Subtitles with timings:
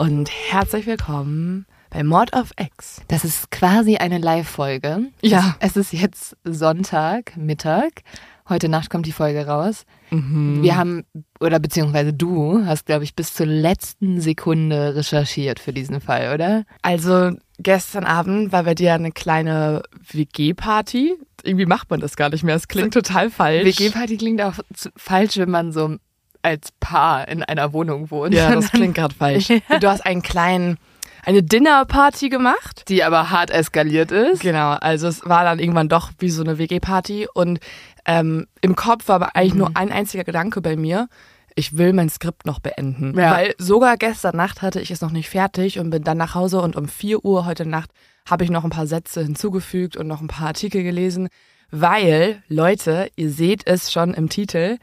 [0.00, 3.02] und herzlich willkommen bei Mord of X.
[3.08, 5.08] Das ist quasi eine Live-Folge.
[5.20, 5.56] Ja.
[5.60, 8.00] Es ist jetzt Sonntag, Mittag.
[8.48, 9.84] Heute Nacht kommt die Folge raus.
[10.10, 11.04] Wir haben,
[11.38, 16.64] oder beziehungsweise du hast, glaube ich, bis zur letzten Sekunde recherchiert für diesen Fall, oder?
[16.80, 21.14] Also gestern Abend war bei dir eine kleine WG-Party.
[21.42, 22.54] Irgendwie macht man das gar nicht mehr.
[22.54, 23.78] Es klingt total falsch.
[23.78, 24.54] WG-Party klingt auch
[24.96, 25.98] falsch, wenn man so
[26.42, 28.34] als Paar in einer Wohnung wohnt.
[28.34, 29.48] Ja, das klingt gerade falsch.
[29.80, 30.78] Du hast einen kleinen,
[31.24, 32.84] eine Dinnerparty gemacht.
[32.88, 34.40] Die aber hart eskaliert ist.
[34.40, 37.60] Genau, also es war dann irgendwann doch wie so eine WG-Party und
[38.06, 41.08] ähm, im Kopf war aber eigentlich nur ein einziger Gedanke bei mir.
[41.56, 43.18] Ich will mein Skript noch beenden.
[43.18, 43.32] Ja.
[43.32, 46.60] Weil sogar gestern Nacht hatte ich es noch nicht fertig und bin dann nach Hause
[46.60, 47.90] und um 4 Uhr heute Nacht
[48.28, 51.28] habe ich noch ein paar Sätze hinzugefügt und noch ein paar Artikel gelesen.
[51.70, 54.78] Weil, Leute, ihr seht es schon im Titel,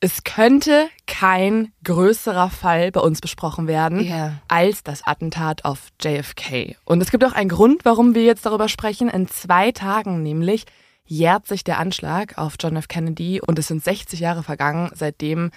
[0.00, 4.34] es könnte kein größerer Fall bei uns besprochen werden Ja.
[4.48, 6.76] als das Attentat auf JFK.
[6.84, 9.08] Und es gibt auch einen Grund, warum wir jetzt darüber sprechen.
[9.08, 10.64] In zwei Tagen nämlich
[11.04, 12.86] jährt sich der Anschlag auf John F.
[12.86, 15.50] Kennedy und es sind 60 Jahre vergangen, seitdem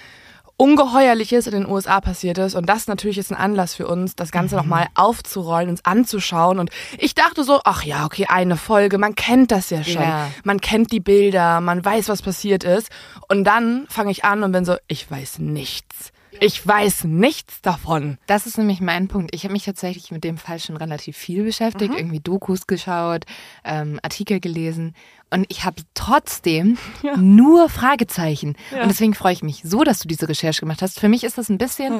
[0.61, 2.53] Ungeheuerliches in den USA passiert ist.
[2.53, 6.59] Und das natürlich ist ein Anlass für uns, das Ganze nochmal aufzurollen, uns anzuschauen.
[6.59, 10.03] Und ich dachte so, ach ja, okay, eine Folge, man kennt das ja schon.
[10.03, 10.27] Ja.
[10.43, 12.89] Man kennt die Bilder, man weiß, was passiert ist.
[13.27, 16.11] Und dann fange ich an und bin so, ich weiß nichts.
[16.39, 18.17] Ich weiß nichts davon.
[18.25, 19.35] Das ist nämlich mein Punkt.
[19.35, 23.25] Ich habe mich tatsächlich mit dem Fall schon relativ viel beschäftigt, irgendwie Dokus geschaut,
[23.63, 24.95] ähm, Artikel gelesen
[25.33, 26.77] und ich habe trotzdem
[27.17, 28.55] nur Fragezeichen.
[28.71, 30.99] Und deswegen freue ich mich so, dass du diese Recherche gemacht hast.
[30.99, 31.93] Für mich ist das ein bisschen,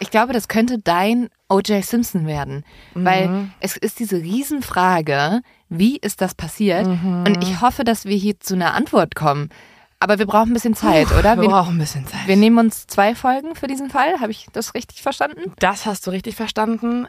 [0.00, 1.84] ich glaube, das könnte dein O.J.
[1.84, 6.86] Simpson werden, weil es ist diese Riesenfrage, wie ist das passiert?
[6.86, 9.50] Und ich hoffe, dass wir hier zu einer Antwort kommen.
[10.00, 11.40] Aber wir brauchen ein bisschen Zeit, oder?
[11.40, 12.26] Wir brauchen ein bisschen Zeit.
[12.26, 14.20] Wir nehmen uns zwei Folgen für diesen Fall.
[14.20, 15.52] Habe ich das richtig verstanden?
[15.58, 17.08] Das hast du richtig verstanden.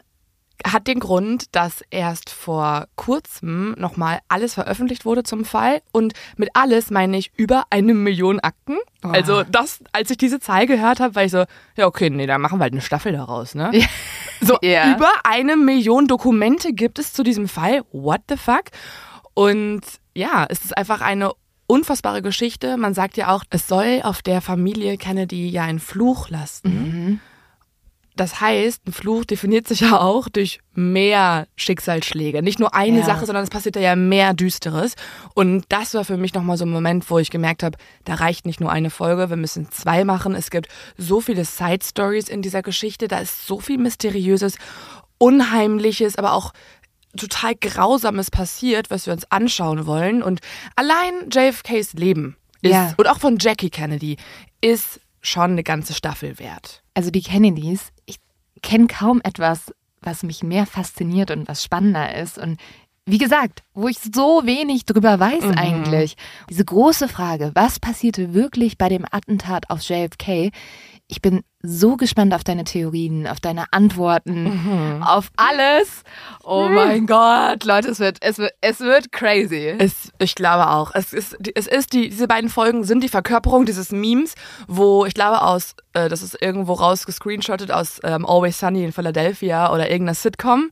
[0.66, 5.80] Hat den Grund, dass erst vor kurzem nochmal alles veröffentlicht wurde zum Fall.
[5.92, 8.76] Und mit alles meine ich über eine Million Akten.
[9.02, 11.44] Also das, als ich diese Zahl gehört habe, war ich so,
[11.76, 13.70] ja okay, nee, dann machen wir halt eine Staffel daraus, ne?
[14.42, 14.94] So Ja.
[14.94, 17.82] über eine Million Dokumente gibt es zu diesem Fall.
[17.92, 18.64] What the fuck?
[19.32, 19.80] Und
[20.14, 21.30] ja, es ist einfach eine
[21.70, 22.76] unfassbare Geschichte.
[22.76, 27.20] Man sagt ja auch, es soll auf der Familie Kennedy ja einen Fluch lasten.
[28.16, 32.42] Das heißt, ein Fluch definiert sich ja auch durch mehr Schicksalsschläge.
[32.42, 33.04] Nicht nur eine Ja.
[33.06, 34.94] Sache, sondern es passiert ja mehr Düsteres.
[35.34, 38.46] Und das war für mich nochmal so ein Moment, wo ich gemerkt habe, da reicht
[38.46, 40.34] nicht nur eine Folge, wir müssen zwei machen.
[40.34, 44.56] Es gibt so viele Side Stories in dieser Geschichte, da ist so viel Mysteriöses,
[45.18, 46.52] Unheimliches, aber auch
[47.16, 50.22] total Grausames passiert, was wir uns anschauen wollen.
[50.22, 50.40] Und
[50.76, 52.94] allein JFKs Leben ist, Ja.
[52.96, 54.16] und auch von Jackie Kennedy,
[54.60, 56.82] ist schon eine ganze Staffel wert.
[56.94, 58.16] Also die Kennedys, ich
[58.62, 59.72] kenne kaum etwas,
[60.02, 62.38] was mich mehr fasziniert und was spannender ist.
[62.38, 62.58] Und
[63.06, 66.16] wie gesagt, wo ich so wenig drüber weiß eigentlich.
[66.48, 70.50] Diese große Frage, was passierte wirklich bei dem Attentat auf JFK?
[71.10, 76.04] Ich bin so gespannt auf deine Theorien, auf deine Antworten, auf alles.
[76.44, 79.74] Oh mein Gott, Leute, es wird, es wird, es wird crazy.
[79.76, 80.92] Es, ich glaube auch.
[80.94, 84.34] Es ist, es ist die, diese beiden Folgen sind die Verkörperung dieses Memes,
[84.68, 89.72] wo ich glaube aus, äh, das ist irgendwo rausgescreenshottet aus ähm, Always Sunny in Philadelphia
[89.72, 90.70] oder irgendeiner Sitcom,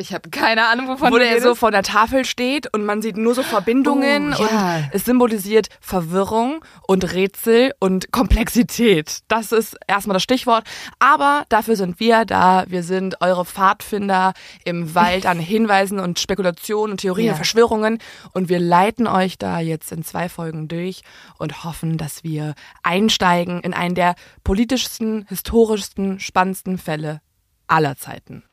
[0.00, 1.58] Ich habe keine Ahnung, wovon wo der so redest.
[1.60, 4.76] vor der Tafel steht und man sieht nur so Verbindungen Oh, ja.
[4.76, 9.18] und es symbolisiert Verwirrung und Rätsel und Komplexität.
[9.28, 10.64] Das ist erstmal das Stichwort.
[10.98, 12.64] Aber dafür sind wir da.
[12.68, 14.32] Wir sind eure Pfadfinder
[14.64, 17.32] im Wald an Hinweisen und Spekulationen und Theorien Ja.
[17.32, 17.98] und Verschwörungen.
[18.32, 21.02] Und wir leiten euch da jetzt in zwei Folgen durch
[21.38, 24.14] und hoffen, dass wir einsteigen in einen der
[24.44, 27.20] politischsten, historischsten, spannendsten Fälle
[27.66, 28.44] aller Zeiten.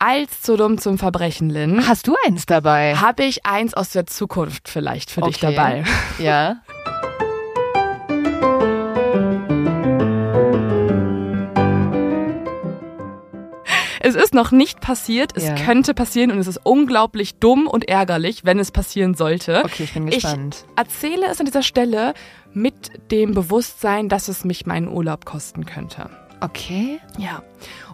[0.00, 2.94] Als zu dumm zum Verbrechen, Lynn, Hast du eins dabei?
[2.94, 5.54] habe ich eins aus der Zukunft vielleicht für dich Okay.
[5.56, 5.84] dabei.
[6.20, 6.58] Ja.
[14.00, 15.54] Es ist noch nicht passiert, es Ja.
[15.56, 19.62] könnte passieren und es ist unglaublich dumm und ärgerlich, wenn es passieren sollte.
[19.64, 20.64] Okay, ich bin gespannt.
[20.70, 22.14] Ich erzähle es an dieser Stelle
[22.52, 26.08] mit dem Bewusstsein, dass es mich meinen Urlaub kosten könnte.
[26.40, 27.00] Okay.
[27.18, 27.42] Ja.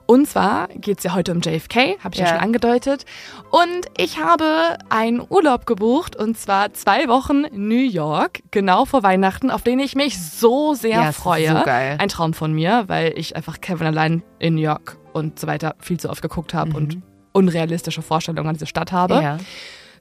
[0.06, 2.26] Und zwar geht es ja heute um JFK, habe ich ja.
[2.26, 2.32] Ja.
[2.32, 3.06] schon angedeutet.
[3.50, 9.50] Und ich habe einen Urlaub gebucht und zwar zwei Wochen New York, genau vor Weihnachten,
[9.50, 11.56] auf den ich mich so sehr Ja, freue.
[11.56, 11.96] so geil.
[11.98, 15.74] Ein Traum von mir, weil ich einfach Kevin allein in New York und so weiter
[15.78, 16.98] viel zu oft geguckt habe und
[17.32, 19.16] unrealistische Vorstellungen an diese Stadt habe.
[19.16, 19.22] Mhm.
[19.22, 19.38] Ja.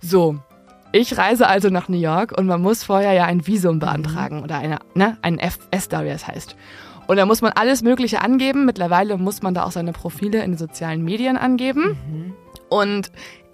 [0.01, 0.38] So,
[0.91, 4.57] ich reise also nach New York und man muss vorher ja ein Visum beantragen oder
[4.57, 6.56] eine, ne, ein F- S-Star, wie es heißt.
[7.07, 8.65] Und da muss man alles Mögliche angeben.
[8.65, 11.97] Mittlerweile muss man da auch seine Profile in den sozialen Medien angeben.
[12.07, 12.33] Mhm.
[12.69, 13.11] Und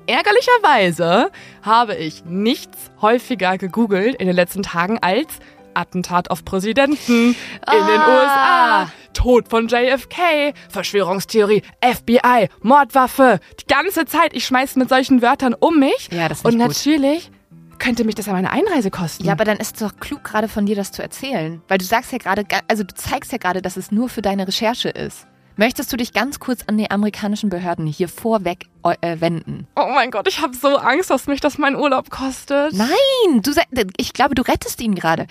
[0.08, 1.32] ärgerlicherweise
[1.62, 5.28] habe ich nichts häufiger gegoogelt in den letzten Tagen als
[5.74, 7.36] Attentat auf Präsidenten
[7.66, 7.74] ah.
[7.74, 8.84] in den ah.
[8.84, 13.40] USA, Tod von JFK, Verschwörungstheorie, FBI, Mordwaffe.
[13.62, 16.10] Die ganze Zeit, ich schmeiß mit solchen Wörtern um mich.
[16.12, 17.32] Ja, das ist Und natürlich
[17.80, 19.26] könnte mich das aber eine Einreise kosten.
[19.26, 21.62] Ja, aber dann ist es doch klug, gerade von dir das zu erzählen.
[21.68, 24.48] Weil du sagst ja gerade, also du zeigst ja gerade, dass es nur für deine
[24.48, 25.26] Recherche ist.
[25.60, 28.68] Möchtest du dich ganz kurz an die amerikanischen Behörden hier vorweg
[29.02, 29.68] äh, wenden?
[29.76, 32.72] Oh mein Gott, ich habe so Angst, dass mich das meinen Urlaub kostet.
[32.72, 33.52] Nein, du,
[33.98, 35.28] ich glaube, du rettest ihn gerade.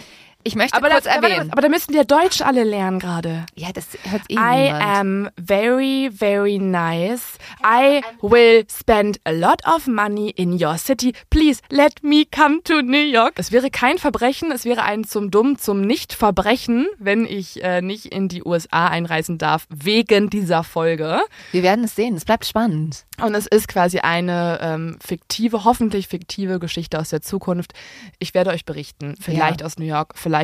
[0.49, 1.53] Ich möchte aber kurz das, erwähnen.
[1.53, 3.45] Aber, da müssten wir Deutsch alle lernen gerade.
[3.55, 4.83] Ja, das hört eh I niemand.
[4.83, 7.37] am very, very nice.
[7.63, 11.13] I will spend a lot of money in your city.
[11.29, 13.35] Please let me come to New York.
[13.37, 18.07] Es wäre kein Verbrechen, es wäre ein zum Dumm, zum Nicht-Verbrechen, wenn ich äh, nicht
[18.07, 21.21] in die USA einreisen darf, wegen dieser Folge.
[21.53, 23.05] Wir werden es sehen, es bleibt spannend.
[23.21, 27.73] Und es ist quasi eine ähm, fiktive, hoffentlich fiktive Geschichte aus der Zukunft.
[28.19, 29.67] Ich werde euch berichten, vielleicht ja.
[29.67, 30.38] aus New York, vielleicht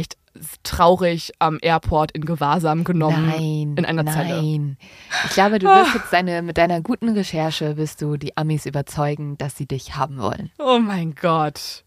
[0.63, 3.27] traurig am Airport in Gewahrsam genommen.
[3.27, 4.15] Nein, in einer nein.
[4.15, 4.43] Zelle.
[4.43, 4.77] Nein.
[5.27, 9.39] Ich glaube, du wirst jetzt deine, mit deiner guten Recherche wirst du die Amis überzeugen,
[9.39, 10.51] dass sie dich haben wollen.
[10.59, 11.84] Oh mein Gott.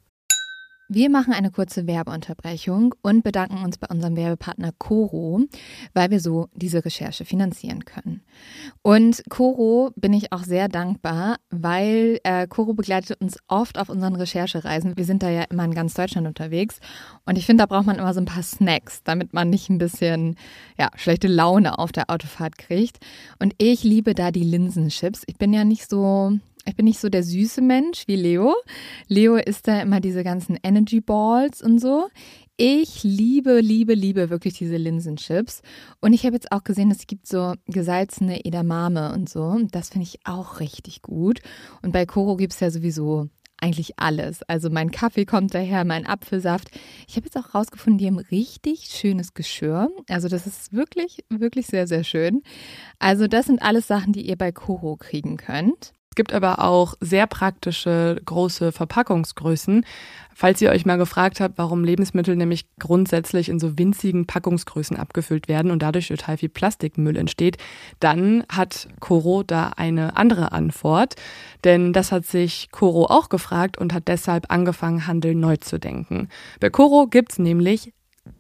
[0.89, 5.41] Wir machen eine kurze Werbeunterbrechung und bedanken uns bei unserem Werbepartner Coro,
[5.93, 8.21] weil wir so diese Recherche finanzieren können.
[8.83, 14.15] Und Coro bin ich auch sehr dankbar, weil äh, Coro begleitet uns oft auf unseren
[14.15, 14.95] Recherchereisen.
[14.95, 16.79] Wir sind da ja immer in ganz Deutschland unterwegs
[17.25, 19.79] und ich finde, da braucht man immer so ein paar Snacks, damit man nicht ein
[19.79, 20.37] bisschen
[20.79, 22.99] ja, schlechte Laune auf der Autofahrt kriegt.
[23.39, 25.23] Und ich liebe da die Linsenchips.
[25.27, 28.53] Ich bin ja nicht so ich bin nicht so der süße Mensch wie Leo.
[29.07, 32.09] Leo isst da immer diese ganzen Energy Balls und so.
[32.57, 35.61] Ich liebe, liebe, liebe wirklich diese Linsenchips.
[36.01, 39.59] Und ich habe jetzt auch gesehen, es gibt so gesalzene Edamame und so.
[39.71, 41.39] Das finde ich auch richtig gut.
[41.83, 43.29] Und bei Koro gibt es ja sowieso
[43.59, 44.43] eigentlich alles.
[44.43, 46.69] Also mein Kaffee kommt daher, mein Apfelsaft.
[47.07, 49.89] Ich habe jetzt auch rausgefunden, die haben richtig schönes Geschirr.
[50.09, 52.41] Also das ist wirklich, wirklich sehr, sehr schön.
[52.99, 57.27] Also das sind alles Sachen, die ihr bei Koro kriegen könnt gibt aber auch sehr
[57.27, 59.85] praktische große Verpackungsgrößen.
[60.35, 65.47] Falls ihr euch mal gefragt habt, warum Lebensmittel nämlich grundsätzlich in so winzigen Packungsgrößen abgefüllt
[65.47, 67.57] werden und dadurch total viel Plastikmüll entsteht,
[67.99, 71.15] dann hat Coro da eine andere Antwort.
[71.63, 76.29] Denn das hat sich Coro auch gefragt und hat deshalb angefangen, Handel neu zu denken.
[76.59, 77.93] Bei Coro gibt's nämlich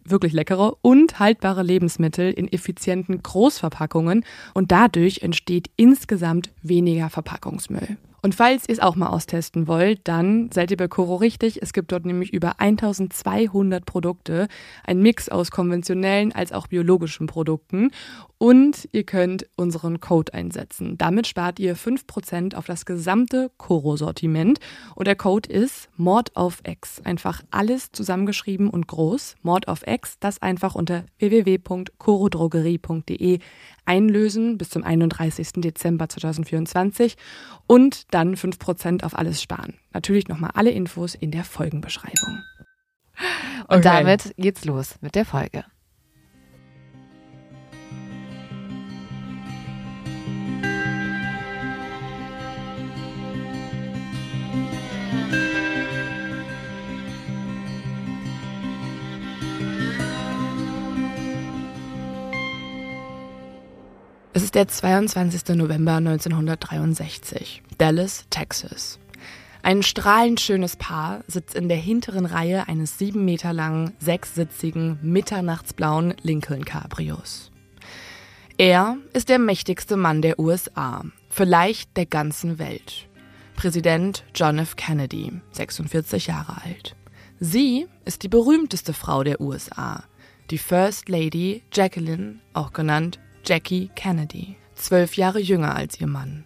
[0.09, 7.97] wirklich leckere und haltbare Lebensmittel in effizienten Großverpackungen und dadurch entsteht insgesamt weniger Verpackungsmüll.
[8.21, 11.61] Und falls ihr es auch mal austesten wollt, dann seid ihr bei Coro richtig.
[11.61, 14.47] Es gibt dort nämlich über 1200 Produkte,
[14.83, 17.91] ein Mix aus konventionellen als auch biologischen Produkten.
[18.39, 20.97] Und ihr könnt unseren Code einsetzen.
[20.97, 24.59] Damit spart ihr 5% auf das gesamte Coro-Sortiment.
[24.95, 27.01] Und der Code ist Mord auf X.
[27.03, 29.35] Einfach alles zusammengeschrieben und groß.
[29.41, 33.39] Mord auf X, das einfach unter www.corodrogerie.de
[33.87, 35.53] einlösen bis zum 31.
[35.57, 37.15] Dezember 2024
[37.65, 39.75] und dann 5% auf alles sparen.
[39.93, 42.43] Natürlich nochmal alle Infos in der Folgenbeschreibung.
[43.67, 43.81] Und okay.
[43.81, 45.65] damit geht's los mit der Folge.
[64.37, 65.55] Es ist der 22.
[65.55, 68.99] November 1963, Dallas, Texas.
[69.63, 76.13] Ein strahlend schönes Paar sitzt in der hinteren Reihe eines sieben Meter langen, sechssitzigen, mitternachtsblauen
[76.21, 77.49] Lincoln Cabrios.
[78.59, 83.07] Er ist der mächtigste Mann der USA, vielleicht der ganzen Welt.
[83.55, 84.75] Präsident John F.
[84.75, 86.95] Kennedy, 46 Jahre alt.
[87.39, 90.03] Sie ist die berühmteste Frau der USA,
[90.51, 93.17] die First Lady Jacqueline, auch genannt
[93.47, 96.43] Jackie Kennedy, zwölf Jahre jünger als ihr Mann.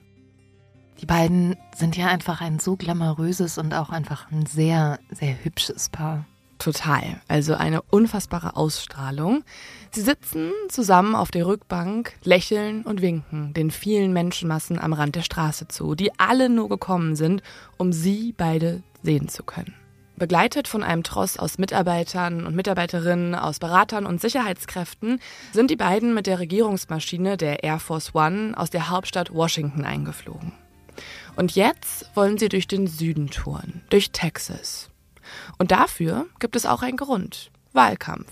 [1.00, 5.89] Die beiden sind ja einfach ein so glamouröses und auch einfach ein sehr, sehr hübsches
[5.89, 6.25] Paar.
[6.60, 7.20] Total.
[7.27, 9.43] Also eine unfassbare Ausstrahlung.
[9.89, 15.24] Sie sitzen zusammen auf der Rückbank, lächeln und winken den vielen Menschenmassen am Rand der
[15.24, 17.41] Straße zu, die alle nur gekommen sind,
[17.77, 19.74] um sie beide sehen zu können.
[20.21, 25.19] Begleitet von einem Tross aus Mitarbeitern und Mitarbeiterinnen, aus Beratern und Sicherheitskräften
[25.51, 30.51] sind die beiden mit der Regierungsmaschine der Air Force One aus der Hauptstadt Washington eingeflogen.
[31.35, 34.91] Und jetzt wollen sie durch den Süden touren, durch Texas.
[35.57, 37.49] Und dafür gibt es auch einen Grund.
[37.73, 38.31] Wahlkampf.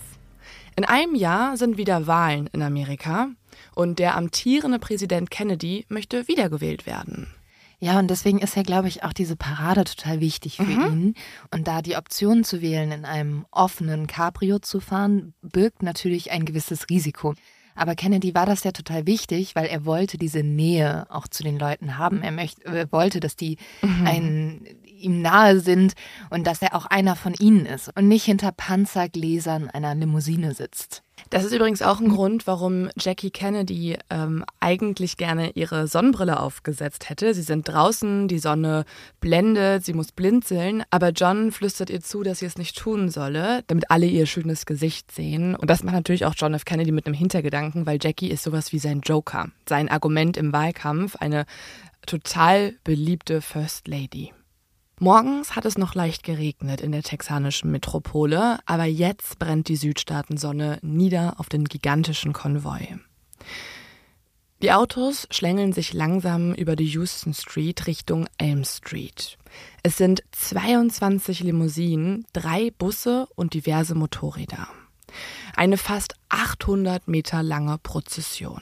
[0.76, 3.30] In einem Jahr sind wieder Wahlen in Amerika
[3.74, 7.34] und der amtierende Präsident Kennedy möchte wiedergewählt werden.
[7.80, 10.92] Ja, und deswegen ist ja, glaube ich, auch diese Parade total wichtig für mhm.
[10.92, 11.14] ihn.
[11.50, 16.44] Und da die Option zu wählen, in einem offenen Cabrio zu fahren, birgt natürlich ein
[16.44, 17.34] gewisses Risiko.
[17.74, 21.58] Aber Kennedy war das ja total wichtig, weil er wollte diese Nähe auch zu den
[21.58, 22.20] Leuten haben.
[22.22, 24.06] Er möchte, er wollte, dass die mhm.
[24.06, 24.66] ein,
[25.00, 25.94] ihm nahe sind
[26.30, 31.02] und dass er auch einer von ihnen ist und nicht hinter Panzergläsern einer Limousine sitzt.
[31.28, 37.10] Das ist übrigens auch ein Grund, warum Jackie Kennedy ähm, eigentlich gerne ihre Sonnenbrille aufgesetzt
[37.10, 37.34] hätte.
[37.34, 38.84] Sie sind draußen, die Sonne
[39.20, 43.62] blendet, sie muss blinzeln, aber John flüstert ihr zu, dass sie es nicht tun solle,
[43.66, 45.54] damit alle ihr schönes Gesicht sehen.
[45.54, 46.64] Und das macht natürlich auch John F.
[46.64, 51.16] Kennedy mit einem Hintergedanken, weil Jackie ist sowas wie sein Joker, sein Argument im Wahlkampf,
[51.16, 51.44] eine
[52.06, 54.32] total beliebte First Lady.
[55.02, 60.78] Morgens hat es noch leicht geregnet in der texanischen Metropole, aber jetzt brennt die Südstaatensonne
[60.82, 62.98] nieder auf den gigantischen Konvoi.
[64.60, 69.38] Die Autos schlängeln sich langsam über die Houston Street Richtung Elm Street.
[69.82, 74.68] Es sind 22 Limousinen, drei Busse und diverse Motorräder.
[75.56, 78.60] Eine fast 800 Meter lange Prozession.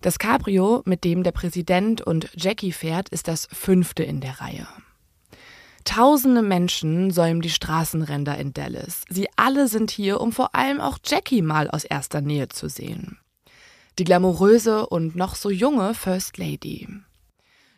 [0.00, 4.68] Das Cabrio, mit dem der Präsident und Jackie fährt, ist das fünfte in der Reihe.
[5.86, 9.04] Tausende Menschen säumen die Straßenränder in Dallas.
[9.08, 13.18] Sie alle sind hier, um vor allem auch Jackie mal aus erster Nähe zu sehen.
[13.98, 16.88] Die glamouröse und noch so junge First Lady.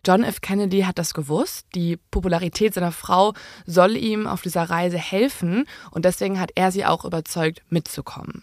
[0.06, 0.40] John F.
[0.40, 1.66] Kennedy hat das gewusst.
[1.74, 3.34] Die Popularität seiner Frau
[3.66, 8.42] soll ihm auf dieser Reise helfen und deswegen hat er sie auch überzeugt, mitzukommen.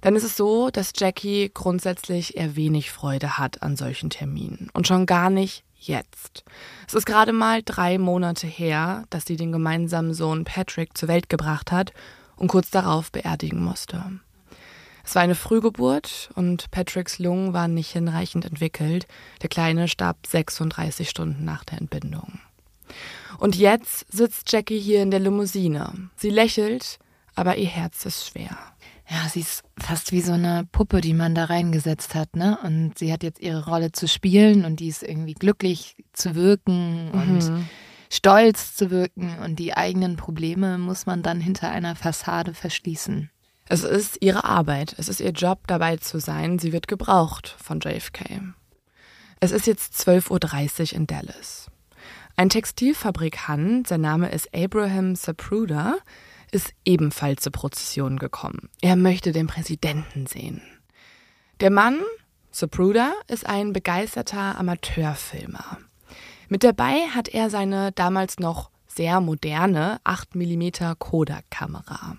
[0.00, 4.86] Dann ist es so, dass Jackie grundsätzlich eher wenig Freude hat an solchen Terminen und
[4.86, 6.44] schon gar nicht jetzt.
[6.86, 11.28] Es ist gerade mal drei Monate her, dass sie den gemeinsamen Sohn Patrick zur Welt
[11.28, 11.92] gebracht hat
[12.36, 14.04] und kurz darauf beerdigen musste.
[15.04, 19.06] Es war eine Frühgeburt und Patricks Lungen waren nicht hinreichend entwickelt.
[19.42, 22.40] Der Kleine starb 36 Stunden nach der Entbindung.
[23.38, 26.10] Und jetzt sitzt Jackie hier in der Limousine.
[26.16, 26.98] Sie lächelt,
[27.34, 28.56] aber ihr Herz ist schwer.
[29.12, 32.58] Ja, sie ist fast wie so eine Puppe, die man da reingesetzt hat, ne?
[32.62, 37.10] Und sie hat jetzt ihre Rolle zu spielen und die ist irgendwie glücklich zu wirken
[37.12, 37.68] und mhm.
[38.10, 43.30] stolz zu wirken und die eigenen Probleme muss man dann hinter einer Fassade verschließen.
[43.68, 46.58] Es ist ihre Arbeit, es ist ihr Job, dabei zu sein.
[46.58, 48.40] Sie wird gebraucht von JFK.
[49.40, 51.70] Es ist jetzt 12.30 Uhr in Dallas.
[52.36, 55.98] Ein Textilfabrikant, sein Name ist Abraham Sapruder,
[56.52, 58.68] ist ebenfalls zur Prozession gekommen.
[58.80, 60.62] Er möchte den Präsidenten sehen.
[61.60, 62.00] Der Mann,
[62.52, 65.78] Zapruder, ist ein begeisterter Amateurfilmer.
[66.48, 72.16] Mit dabei hat er seine damals noch sehr moderne 8mm Kodak-Kamera.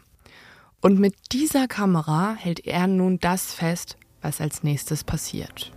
[0.82, 5.72] Und mit dieser Kamera hält er nun das fest, was als nächstes passiert.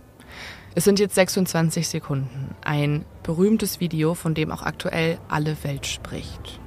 [0.75, 6.59] Es sind jetzt 26 Sekunden, ein berühmtes Video, von dem auch aktuell alle Welt spricht.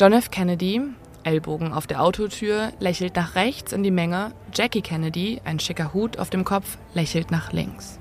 [0.00, 0.30] John F.
[0.30, 0.80] Kennedy,
[1.22, 4.32] Ellbogen auf der Autotür, lächelt nach rechts in die Menge.
[4.54, 8.00] Jackie Kennedy, ein schicker Hut auf dem Kopf, lächelt nach links.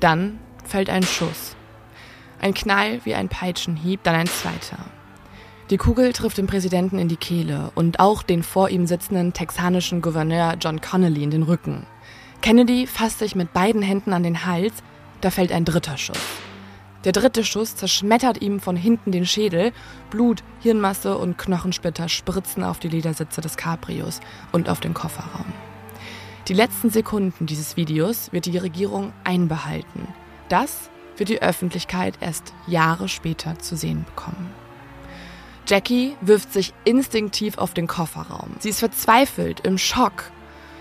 [0.00, 1.54] Dann fällt ein Schuss.
[2.40, 4.78] Ein Knall wie ein Peitschenhieb, dann ein zweiter.
[5.70, 10.02] Die Kugel trifft den Präsidenten in die Kehle und auch den vor ihm sitzenden texanischen
[10.02, 11.86] Gouverneur John Connolly in den Rücken.
[12.42, 14.74] Kennedy fasst sich mit beiden Händen an den Hals,
[15.20, 16.18] da fällt ein dritter Schuss.
[17.06, 19.72] Der dritte Schuss zerschmettert ihm von hinten den Schädel.
[20.10, 24.18] Blut, Hirnmasse und Knochensplitter spritzen auf die Ledersitze des Cabrios
[24.50, 25.46] und auf den Kofferraum.
[26.48, 30.08] Die letzten Sekunden dieses Videos wird die Regierung einbehalten.
[30.48, 34.50] Das wird die Öffentlichkeit erst Jahre später zu sehen bekommen.
[35.68, 38.56] Jackie wirft sich instinktiv auf den Kofferraum.
[38.58, 40.32] Sie ist verzweifelt, im Schock.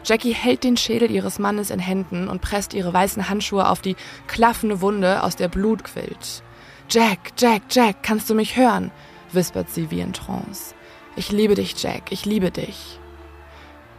[0.06, 3.96] Jackie hält den Schädel ihres Mannes in Händen und presst ihre weißen Handschuhe auf die
[4.28, 6.44] klaffende Wunde, aus der Blut quillt.
[6.90, 8.92] Jack, Jack, Jack, kannst du mich hören?
[9.32, 10.76] wispert sie wie in Trance.
[11.16, 13.00] Ich liebe dich, Jack, ich liebe dich.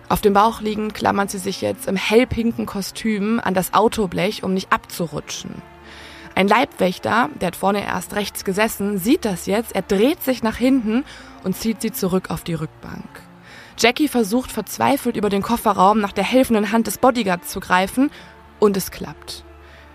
[0.09, 4.55] Auf dem Bauch liegend klammert sie sich jetzt im hellpinken Kostüm an das Autoblech, um
[4.55, 5.61] nicht abzurutschen.
[6.37, 10.57] Ein Leibwächter, der hat vorne erst rechts gesessen, sieht das jetzt, er dreht sich nach
[10.57, 11.05] hinten
[11.43, 13.26] und zieht sie zurück auf die Rückbank.
[13.79, 18.11] Jackie versucht verzweifelt über den Kofferraum nach der helfenden Hand des Bodyguards zu greifen
[18.59, 19.45] und es klappt.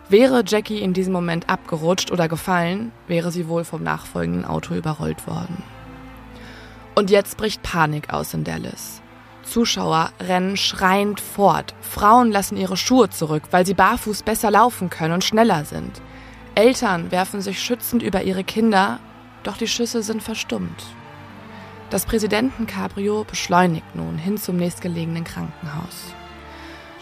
[0.07, 5.25] Wäre Jackie in diesem Moment abgerutscht oder gefallen, wäre sie wohl vom nachfolgenden Auto überrollt
[5.25, 5.63] worden.
[6.93, 9.01] Und jetzt bricht Panik aus in Dallas.
[9.43, 11.73] Zuschauer rennen schreiend fort.
[11.81, 16.01] Frauen lassen ihre Schuhe zurück, weil sie barfuß besser laufen können und schneller sind.
[16.53, 18.99] Eltern werfen sich schützend über ihre Kinder,
[19.43, 20.85] doch die Schüsse sind verstummt.
[21.91, 26.15] Das Präsidentencabrio beschleunigt nun hin zum nächstgelegenen Krankenhaus.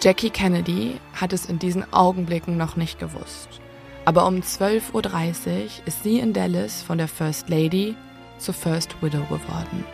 [0.01, 3.61] Jackie Kennedy hat es in diesen Augenblicken noch nicht gewusst.
[4.05, 7.95] Aber um 12.30 Uhr ist sie in Dallas von der First Lady
[8.39, 9.85] zur First Widow geworden,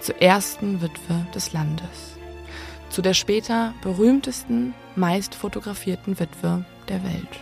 [0.00, 2.16] zur ersten Witwe des Landes,
[2.88, 7.40] zu der später berühmtesten, meist fotografierten Witwe der Welt.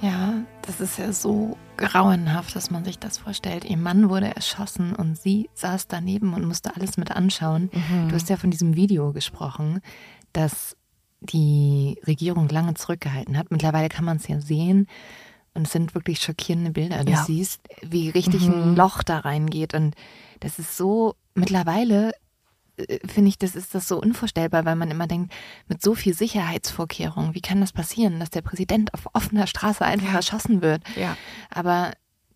[0.00, 3.64] Ja, das ist ja so grauenhaft, dass man sich das vorstellt.
[3.64, 7.70] Ihr Mann wurde erschossen und sie saß daneben und musste alles mit anschauen.
[7.72, 8.08] Mhm.
[8.08, 9.80] Du hast ja von diesem Video gesprochen,
[10.32, 10.76] das
[11.20, 13.50] die Regierung lange zurückgehalten hat.
[13.50, 14.86] Mittlerweile kann man es ja sehen.
[15.54, 17.02] Und es sind wirklich schockierende Bilder.
[17.04, 17.24] Du ja.
[17.24, 18.54] siehst, wie richtig mhm.
[18.54, 19.72] ein Loch da reingeht.
[19.72, 19.94] Und
[20.40, 22.12] das ist so, mittlerweile
[23.06, 25.32] finde ich, das ist das so unvorstellbar, weil man immer denkt,
[25.68, 30.10] mit so viel Sicherheitsvorkehrungen, wie kann das passieren, dass der Präsident auf offener Straße einfach
[30.10, 30.16] ja.
[30.16, 30.82] erschossen wird?
[30.96, 31.16] Ja.
[31.50, 31.92] Aber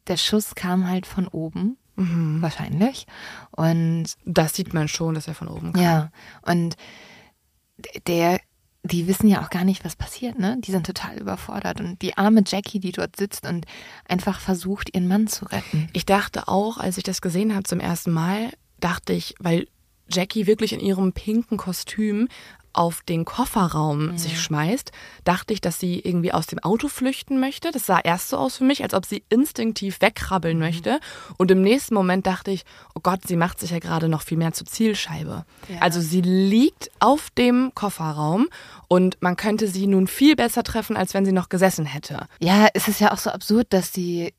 [0.06, 1.76] der Schuss kam halt von oben.
[1.97, 2.40] Mhm.
[2.40, 3.06] Wahrscheinlich.
[3.50, 5.82] Und das sieht man schon, dass er von oben kam.
[5.82, 6.11] Ja.
[6.42, 6.76] Und
[8.06, 8.40] der,
[8.82, 10.56] die wissen ja auch gar nicht, was passiert, ne?
[10.61, 11.80] Die sind total überfordert.
[11.80, 13.66] Und die arme Jackie, die dort sitzt und
[14.09, 15.90] einfach versucht, ihren Mann zu retten.
[15.92, 19.66] Ich dachte auch, als ich das gesehen habe zum ersten Mal, dachte ich, weil
[20.11, 22.29] Jackie wirklich in ihrem pinken Kostüm
[22.73, 24.19] auf den Kofferraum mhm.
[24.19, 24.93] sich schmeißt,
[25.25, 27.71] dachte ich, dass sie irgendwie aus dem Auto flüchten möchte.
[27.73, 30.64] Das sah erst so aus für mich, als ob sie instinktiv wegkrabbeln mhm.
[30.64, 31.00] möchte.
[31.37, 32.64] Und im nächsten Moment dachte ich,
[32.95, 35.45] oh Gott, sie macht sich ja gerade noch viel mehr zur Zielscheibe.
[35.69, 35.81] Ja.
[35.81, 38.49] Also sie liegt auf dem Kofferraum
[38.88, 42.26] und man könnte sie nun viel besser treffen, als wenn sie noch gesessen hätte.
[42.38, 44.33] Ja, es ist ja auch so absurd, dass sie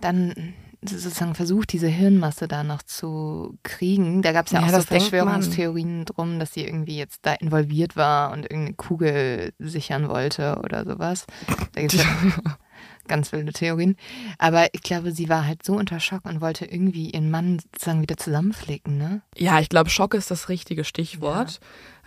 [0.00, 4.22] dann sozusagen versucht, diese Hirnmasse da noch zu kriegen.
[4.22, 7.96] Da gab es ja, ja, auch so Verschwörungstheorien drum, dass sie irgendwie jetzt da involviert
[7.96, 11.26] war und irgendeine Kugel sichern wollte oder sowas.
[11.72, 12.04] Da gibt es
[12.44, 12.58] ja
[13.08, 13.96] ganz wilde Theorien.
[14.38, 18.02] Aber ich glaube, sie war halt so unter Schock und wollte irgendwie ihren Mann sozusagen
[18.02, 19.22] wieder zusammenflicken, ne?
[19.36, 21.60] Ja, ich glaube, Schock ist das richtige Stichwort.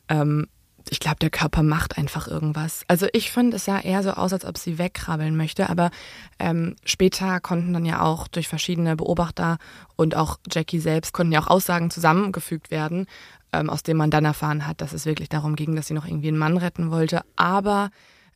[0.09, 0.21] Ja.
[0.21, 0.47] Ähm,
[0.89, 2.83] ich glaube, der Körper macht einfach irgendwas.
[2.87, 5.91] Also ich finde, es sah eher so aus, als ob sie wegkrabbeln möchte, aber
[6.39, 9.57] ähm, später konnten dann ja auch durch verschiedene Beobachter
[9.95, 13.05] und auch Jackie selbst konnten ja auch Aussagen zusammengefügt werden,
[13.53, 16.05] ähm, aus denen man dann erfahren hat, dass es wirklich darum ging, dass sie noch
[16.05, 17.21] irgendwie einen Mann retten wollte.
[17.35, 17.89] Aber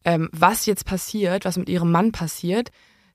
[0.06, 2.72] ähm, was jetzt passiert, was mit ihrem Mann passiert,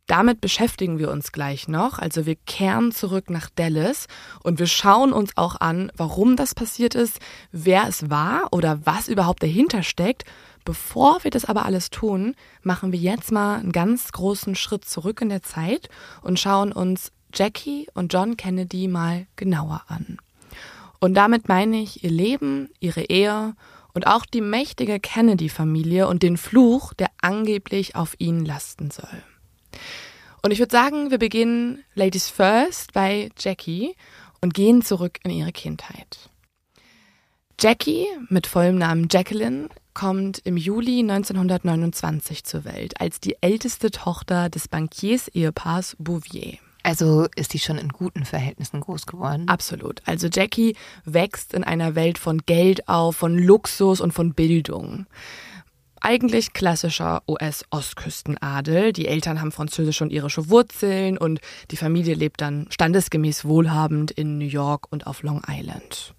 [0.09, 1.99] damit beschäftigen wir uns gleich noch.
[1.99, 4.09] Also wir kehren zurück nach Dallas
[4.43, 7.21] und wir schauen uns auch an, warum das passiert ist,
[7.53, 10.25] wer es war oder was überhaupt dahinter steckt.
[10.65, 15.21] Bevor wir das aber alles tun, machen wir jetzt mal einen ganz großen Schritt zurück
[15.21, 15.91] in der Zeit
[16.23, 20.17] und schauen uns Jackie und John Kennedy mal genauer an.
[21.01, 23.55] Und damit meine ich ihr Leben, ihre Ehe
[23.93, 29.23] und auch die mächtige Kennedy-Familie und den Fluch, der angeblich auf ihnen lasten soll.
[30.43, 33.95] Und ich würde sagen, wir beginnen Ladies First bei Jackie
[34.41, 36.31] und gehen zurück in ihre Kindheit.
[37.61, 44.49] Jackie mit vollem Namen Jacqueline kommt im Juli 1929 zur Welt als die älteste Tochter
[44.49, 46.59] des Bankiers-Ehepaars Bouvier.
[46.85, 49.49] Also ist die schon in guten Verhältnissen groß geworden?
[49.49, 50.01] Absolut.
[50.07, 55.07] Also Jackie wächst in einer Welt von Geld auf, von Luxus und von Bildung
[56.01, 58.93] eigentlich klassischer US-Ostküstenadel.
[58.93, 64.39] Die Eltern haben französische und irische Wurzeln und die Familie lebt dann standesgemäß wohlhabend in
[64.39, 66.15] New York und auf Long Island.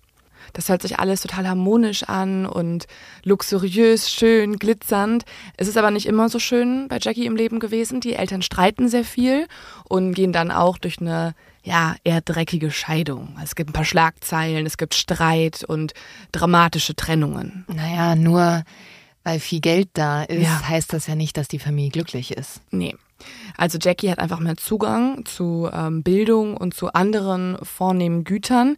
[0.54, 2.88] Das hört sich alles total harmonisch an und
[3.24, 5.24] luxuriös, schön, glitzernd.
[5.58, 8.02] Es ist aber nicht immer so schön bei Jackie im Leben gewesen.
[8.02, 9.48] Die Eltern streiten sehr viel
[9.88, 13.38] und gehen dann auch durch eine ja, eher dreckige Scheidung.
[13.44, 15.94] Es gibt ein paar Schlagzeilen, es gibt Streit und
[16.32, 17.66] dramatische Trennungen.
[17.68, 18.64] Naja, nur
[19.30, 20.68] weil viel Geld da ist, ja.
[20.68, 22.62] heißt das ja nicht, dass die Familie glücklich ist.
[22.72, 22.96] Nee.
[23.58, 28.76] Also Jackie hat einfach mehr Zugang zu ähm, Bildung und zu anderen vornehmen Gütern.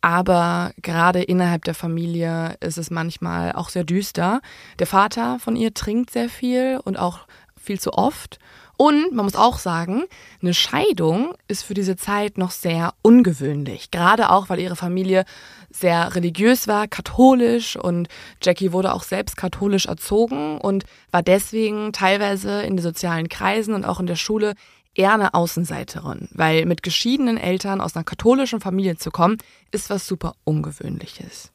[0.00, 4.40] Aber gerade innerhalb der Familie ist es manchmal auch sehr düster.
[4.80, 7.20] Der Vater von ihr trinkt sehr viel und auch
[7.56, 8.40] viel zu oft.
[8.76, 10.04] Und man muss auch sagen,
[10.40, 13.92] eine Scheidung ist für diese Zeit noch sehr ungewöhnlich.
[13.92, 15.24] Gerade auch, weil ihre Familie
[15.72, 18.08] sehr religiös war, katholisch und
[18.42, 23.84] Jackie wurde auch selbst katholisch erzogen und war deswegen teilweise in den sozialen Kreisen und
[23.84, 24.54] auch in der Schule
[24.94, 29.38] eher eine Außenseiterin, weil mit geschiedenen Eltern aus einer katholischen Familie zu kommen,
[29.70, 31.50] ist was super Ungewöhnliches.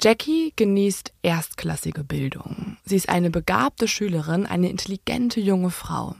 [0.00, 2.76] Jackie genießt erstklassige Bildung.
[2.84, 6.16] Sie ist eine begabte Schülerin, eine intelligente junge Frau.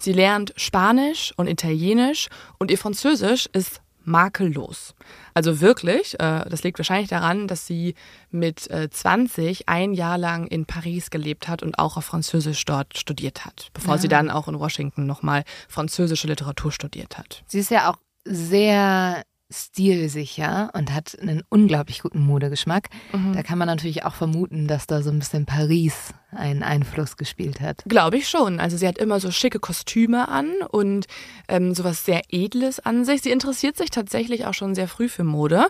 [0.00, 4.94] Sie lernt Spanisch und Italienisch und ihr Französisch ist makellos.
[5.34, 7.94] Also wirklich, äh, das liegt wahrscheinlich daran, dass sie
[8.30, 12.98] mit äh, 20 ein Jahr lang in Paris gelebt hat und auch auf Französisch dort
[12.98, 14.00] studiert hat, bevor ja.
[14.00, 17.42] sie dann auch in Washington nochmal französische Literatur studiert hat.
[17.46, 22.88] Sie ist ja auch sehr stilsicher und hat einen unglaublich guten Modegeschmack.
[23.12, 23.34] Mhm.
[23.34, 27.60] Da kann man natürlich auch vermuten, dass da so ein bisschen Paris einen Einfluss gespielt
[27.60, 27.82] hat.
[27.86, 28.60] Glaube ich schon.
[28.60, 31.06] Also sie hat immer so schicke Kostüme an und
[31.48, 33.22] ähm, sowas sehr Edles an sich.
[33.22, 35.66] Sie interessiert sich tatsächlich auch schon sehr früh für Mode,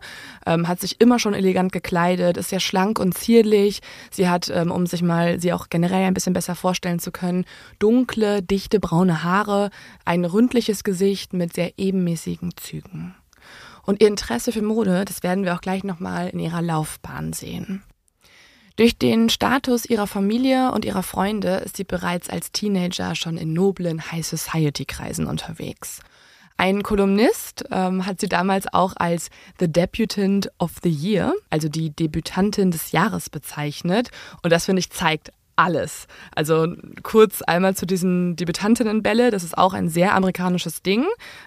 [0.46, 3.80] ähm, hat sich immer schon elegant gekleidet, ist sehr schlank und zierlich.
[4.10, 7.44] Sie hat, ähm, um sich mal sie auch generell ein bisschen besser vorstellen zu können,
[7.78, 9.70] dunkle, dichte braune Haare,
[10.04, 13.14] ein ründliches Gesicht mit sehr ebenmäßigen Zügen.
[13.82, 17.82] Und ihr Interesse für Mode, das werden wir auch gleich nochmal in ihrer Laufbahn sehen.
[18.76, 23.52] Durch den Status ihrer Familie und ihrer Freunde ist sie bereits als Teenager schon in
[23.52, 26.00] noblen High Society Kreisen unterwegs.
[26.56, 31.90] Ein Kolumnist ähm, hat sie damals auch als The Debutant of the Year, also die
[31.90, 34.10] Debütantin des Jahres bezeichnet.
[34.42, 36.06] Und das finde ich zeigt alles.
[36.34, 39.30] Also kurz einmal zu diesen Debütantinnenbälle.
[39.30, 41.04] Das ist auch ein sehr amerikanisches Ding.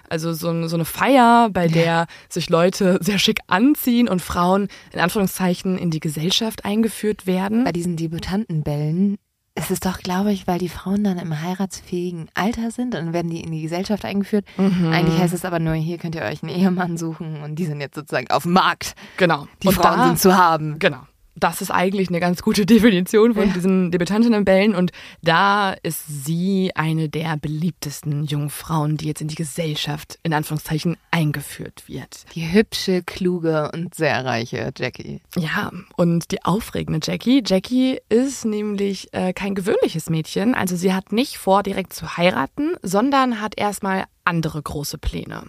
[0.08, 2.06] Also so, so eine Feier, bei der ja.
[2.28, 7.64] sich Leute sehr schick anziehen und Frauen in Anführungszeichen in die Gesellschaft eingeführt werden.
[7.64, 9.18] Bei diesen Debütantenbällen
[9.56, 13.12] ist es doch, glaube ich, weil die Frauen dann im heiratsfähigen Alter sind und dann
[13.12, 14.44] werden die in die Gesellschaft eingeführt.
[14.56, 14.90] Mhm.
[14.92, 17.80] Eigentlich heißt es aber nur, hier könnt ihr euch einen Ehemann suchen und die sind
[17.80, 18.94] jetzt sozusagen auf dem Markt.
[19.16, 19.46] Genau.
[19.62, 20.78] Die und Frauen da, sind zu haben.
[20.80, 21.02] Genau
[21.36, 23.54] das ist eigentlich eine ganz gute Definition von ja.
[23.54, 24.92] diesen Debütantinnenbällen und
[25.22, 30.96] da ist sie eine der beliebtesten jungen Frauen, die jetzt in die Gesellschaft in Anführungszeichen
[31.10, 32.24] eingeführt wird.
[32.34, 35.20] Die hübsche, kluge und sehr reiche Jackie.
[35.36, 37.42] Ja, und die aufregende Jackie.
[37.44, 42.74] Jackie ist nämlich äh, kein gewöhnliches Mädchen, also sie hat nicht vor, direkt zu heiraten,
[42.82, 45.44] sondern hat erstmal andere große Pläne.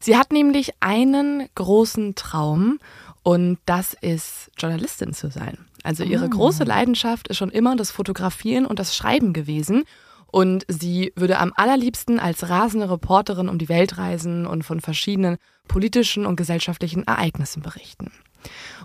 [0.00, 2.80] Sie hat nämlich einen großen Traum
[3.22, 5.58] und das ist Journalistin zu sein.
[5.84, 6.30] Also ihre oh.
[6.30, 9.84] große Leidenschaft ist schon immer das Fotografieren und das Schreiben gewesen.
[10.26, 15.36] Und sie würde am allerliebsten als rasende Reporterin um die Welt reisen und von verschiedenen
[15.68, 18.10] politischen und gesellschaftlichen Ereignissen berichten.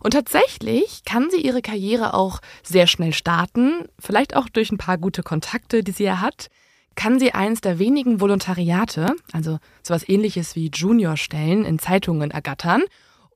[0.02, 4.97] Und tatsächlich kann sie ihre Karriere auch sehr schnell starten, vielleicht auch durch ein paar
[4.97, 6.50] gute Kontakte, die sie ja hat,
[6.95, 12.84] kann sie eins der wenigen Volontariate, also sowas ähnliches wie Juniorstellen in Zeitungen ergattern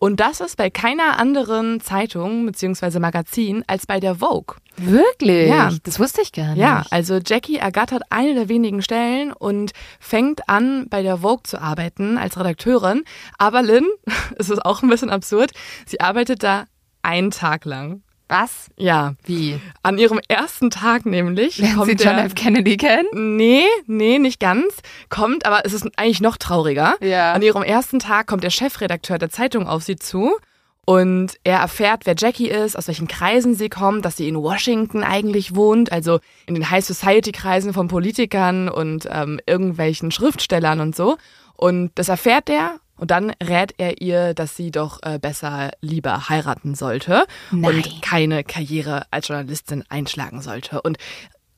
[0.03, 2.97] und das ist bei keiner anderen Zeitung bzw.
[2.97, 4.55] Magazin als bei der Vogue.
[4.77, 5.47] Wirklich?
[5.47, 5.69] Ja.
[5.83, 6.57] Das wusste ich gar nicht.
[6.57, 11.61] Ja, also Jackie ergattert eine der wenigen Stellen und fängt an, bei der Vogue zu
[11.61, 13.03] arbeiten als Redakteurin.
[13.37, 13.85] Aber Lynn,
[14.39, 15.51] es ist auch ein bisschen absurd,
[15.85, 16.65] sie arbeitet da
[17.03, 18.01] einen Tag lang.
[18.31, 18.69] Was?
[18.77, 19.15] Ja.
[19.25, 19.59] Wie?
[19.83, 21.57] An ihrem ersten Tag nämlich.
[21.57, 22.33] Lernen kommt Sie John der, F.
[22.33, 23.09] Kennedy kennen?
[23.35, 24.77] Nee, nee, nicht ganz.
[25.09, 26.95] Kommt, aber es ist eigentlich noch trauriger.
[27.01, 27.33] Ja.
[27.33, 30.37] An ihrem ersten Tag kommt der Chefredakteur der Zeitung auf sie zu
[30.85, 35.03] und er erfährt, wer Jackie ist, aus welchen Kreisen sie kommt, dass sie in Washington
[35.03, 40.95] eigentlich wohnt, also in den High Society Kreisen von Politikern und ähm, irgendwelchen Schriftstellern und
[40.95, 41.17] so.
[41.57, 46.29] Und das erfährt er und dann rät er ihr, dass sie doch äh, besser lieber
[46.29, 47.77] heiraten sollte Nein.
[47.77, 50.83] und keine Karriere als Journalistin einschlagen sollte.
[50.83, 50.99] Und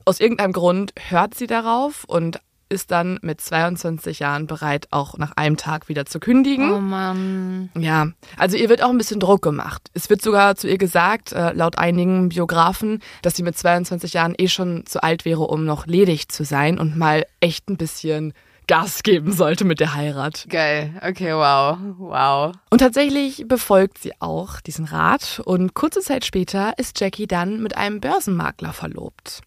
[0.06, 5.32] aus irgendeinem Grund hört sie darauf und ist dann mit 22 Jahren bereit, auch nach
[5.36, 6.72] einem Tag wieder zu kündigen.
[6.72, 7.68] Oh Mann.
[7.76, 9.90] Ja, also ihr wird auch ein bisschen Druck gemacht.
[9.92, 14.34] Es wird sogar zu ihr gesagt, äh, laut einigen Biografen, dass sie mit 22 Jahren
[14.38, 18.32] eh schon zu alt wäre, um noch ledig zu sein und mal echt ein bisschen
[18.66, 20.46] Gas geben sollte mit der Heirat.
[20.48, 20.94] Geil.
[21.06, 21.78] Okay, wow.
[21.98, 22.54] Wow.
[22.70, 27.76] Und tatsächlich befolgt sie auch diesen Rat und kurze Zeit später ist Jackie dann mit
[27.76, 29.42] einem Börsenmakler verlobt.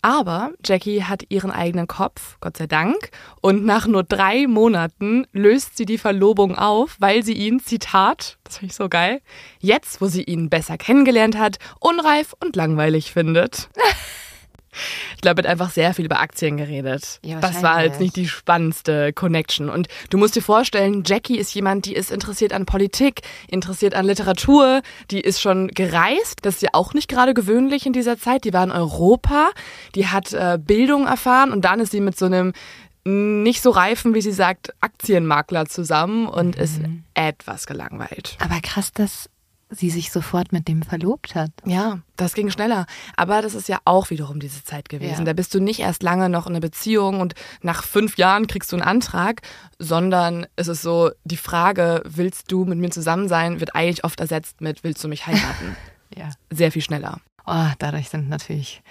[0.00, 5.76] Aber Jackie hat ihren eigenen Kopf, Gott sei Dank, und nach nur drei Monaten löst
[5.76, 9.20] sie die Verlobung auf, weil sie ihn, Zitat, das finde ich so geil,
[9.58, 13.70] jetzt, wo sie ihn besser kennengelernt hat, unreif und langweilig findet.
[15.16, 17.20] Ich glaube, er hat einfach sehr viel über Aktien geredet.
[17.24, 19.68] Ja, das war jetzt nicht die spannendste Connection.
[19.68, 24.06] Und du musst dir vorstellen, Jackie ist jemand, die ist interessiert an Politik, interessiert an
[24.06, 26.40] Literatur, die ist schon gereist.
[26.42, 28.44] Das ist ja auch nicht gerade gewöhnlich in dieser Zeit.
[28.44, 29.48] Die war in Europa,
[29.94, 32.52] die hat äh, Bildung erfahren und dann ist sie mit so einem
[33.04, 36.62] nicht so reifen, wie sie sagt, Aktienmakler zusammen und mhm.
[36.62, 36.80] ist
[37.14, 38.36] etwas gelangweilt.
[38.40, 39.30] Aber krass, dass
[39.70, 41.50] sie sich sofort mit dem verlobt hat.
[41.64, 42.86] Ja, das ging schneller.
[43.16, 45.20] Aber das ist ja auch wiederum diese Zeit gewesen.
[45.20, 45.24] Ja.
[45.24, 48.72] Da bist du nicht erst lange noch in einer Beziehung und nach fünf Jahren kriegst
[48.72, 49.42] du einen Antrag,
[49.78, 54.20] sondern es ist so, die Frage, willst du mit mir zusammen sein, wird eigentlich oft
[54.20, 55.76] ersetzt mit, willst du mich heiraten?
[56.16, 56.30] ja.
[56.50, 57.20] Sehr viel schneller.
[57.46, 58.82] Oh, dadurch sind natürlich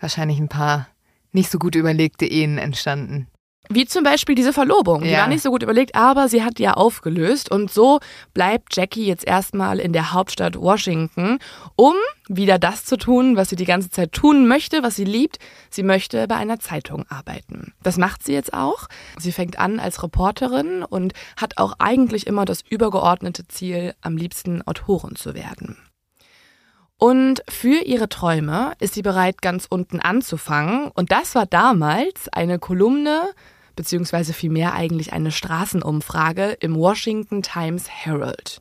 [0.00, 0.88] wahrscheinlich ein paar
[1.32, 3.28] nicht so gut überlegte Ehen entstanden.
[3.70, 5.02] Wie zum Beispiel diese Verlobung.
[5.02, 5.20] Die Ja.
[5.20, 7.50] war nicht so gut überlegt, aber sie hat ja aufgelöst.
[7.50, 8.00] Und so
[8.34, 11.38] bleibt Jackie jetzt erstmal in der Hauptstadt Washington,
[11.76, 11.94] um
[12.28, 15.38] wieder das zu tun, was sie die ganze Zeit tun möchte, was sie liebt.
[15.70, 17.72] Sie möchte bei einer Zeitung arbeiten.
[17.82, 18.88] Das macht sie jetzt auch.
[19.18, 24.62] Sie fängt an als Reporterin und hat auch eigentlich immer das übergeordnete Ziel, am liebsten
[24.66, 25.76] Autorin zu werden.
[27.00, 30.90] Und für ihre Träume ist sie bereit, ganz unten anzufangen.
[30.94, 33.30] Und das war damals eine Kolumne,
[33.78, 38.60] beziehungsweise vielmehr eigentlich eine Straßenumfrage im Washington Times Herald.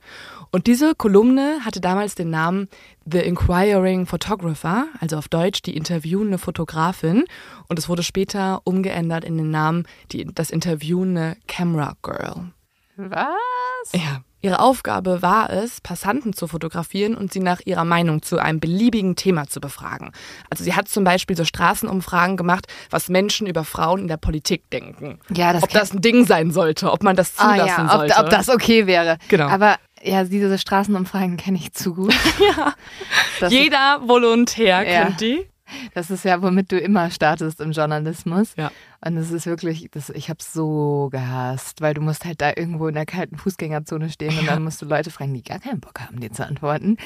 [0.51, 2.69] Und diese Kolumne hatte damals den Namen
[3.11, 7.25] The Inquiring Photographer, also auf Deutsch die interviewende Fotografin.
[7.67, 12.51] Und es wurde später umgeändert in den Namen die, das interviewende Camera Girl.
[12.95, 13.91] Was?
[13.93, 14.21] Ja.
[14.41, 19.15] Ihre Aufgabe war es, Passanten zu fotografieren und sie nach ihrer Meinung zu einem beliebigen
[19.15, 20.11] Thema zu befragen.
[20.51, 24.69] Also sie hat zum Beispiel so Straßenumfragen gemacht, was Menschen über Frauen in der Politik
[24.69, 25.19] denken.
[25.35, 27.99] Ja, das ob das ein Ding sein sollte, ob man das Ah zulassen ja, ob,
[27.99, 28.15] sollte.
[28.17, 29.17] ob das okay wäre.
[29.27, 29.47] Genau.
[29.47, 32.13] Aber ja, diese Straßenumfragen kenne ich zu gut.
[32.39, 32.73] ja.
[33.39, 35.05] Das, Jeder Volontär Ja.
[35.05, 35.47] kennt die.
[35.93, 38.53] Das ist ja, womit du immer startest im Journalismus.
[38.57, 38.71] Ja.
[39.03, 42.87] Und es ist wirklich, das, ich habe so gehasst, weil du musst halt da irgendwo
[42.87, 45.99] in der kalten Fußgängerzone stehen und dann musst du Leute fragen, die gar keinen Bock
[45.99, 46.97] haben, dir zu antworten.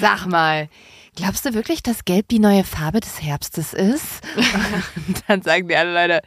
[0.00, 0.68] Sag mal,
[1.16, 4.22] glaubst du wirklich, dass Gelb die neue Farbe des Herbstes ist?
[5.08, 6.22] und dann sagen die alle Leute,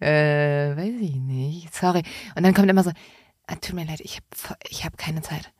[0.00, 2.02] äh, weiß ich nicht, sorry.
[2.34, 2.92] Und dann kommt immer so,
[3.46, 5.52] ah, tut mir leid, ich habe ich hab keine Zeit.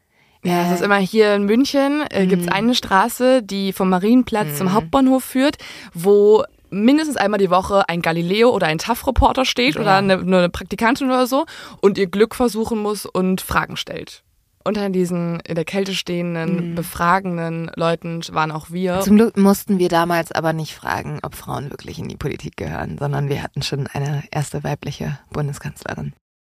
[0.46, 4.56] Ja, es ist immer hier in München, äh, gibt es eine Straße, die vom Marienplatz
[4.59, 5.56] zum Hauptbahnhof führt,
[5.92, 9.98] wo mindestens einmal die Woche ein Galileo oder ein TAF-Reporter steht oder Ja.
[9.98, 11.46] eine, eine Praktikantin oder so
[11.80, 14.22] und ihr Glück versuchen muss und Fragen stellt.
[14.64, 18.98] Unter diesen in der Kälte stehenden, befragenden Leuten waren auch wir.
[19.00, 22.98] Zum Glück mussten wir damals aber nicht fragen, ob Frauen wirklich in die Politik gehören,
[22.98, 26.14] sondern wir hatten schon eine erste weibliche Bundeskanzlerin.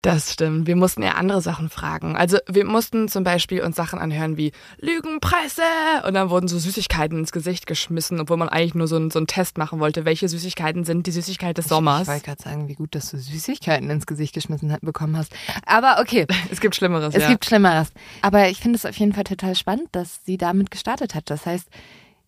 [0.08, 0.68] Das stimmt.
[0.68, 2.16] Wir mussten eher andere Sachen fragen.
[2.16, 5.62] Also wir mussten zum Beispiel uns Sachen anhören wie Lügenpresse
[6.08, 9.20] und dann wurden so Süßigkeiten ins Gesicht geschmissen, obwohl man eigentlich nur so, einen- so
[9.20, 10.06] einen Test machen wollte.
[10.06, 12.08] Welche Süßigkeiten sind die Süßigkeit des Ich Sommers?
[12.08, 15.34] wollte gerade sagen, wie gut, dass du Süßigkeiten ins Gesicht geschmissen hat- bekommen hast.
[15.66, 17.30] Aber okay, Es gibt Schlimmeres, es ja.
[17.30, 17.90] gibt Schlimmeres.
[18.22, 21.30] Aber ich finde es auf jeden Fall total spannend, dass sie damit gestartet hat.
[21.30, 21.68] Das heißt,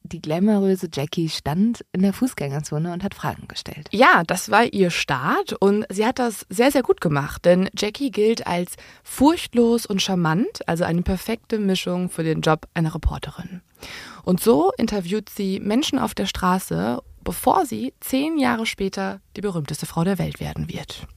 [0.04, 3.88] die glamouröse Jackie stand in der Fußgängerzone und hat Fragen gestellt.
[3.92, 8.12] Ja, das war ihr Start und sie hat das sehr, sehr gut gemacht, denn Jackie
[8.12, 13.62] gilt als furchtlos und charmant, also eine perfekte Mischung für den Job einer Reporterin.
[14.24, 19.86] Und so interviewt sie Menschen auf der Straße, bevor sie zehn Jahre später die berühmteste
[19.86, 21.08] Frau der Welt werden wird.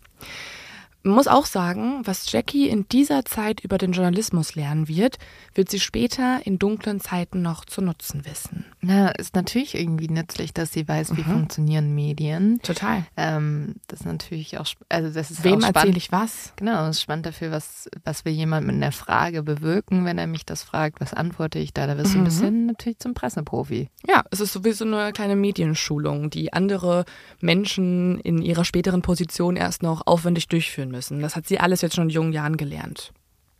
[1.05, 5.19] Man muss auch sagen, was Jackie in dieser Zeit über den Journalismus lernen wird,
[5.55, 8.67] wird sie später in dunklen Zeiten noch zu nutzen wissen.
[8.81, 12.61] Na, ist natürlich irgendwie nützlich, dass sie weiß, wie funktionieren Medien.
[12.63, 13.05] Total.
[13.17, 15.77] Ähm, das ist natürlich auch, also das ist Wem auch spannend.
[15.77, 16.53] erzähle ich was?
[16.57, 20.29] Genau, es ist spannend dafür, was, was will jemand mit einer Frage bewirken, wenn er
[20.29, 21.87] mich das fragt, was antworte ich da?
[21.87, 23.89] Da wirst du ein bisschen natürlich zum Presseprofi.
[24.07, 27.05] Ja, es ist sowieso eine kleine Medienschulung, die andere
[27.41, 31.21] Menschen in ihrer späteren Position erst noch aufwendig durchführen müssen.
[31.21, 33.13] Das hat sie alles jetzt schon in jungen Jahren gelernt.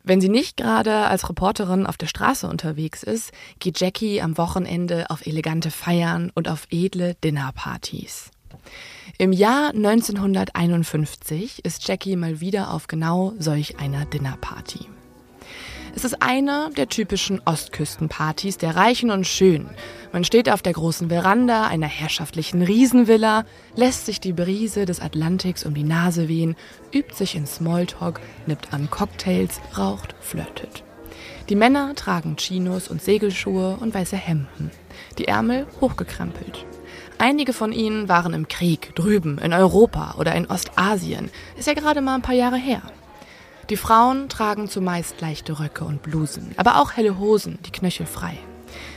[0.05, 5.09] Wenn sie nicht gerade als Reporterin auf der Straße unterwegs ist, geht Jackie am Wochenende
[5.09, 8.29] auf elegante Feiern und auf edle Dinnerpartys.
[9.17, 14.87] Im Jahr 1951 ist Jackie mal wieder auf genau solch einer Dinnerparty.
[15.95, 19.69] Es ist eine der typischen Ostküstenpartys der Reichen und Schönen.
[20.11, 25.63] Man steht auf der großen Veranda einer herrschaftlichen Riesenvilla, lässt sich die Brise des Atlantiks
[25.63, 26.55] um die Nase wehen,
[26.91, 30.83] übt sich in Smalltalk, nippt an Cocktails, raucht, flirtet.
[31.49, 34.71] Die Männer tragen Chinos und Segelschuhe und weiße Hemden,
[35.19, 36.65] die Ärmel hochgekrempelt.
[37.19, 41.29] Einige von ihnen waren im Krieg, drüben, in Europa oder in Ostasien.
[41.55, 42.81] Ist ja gerade mal ein paar Jahre her.
[43.69, 48.37] Die Frauen tragen zumeist leichte Röcke und Blusen, aber auch helle Hosen, die Knöchel frei.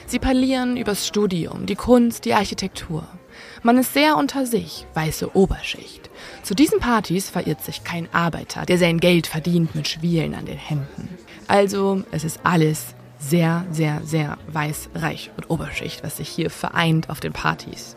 [0.07, 3.07] Sie parlieren übers Studium, die Kunst, die Architektur.
[3.63, 6.11] Man ist sehr unter sich, weiße Oberschicht.
[6.43, 10.59] Zu diesen Partys verirrt sich kein Arbeiter, der sein Geld verdient mit Schwielen an den
[10.59, 11.09] Händen.
[11.47, 17.09] Also, es ist alles sehr, sehr, sehr weiß, reich und Oberschicht, was sich hier vereint
[17.09, 17.97] auf den Partys.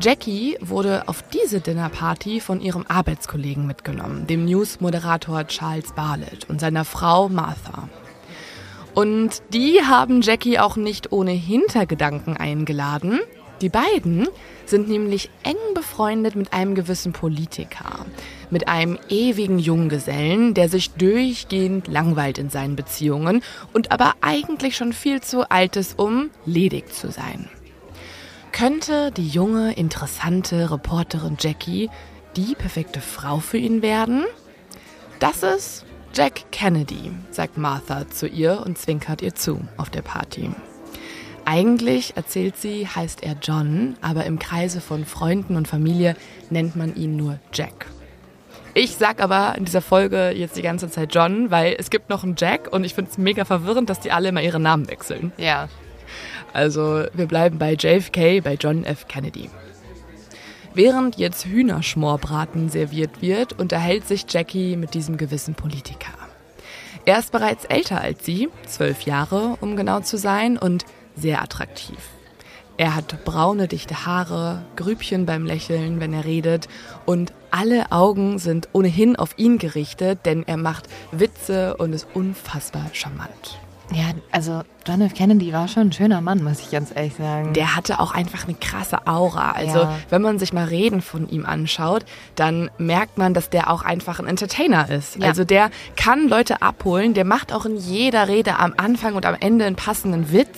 [0.00, 6.84] Jackie wurde auf diese Dinnerparty von ihrem Arbeitskollegen mitgenommen, dem News-Moderator Charles Bartlett und seiner
[6.84, 7.88] Frau Martha.
[8.94, 13.18] Und die haben Jackie auch nicht ohne Hintergedanken eingeladen.
[13.60, 14.28] Die beiden
[14.66, 18.06] sind nämlich eng befreundet mit einem gewissen Politiker,
[18.50, 24.92] mit einem ewigen Junggesellen, der sich durchgehend langweilt in seinen Beziehungen und aber eigentlich schon
[24.92, 27.48] viel zu alt ist, um ledig zu sein.
[28.58, 31.90] Könnte die junge, interessante Reporterin Jackie
[32.34, 34.24] die perfekte Frau für ihn werden?
[35.20, 40.50] Das ist Jack Kennedy, sagt Martha zu ihr und zwinkert ihr zu auf der Party.
[41.44, 46.16] Eigentlich, erzählt sie, heißt er John, aber im Kreise von Freunden und Familie
[46.50, 47.86] nennt man ihn nur Jack.
[48.74, 52.24] Ich sag aber in dieser Folge jetzt die ganze Zeit John, weil es gibt noch
[52.24, 55.30] einen Jack und ich finde es mega verwirrend, dass die alle immer ihre Namen wechseln.
[55.36, 55.68] Ja.
[56.52, 59.08] Also wir bleiben bei JFK, bei John F.
[59.08, 59.50] Kennedy.
[60.74, 66.12] Während jetzt Hühnerschmorbraten serviert wird, unterhält sich Jackie mit diesem gewissen Politiker.
[67.04, 70.84] Er ist bereits älter als sie, zwölf Jahre, um genau zu sein, und
[71.16, 71.98] sehr attraktiv.
[72.76, 76.68] Er hat braune, dichte Haare, Grübchen beim Lächeln, wenn er redet,
[77.06, 82.86] und alle Augen sind ohnehin auf ihn gerichtet, denn er macht Witze und ist unfassbar
[82.92, 83.58] charmant.
[83.92, 85.12] Ja, also John F.
[85.12, 87.52] Kennedy war schon ein schöner Mann, muss ich ganz ehrlich sagen.
[87.52, 89.52] Der hatte auch einfach eine krasse Aura.
[89.52, 89.94] Also Ja.
[90.08, 94.18] wenn man sich mal Reden von ihm anschaut, dann merkt man, dass der auch einfach
[94.18, 95.16] ein Entertainer ist.
[95.16, 95.26] Ja.
[95.28, 99.36] Also der kann Leute abholen, der macht auch in jeder Rede am Anfang und am
[99.38, 100.56] Ende einen passenden Witz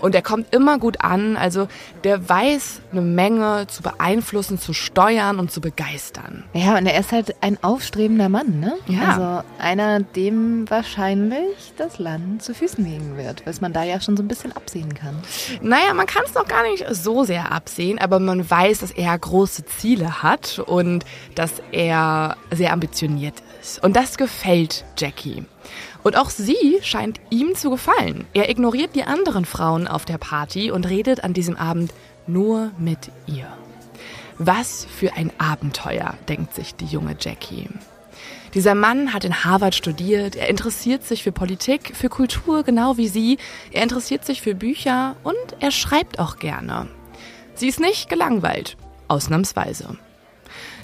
[0.00, 1.36] und der kommt immer gut an.
[1.36, 1.66] Also
[2.04, 6.44] der weiß eine Menge zu beeinflussen, zu steuern und zu begeistern.
[6.52, 8.74] Ja, und er ist halt ein aufstrebender Mann, ne?
[8.86, 9.08] Ja.
[9.08, 14.16] Also einer, dem wahrscheinlich das Land zu Füßen liegen wird, was man da ja schon
[14.16, 15.16] so ein bisschen absehen kann.
[15.60, 19.18] Naja, man kann es noch gar nicht so sehr absehen, aber man weiß, dass er
[19.18, 21.04] große Ziele hat und
[21.34, 23.82] dass er sehr ambitioniert ist.
[23.82, 25.44] Und das gefällt Jackie.
[26.02, 28.26] Und auch sie scheint ihm zu gefallen.
[28.32, 31.92] Er ignoriert die anderen Frauen auf der Party und redet an diesem Abend
[32.26, 33.46] nur mit ihr.
[34.38, 37.68] Was für ein Abenteuer, denkt sich die junge Jackie.
[38.54, 43.08] Dieser Mann hat in Harvard studiert, er interessiert sich für Politik, für Kultur, genau wie
[43.08, 43.38] sie,
[43.70, 46.86] er interessiert sich für Bücher und er schreibt auch gerne.
[47.54, 48.76] Sie ist nicht gelangweilt,
[49.08, 49.96] ausnahmsweise.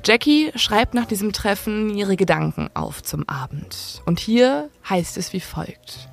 [0.02, 4.00] Jackie schreibt nach diesem Treffen ihre Gedanken auf zum Abend.
[4.06, 6.08] Und hier heißt es wie folgt.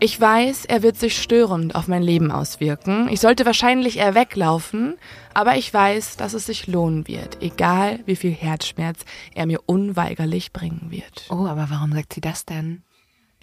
[0.00, 3.08] Ich weiß, er wird sich störend auf mein Leben auswirken.
[3.08, 4.96] Ich sollte wahrscheinlich eher weglaufen,
[5.32, 9.00] aber ich weiß, dass es sich lohnen wird, egal wie viel Herzschmerz
[9.34, 11.26] er mir unweigerlich bringen wird.
[11.30, 12.82] Oh, aber warum sagt sie das denn?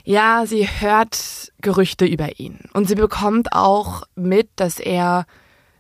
[0.04, 5.26] Ja, sie hört Gerüchte über ihn und sie bekommt auch mit, dass er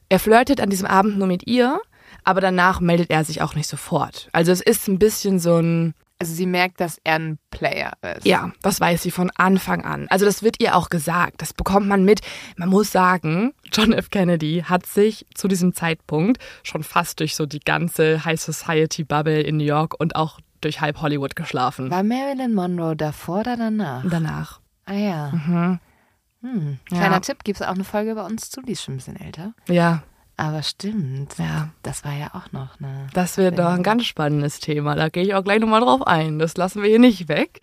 [0.09, 1.79] er flirtet an diesem Abend nur mit ihr,
[2.23, 4.29] aber danach meldet er sich auch nicht sofort.
[4.33, 8.27] Also es ist ein bisschen so ein Also sie merkt, dass er ein Player ist.
[8.27, 10.05] ja, das weiß sie von Anfang an.
[10.11, 11.41] Also das wird ihr auch gesagt.
[11.41, 12.21] Das bekommt man mit.
[12.57, 14.11] Man muss sagen, John F.
[14.11, 19.41] Kennedy hat sich zu diesem Zeitpunkt schon fast durch so die ganze High Society Bubble
[19.41, 21.89] in New York und auch durch halb Hollywood geschlafen.
[21.89, 24.03] War Marilyn Monroe davor oder danach?
[24.07, 24.59] Danach.
[24.85, 25.31] Ah ja.
[25.31, 25.79] Mhm.
[26.43, 26.77] Hm.
[26.91, 26.97] Ja.
[26.97, 29.19] Kleiner Tipp, gibt es auch eine Folge bei uns zu, die ist schon ein bisschen
[29.19, 29.55] älter.
[29.67, 30.03] Ja,
[30.41, 31.37] Aber stimmt.
[31.37, 31.69] Ja.
[31.83, 33.05] Das war ja auch noch eine.
[33.13, 34.95] das wird doch ein ganz spannendes Thema.
[34.95, 36.39] Da gehe ich auch gleich nochmal drauf ein.
[36.39, 37.61] Das lassen wir hier nicht weg.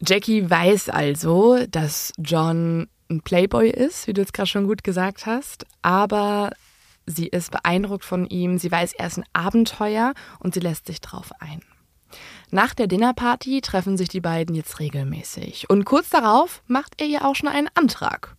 [0.00, 5.26] Jackie weiß also, dass John ein Playboy ist, wie du jetzt gerade schon gut gesagt
[5.26, 6.52] hast, aber
[7.06, 8.56] sie ist beeindruckt von ihm.
[8.58, 11.60] Sie weiß, er ist ein Abenteuer und sie lässt sich drauf ein.
[12.50, 15.68] Nach der Dinnerparty treffen sich die beiden jetzt regelmäßig.
[15.68, 18.36] Und kurz darauf macht er ihr auch schon einen Antrag.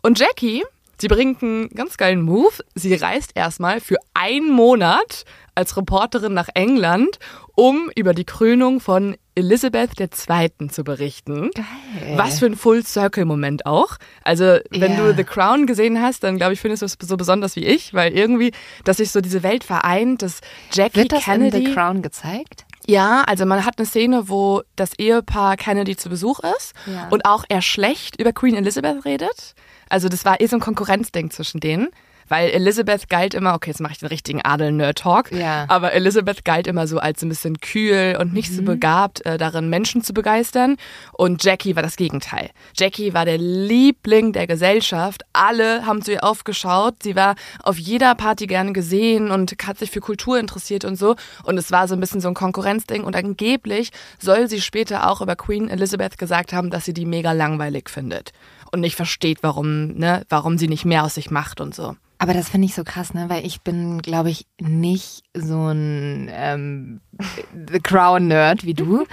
[0.00, 0.64] Und Jackie,
[1.00, 2.52] sie bringt einen ganz geilen Move.
[2.74, 7.18] Sie reist erstmal für einen Monat als Reporterin nach England,
[7.56, 10.68] um über die Krönung von Elizabeth II.
[10.68, 11.50] zu berichten.
[11.54, 12.14] Geil.
[12.16, 13.96] Was für ein Full-Circle-Moment auch.
[14.24, 14.98] Also, wenn Ja.
[15.10, 17.94] du The Crown gesehen hast, dann glaube ich, findest du es so besonders wie ich,
[17.94, 18.52] weil irgendwie,
[18.84, 20.40] dass sich so diese Welt vereint, dass
[20.72, 21.58] Jackie Wird das Kennedy.
[21.58, 22.64] in The Crown gezeigt?
[22.86, 27.08] Ja, also man hat eine Szene, wo das Ehepaar Kennedy zu Besuch ist Ja.
[27.10, 29.54] und auch er schlecht über Queen Elizabeth redet.
[29.88, 31.88] Also das war eh so ein Konkurrenzding zwischen denen.
[32.30, 35.64] Weil Elizabeth galt immer, okay, jetzt mache ich den richtigen Adel-Nerd-Talk, Ja.
[35.68, 39.70] aber Elizabeth galt immer so als ein bisschen kühl und nicht so begabt äh, darin,
[39.70, 40.76] Menschen zu begeistern.
[41.14, 42.50] Und Jackie war das Gegenteil.
[42.76, 45.22] Jackie war der Liebling der Gesellschaft.
[45.32, 46.96] Alle haben zu ihr aufgeschaut.
[47.02, 51.16] Sie war auf jeder Party gern gesehen und hat sich für Kultur interessiert und so.
[51.44, 53.04] Und es war so ein bisschen so ein Konkurrenzding.
[53.04, 57.32] Und angeblich soll sie später auch über Queen Elizabeth gesagt haben, dass sie die mega
[57.32, 58.32] langweilig findet.
[58.70, 61.96] Und nicht versteht, warum, ne, warum sie nicht mehr aus sich macht und so.
[62.20, 63.26] Aber das finde ich so krass, ne?
[63.28, 67.00] Weil ich bin, glaube ich, nicht so ein ähm,
[67.70, 69.06] The Crown-Nerd wie du.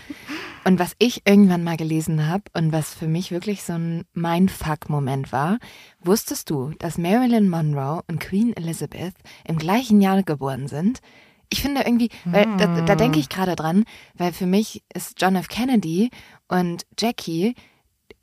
[0.64, 5.32] Und was ich irgendwann mal gelesen habe und was für mich wirklich so ein Mindfuck-Moment
[5.32, 5.60] war,
[6.00, 9.14] wusstest du, dass Marilyn Monroe und Queen Elizabeth
[9.48, 11.02] im gleichen Jahr geboren sind?
[11.50, 13.86] Ich finde irgendwie, weil da, da denke ich gerade dran,
[14.16, 15.48] weil für mich ist John F.
[15.48, 16.10] Kennedy
[16.48, 17.54] und Jackie,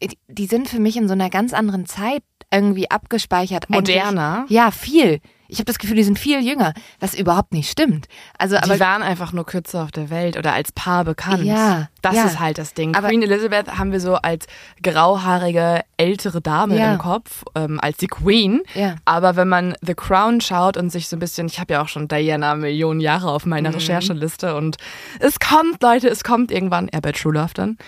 [0.09, 2.23] die- sind für mich in so einer ganz anderen Zeit
[2.53, 3.65] irgendwie abgespeichert.
[3.71, 4.45] Eigentlich- Moderner?
[4.49, 5.21] ja, viel.
[5.53, 8.09] Ich habe das Gefühl, die sind viel jünger, was überhaupt nicht stimmt.
[8.39, 11.45] Also, aber die waren einfach nur kürzer auf der Welt oder als Paar bekannt.
[11.45, 12.25] Ja, das ja.
[12.25, 12.95] ist halt das Ding.
[12.95, 14.47] Aber- Queen Elizabeth haben wir so als
[14.83, 16.93] grauhaarige ältere Dame Ja.
[16.93, 18.63] im Kopf, ähm, als die Queen.
[18.75, 18.97] Ja.
[19.05, 21.89] Aber wenn man The Crown schaut und sich so ein bisschen, ich habe ja auch
[21.89, 23.75] schon Diana Millionen Jahre auf meiner Mhm.
[23.77, 24.77] Rechercheliste und
[25.21, 27.79] es kommt, Leute, es kommt irgendwann, er bei True Love dann.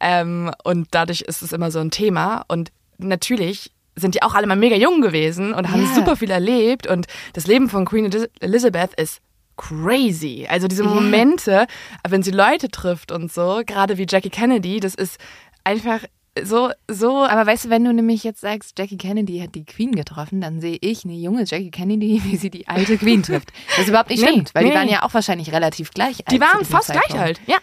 [0.00, 2.44] Ähm, und dadurch ist es immer so ein Thema.
[2.48, 5.94] Und natürlich sind die auch alle mal mega jung gewesen und haben Ja.
[5.94, 6.86] super viel erlebt.
[6.86, 9.20] Und das Leben von Queen Elizabeth ist
[9.56, 10.46] crazy.
[10.48, 10.90] Also diese Ja.
[10.90, 11.66] Momente,
[12.08, 15.18] wenn sie Leute trifft und so, gerade wie Jackie Kennedy, das ist
[15.64, 16.00] einfach
[16.42, 17.24] so, so.
[17.24, 20.60] Aber weißt du, wenn du nämlich jetzt sagst, Jackie Kennedy hat die Queen getroffen, dann
[20.60, 23.52] sehe ich eine junge Jackie Kennedy, wie sie die alte Queen trifft.
[23.76, 24.70] Das überhaupt nicht Nee, stimmt, weil nee.
[24.70, 26.32] die waren ja auch wahrscheinlich relativ gleich alt.
[26.32, 27.22] Die waren fast gleich Zeitpunkt.
[27.22, 27.56] alt, ja.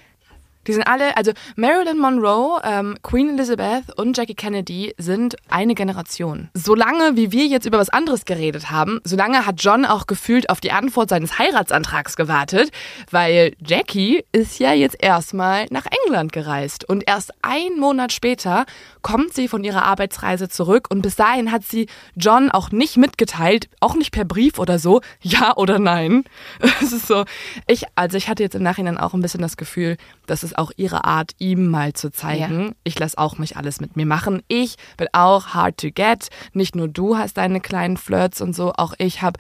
[0.68, 6.50] Die sind alle, also Marilyn Monroe, ähm, Queen Elizabeth und Jackie Kennedy sind eine Generation.
[6.54, 10.62] Solange wie wir jetzt über was anderes geredet haben, solange hat John auch gefühlt auf
[10.62, 12.72] die Antwort seines Heiratsantrags gewartet,
[13.10, 18.66] weil Jackie ist ja jetzt erstmal nach England gereist und erst ein Monat später
[19.02, 23.68] kommt sie von ihrer Arbeitsreise zurück und bis dahin hat sie John auch nicht mitgeteilt,
[23.80, 26.24] auch nicht per Brief oder so, ja oder nein.
[26.82, 27.26] Es ist so,
[27.68, 30.72] ich, also ich hatte jetzt im Nachhinein auch ein bisschen das Gefühl, das ist auch
[30.76, 34.42] ihre Art, ihm mal zu zeigen, ich lasse auch nicht alles mit mir machen.
[34.48, 36.28] Ich bin auch hard to get.
[36.54, 39.40] Nicht nur du hast deine kleinen Flirts und so, auch ich habe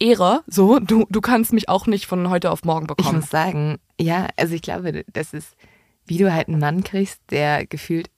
[0.00, 0.42] Ehre.
[0.46, 3.20] So, du, du kannst mich auch nicht von heute auf morgen Ich bekommen.
[3.20, 5.54] muss sagen, ja, also ich glaube, das ist,
[6.06, 8.10] wie du halt einen Mann kriegst, der gefühlt,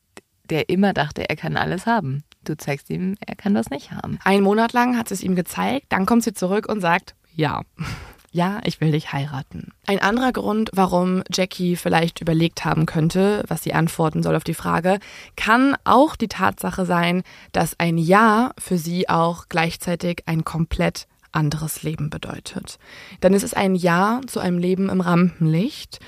[0.49, 2.23] der immer dachte, er kann alles haben.
[2.45, 4.19] Du zeigst ihm, er kann das nicht haben.
[4.25, 7.63] Einen Monat lang hat sie es ihm gezeigt, dann kommt sie zurück und sagt, ja.
[8.33, 9.73] Ja, ich will dich heiraten.
[9.87, 14.55] Ein anderer Grund, warum Jackie vielleicht überlegt haben könnte, was sie antworten soll auf die
[14.55, 15.01] Frage,
[15.35, 21.83] kann auch die Tatsache sein, dass ein Ja für sie auch gleichzeitig ein komplett anderes
[21.83, 22.79] Leben bedeutet.
[23.23, 25.99] Denn es ist ein Ja zu einem Leben im Rampenlicht.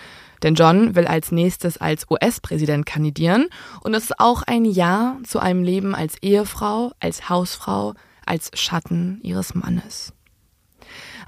[0.44, 3.46] Denn John will als nächstes als US-Präsident kandidieren
[3.82, 7.94] und es ist auch ein Ja zu einem Leben als Ehefrau, als Hausfrau,
[8.26, 10.12] als Schatten ihres Mannes.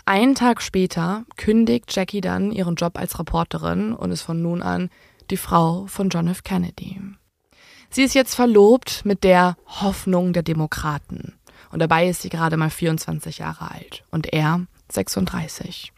[0.07, 4.91] Einen Tag später kündigt Jackie dann ihren Job als Reporterin und ist von nun an
[5.31, 6.43] die Frau von John F.
[6.43, 7.01] Kennedy.
[7.89, 11.39] Sie ist jetzt verlobt mit der Hoffnung der Demokraten.
[11.71, 15.94] Und dabei ist sie gerade mal 24 Jahre alt und er 36.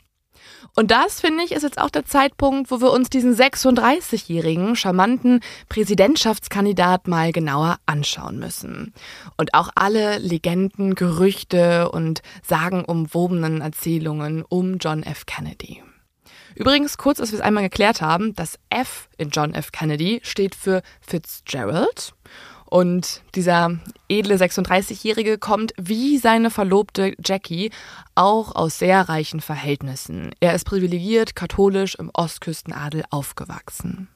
[0.75, 5.41] Und das, finde ich, ist jetzt auch der Zeitpunkt, wo wir uns diesen 36-jährigen, charmanten
[5.69, 8.93] Präsidentschaftskandidat mal genauer anschauen müssen.
[9.37, 15.27] Und auch alle Legenden, Gerüchte und sagenumwobenen Erzählungen um John F.
[15.27, 15.83] Kennedy.
[16.57, 19.73] Übrigens, kurz, dass wir es einmal geklärt haben, das F in John F.
[19.73, 22.14] Kennedy steht für Fitzgerald.
[22.77, 27.70] Und dieser edle 36-Jährige kommt wie seine Verlobte Jackie
[28.14, 30.33] auch aus sehr reichen Verhältnissen.
[30.41, 34.09] Er ist privilegiert, katholisch im Ostküstenadel aufgewachsen.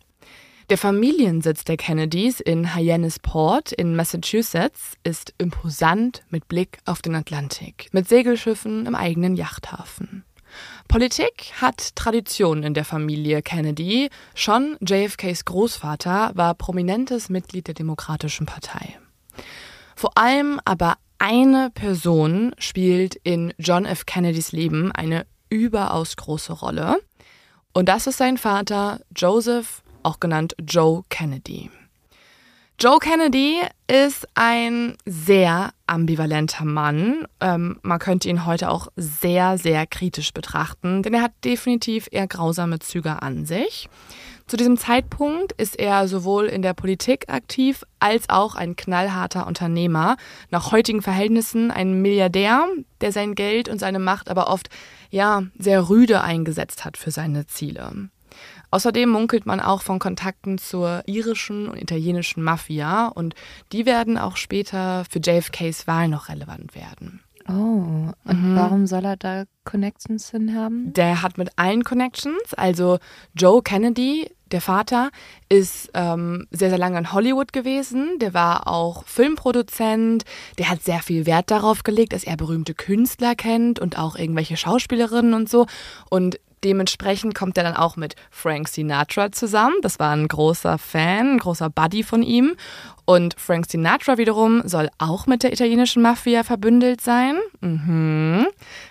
[0.68, 7.88] Der Familiensitz der Kennedys in Hyannisport in Massachusetts ist imposant mit Blick auf den Atlantik,
[7.92, 10.22] mit Segelschiffen im eigenen Yachthafen.
[10.91, 14.11] Politik hat Tradition in der Familie Kennedy.
[14.34, 18.99] Schon JFKs Großvater war prominentes Mitglied der Demokratischen Partei.
[19.95, 24.05] Vor allem aber eine Person spielt in John F.
[24.05, 26.97] Kennedys Leben eine überaus große Rolle.
[27.72, 31.70] Und das ist sein Vater Joseph, auch genannt Joe Kennedy.
[32.83, 37.26] Joe Kennedy ist ein sehr ambivalenter Mann.
[37.39, 42.26] Ähm, man könnte ihn heute auch sehr, sehr kritisch betrachten, denn er hat definitiv eher
[42.26, 43.91] grausame Züge an sich.
[44.47, 50.16] Zu diesem Zeitpunkt ist er sowohl in der Politik aktiv als auch ein knallharter Unternehmer.
[50.51, 52.66] Nach heutigen Verhältnissen ein Milliardär,
[53.03, 54.70] der sein Geld und seine Macht aber oft
[55.11, 58.09] ja sehr rüde eingesetzt hat für seine Ziele.
[58.70, 63.34] Außerdem munkelt man auch von Kontakten zur irischen und italienischen Mafia und
[63.72, 67.20] die werden auch später für JFKs Wahl noch relevant werden.
[67.48, 70.92] Oh, und warum soll er da Connections hin haben?
[70.92, 72.98] Der hat mit allen Connections, also
[73.34, 75.10] Joe Kennedy, der Vater,
[75.48, 78.18] ist ähm, sehr, sehr lange in Hollywood gewesen.
[78.20, 80.24] Der war auch Filmproduzent.
[80.58, 84.56] Der hat sehr viel Wert darauf gelegt, dass er berühmte Künstler kennt und auch irgendwelche
[84.56, 85.66] Schauspielerinnen und so.
[86.08, 89.76] Und dementsprechend kommt er dann auch mit Frank Sinatra zusammen.
[89.82, 92.56] Das war ein großer Fan, ein großer Buddy von ihm.
[93.04, 97.36] Und Frank Sinatra wiederum soll auch mit der italienischen Mafia verbündelt sein.
[97.61, 98.46] Mhm.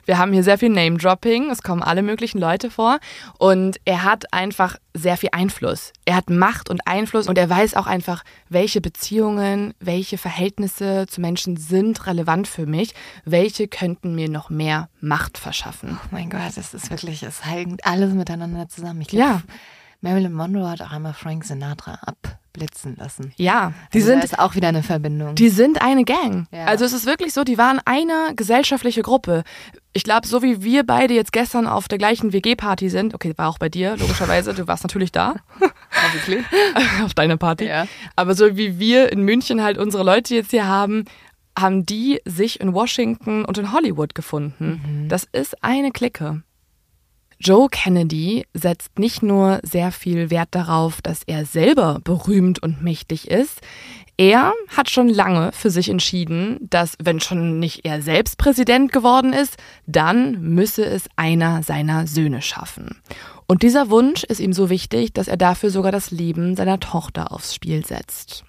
[0.06, 1.50] Wir haben hier sehr viel Name-Dropping.
[1.50, 3.00] Es kommen alle möglichen Leute vor.
[3.38, 5.94] Und er hat einfach sehr viel Einfluss.
[6.06, 11.22] Er hat Macht und Einfluss und er weiß auch einfach, welche Beziehungen, welche Verhältnisse zu
[11.22, 12.94] Menschen sind relevant für mich,
[13.26, 16.00] welche könnten mir noch mehr Macht verschaffen.
[16.04, 19.02] Oh mein Gott, das ist wirklich, es hängt alles miteinander zusammen.
[19.02, 19.42] Ich glaub, ja.
[20.02, 23.34] Marilyn Monroe hat auch einmal Frank Sinatra abblitzen lassen.
[23.36, 25.36] Ja, die also sind ist auch wieder eine Verbindung.
[25.36, 26.48] Die sind eine Gang.
[26.52, 26.66] Ja.
[26.66, 29.44] Also es ist wirklich so, die waren eine gesellschaftliche Gruppe.
[29.94, 33.50] Ich glaube, so wie wir beide jetzt gestern auf der gleichen WG-Party sind, okay, war
[33.50, 35.36] auch bei dir, logischerweise, du warst natürlich da.
[37.04, 37.66] auf deiner Party.
[37.66, 37.88] Ja.
[38.16, 41.06] Aber so wie wir in München halt unsere Leute jetzt hier haben,
[41.58, 44.82] haben die sich in Washington und in Hollywood gefunden.
[44.86, 45.10] Mhm.
[45.10, 46.44] Das ist eine Clique.
[47.42, 53.30] Joe Kennedy setzt nicht nur sehr viel Wert darauf, dass er selber berühmt und mächtig
[53.30, 53.62] ist,
[54.20, 59.32] er hat schon lange für sich entschieden, dass wenn schon nicht er selbst Präsident geworden
[59.32, 59.56] ist,
[59.88, 63.02] dann müsse es einer seiner Söhne schaffen.
[63.48, 67.32] Und dieser Wunsch ist ihm so wichtig, dass er dafür sogar das Leben seiner Tochter
[67.32, 68.44] aufs Spiel setzt.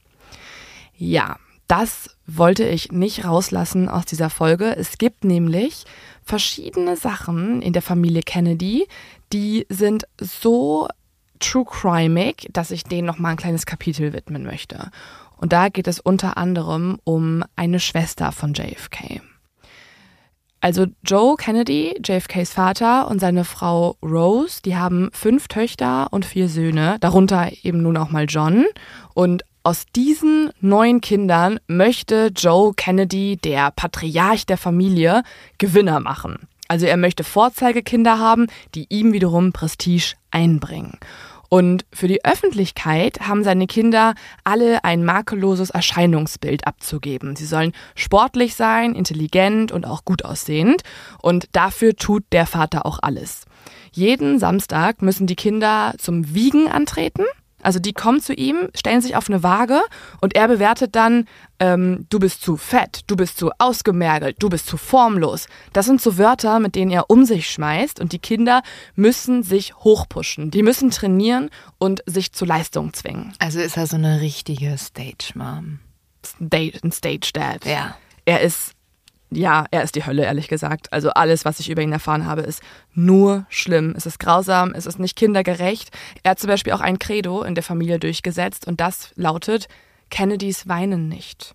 [0.96, 1.36] Ja,
[1.68, 4.76] das wollte ich nicht rauslassen aus dieser Folge.
[4.76, 5.84] Es gibt nämlich
[6.24, 8.88] verschiedene Sachen in der Familie Kennedy,
[9.32, 10.88] die sind so
[11.38, 14.90] true crimig, dass ich denen noch mal ein kleines Kapitel widmen möchte.
[15.40, 19.22] Und da geht es unter anderem um eine Schwester von JFK.
[20.60, 26.50] Also Joe Kennedy, JFKs Vater und seine Frau Rose, die haben fünf Töchter und vier
[26.50, 28.66] Söhne, darunter eben nun auch mal John.
[29.14, 35.22] Und aus diesen neun Kindern möchte Joe Kennedy, der Patriarch der Familie,
[35.56, 36.48] Gewinner machen.
[36.68, 40.98] Also er möchte Vorzeigekinder haben, die ihm wiederum Prestige einbringen.
[41.50, 47.34] Und für die Öffentlichkeit haben seine Kinder alle ein makelloses Erscheinungsbild abzugeben.
[47.34, 50.82] Sie sollen sportlich sein, intelligent und auch gut aussehend.
[51.20, 53.46] Und dafür tut der Vater auch alles.
[53.90, 57.24] Jeden Samstag müssen die Kinder zum Wiegen antreten
[57.62, 59.80] also die kommen zu ihm, stellen sich auf eine Waage
[60.20, 61.26] und er bewertet dann,
[61.58, 65.46] ähm, du bist zu fett, du bist zu ausgemergelt, du bist zu formlos.
[65.72, 68.62] Das sind so Wörter, mit denen er um sich schmeißt und die Kinder
[68.94, 70.50] müssen sich hochpushen.
[70.50, 73.32] Die müssen trainieren und sich zu Leistung zwingen.
[73.38, 75.80] Also ist er so eine richtige Stage-Mom.
[76.40, 77.64] Ein Stage-Dad.
[77.64, 77.96] Ja.
[78.24, 78.74] Er ist
[79.30, 80.92] ja, er ist die Hölle, ehrlich gesagt.
[80.92, 82.62] Also alles, was ich über ihn erfahren habe, ist
[82.94, 83.94] nur schlimm.
[83.96, 85.90] Es ist grausam, es ist nicht kindergerecht.
[86.22, 89.68] Er hat zum Beispiel auch ein Credo in der Familie durchgesetzt und das lautet,
[90.10, 91.54] Kennedys weinen nicht.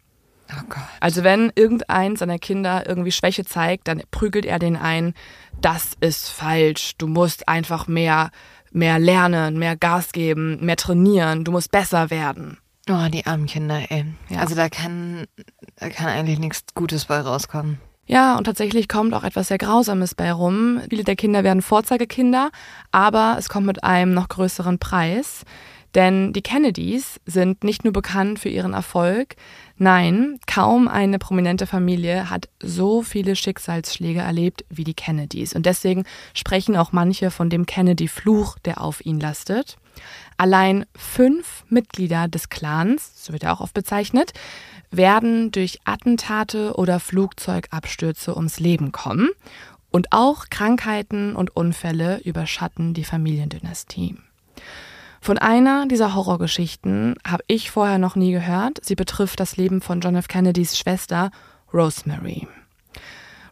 [0.52, 0.84] Oh Gott.
[1.00, 5.14] Also wenn irgendein seiner Kinder irgendwie Schwäche zeigt, dann prügelt er den ein,
[5.60, 8.30] das ist falsch, du musst einfach mehr,
[8.72, 12.58] mehr lernen, mehr Gas geben, mehr trainieren, du musst besser werden.
[12.90, 14.06] Oh, die armen Kinder, ey.
[14.30, 14.40] Ja.
[14.40, 15.26] Also da kann,
[15.78, 17.80] da kann eigentlich nichts Gutes bei rauskommen.
[18.08, 20.82] Ja, und tatsächlich kommt auch etwas sehr Grausames bei rum.
[20.90, 22.52] Viele der Kinder werden Vorzeigekinder,
[22.92, 25.44] aber es kommt mit einem noch größeren Preis.
[25.96, 29.36] Denn die Kennedys sind nicht nur bekannt für ihren Erfolg,
[29.78, 35.54] nein, kaum eine prominente Familie hat so viele Schicksalsschläge erlebt wie die Kennedys.
[35.54, 39.78] Und deswegen sprechen auch manche von dem Kennedy-Fluch, der auf ihn lastet.
[40.38, 44.34] Allein fünf Mitglieder des Clans, so wird er auch oft bezeichnet,
[44.92, 49.30] werden durch Attentate oder Flugzeugabstürze ums Leben kommen.
[49.92, 54.18] Und auch Krankheiten und Unfälle überschatten die Familiendynastie.
[55.26, 58.86] Von einer dieser Horrorgeschichten habe ich vorher noch nie gehört.
[58.86, 60.28] Sie betrifft das Leben von John F.
[60.28, 61.32] Kennedys Schwester
[61.74, 62.48] Rosemary.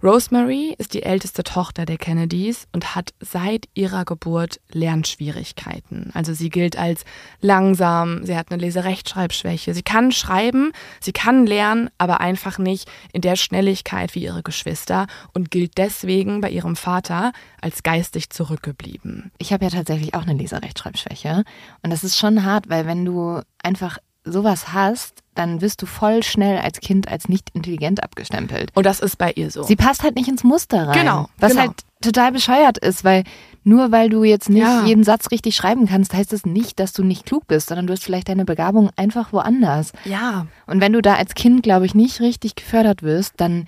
[0.04, 6.12] Rosemary ist die älteste Tochter der Kennedys und hat seit ihrer Geburt Lernschwierigkeiten.
[6.14, 7.06] Also sie gilt als
[7.40, 9.74] langsam, sie hat eine Leserechtschreibschwäche.
[9.74, 15.08] Sie kann schreiben, sie kann lernen, aber einfach nicht in der Schnelligkeit wie ihre Geschwister
[15.34, 17.32] und gilt deswegen bei ihrem Vater
[17.62, 19.32] als geistig zurückgeblieben.
[19.38, 21.46] Ich habe ja tatsächlich auch eine Leserechtschreibschwäche
[21.82, 26.24] und das ist schon hart, weil wenn du einfach sowas hast, dann wirst du voll
[26.24, 28.72] schnell als Kind als nicht intelligent abgestempelt.
[28.74, 29.64] Und das ist bei ihr so.
[29.64, 31.00] Sie passt halt nicht ins Muster rein.
[31.00, 31.30] Genau.
[31.38, 31.64] Was genau.
[31.64, 33.24] halt total bescheuert ist, weil
[33.64, 34.86] nur weil du jetzt nicht ja.
[34.86, 37.94] jeden Satz richtig schreiben kannst, heißt das nicht, dass du nicht klug bist, sondern du
[37.94, 39.94] hast vielleicht deine Begabung einfach woanders.
[40.04, 40.48] Ja.
[40.68, 43.66] Und wenn du da als Kind, glaube ich, nicht richtig gefördert wirst, dann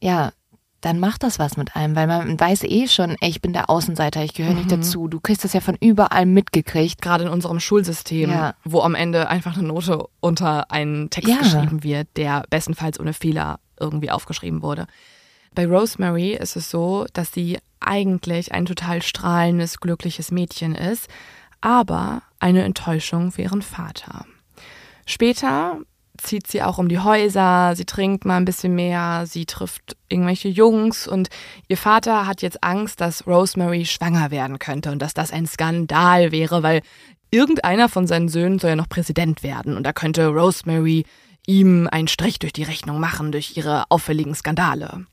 [0.00, 0.32] ja,
[0.82, 3.70] dann macht das was mit einem, weil man weiß eh schon, ey, ich bin der
[3.70, 4.58] Außenseiter, ich gehöre mhm.
[4.58, 5.08] nicht dazu.
[5.08, 7.00] Du kriegst das ja von überall mitgekriegt.
[7.00, 8.54] Gerade in unserem Schulsystem, ja.
[8.64, 11.38] wo am Ende einfach eine Note unter einen Text ja.
[11.38, 14.86] geschrieben wird, der bestenfalls ohne Fehler irgendwie aufgeschrieben wurde.
[15.54, 21.08] Bei Rosemary ist es so, dass sie eigentlich ein total strahlendes, glückliches Mädchen ist,
[21.60, 24.26] aber eine Enttäuschung für ihren Vater.
[25.06, 25.78] Später
[26.22, 30.48] zieht sie auch um die Häuser, sie trinkt mal ein bisschen mehr, sie trifft irgendwelche
[30.48, 31.28] Jungs und
[31.68, 36.32] ihr Vater hat jetzt Angst, dass Rosemary schwanger werden könnte und dass das ein Skandal
[36.32, 36.82] wäre, weil
[37.30, 41.04] irgendeiner von seinen Söhnen soll ja noch Präsident werden und da könnte Rosemary
[41.46, 45.06] ihm einen Strich durch die Rechnung machen durch ihre auffälligen Skandale.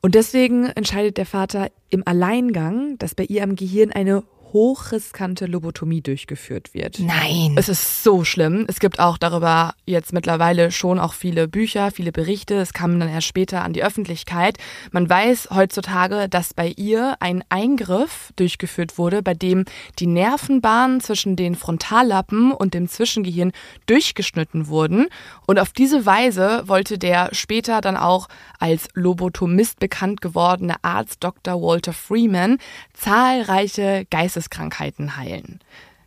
[0.00, 4.22] Und deswegen entscheidet der Vater im Alleingang, dass bei ihr am Gehirn eine
[4.52, 6.98] hochriskante Lobotomie durchgeführt wird.
[6.98, 7.54] Nein.
[7.56, 8.64] Es ist so schlimm.
[8.68, 12.54] Es gibt auch darüber jetzt mittlerweile schon auch viele Bücher, viele Berichte.
[12.54, 14.58] Es kam dann erst später an die Öffentlichkeit.
[14.90, 19.64] Man weiß heutzutage, dass bei ihr ein Eingriff durchgeführt wurde, bei dem
[19.98, 23.52] die Nervenbahnen zwischen den Frontallappen und dem Zwischengehirn
[23.86, 25.08] durchgeschnitten wurden.
[25.46, 28.28] Und auf diese Weise wollte der später dann auch
[28.58, 31.60] als Lobotomist bekannt gewordene Arzt Dr.
[31.60, 32.58] Walter Freeman
[32.94, 34.06] zahlreiche
[34.38, 35.58] Geisteskrankheiten heilen.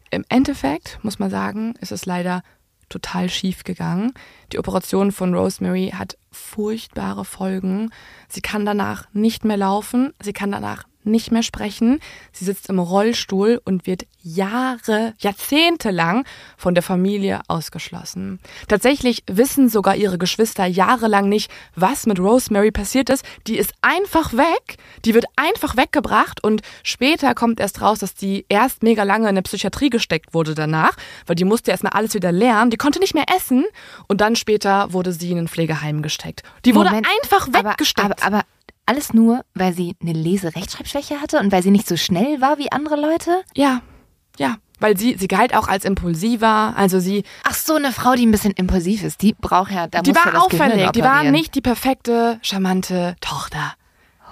[0.09, 2.43] Im Endeffekt muss man sagen, ist es leider
[2.89, 4.13] total schief gegangen.
[4.51, 7.91] Die Operation von Rosemary hat furchtbare Folgen.
[8.29, 11.99] Sie kann danach nicht mehr laufen, sie kann danach nicht mehr sprechen.
[12.31, 16.25] Sie sitzt im Rollstuhl und wird Jahre, Jahrzehnte lang
[16.57, 18.39] von der Familie ausgeschlossen.
[18.67, 23.25] Tatsächlich wissen sogar ihre Geschwister jahrelang nicht, was mit Rosemary passiert ist.
[23.47, 24.77] Die ist einfach weg.
[25.05, 29.35] Die wird einfach weggebracht und später kommt erst raus, dass die erst mega lange in
[29.35, 30.95] der Psychiatrie gesteckt wurde danach,
[31.25, 32.69] weil die musste erstmal alles wieder lernen.
[32.69, 33.65] Die konnte nicht mehr essen
[34.07, 36.43] und dann später wurde sie in ein Pflegeheim gesteckt.
[36.65, 38.05] Die wurde Moment, einfach weggesteckt.
[38.05, 38.45] Aber, aber, aber
[38.91, 42.71] alles nur, weil sie eine Lese-Rechtschreibschwäche hatte und weil sie nicht so schnell war wie
[42.71, 43.41] andere Leute?
[43.55, 43.81] Ja,
[44.37, 44.57] ja.
[44.79, 47.23] Weil sie, sie galt auch als impulsiver, also sie.
[47.43, 50.17] Ach so, eine Frau, die ein bisschen impulsiv ist, die braucht ja, da Die muss
[50.19, 53.73] ja war das Gehirn auffällig, die war nicht die perfekte, charmante Tochter.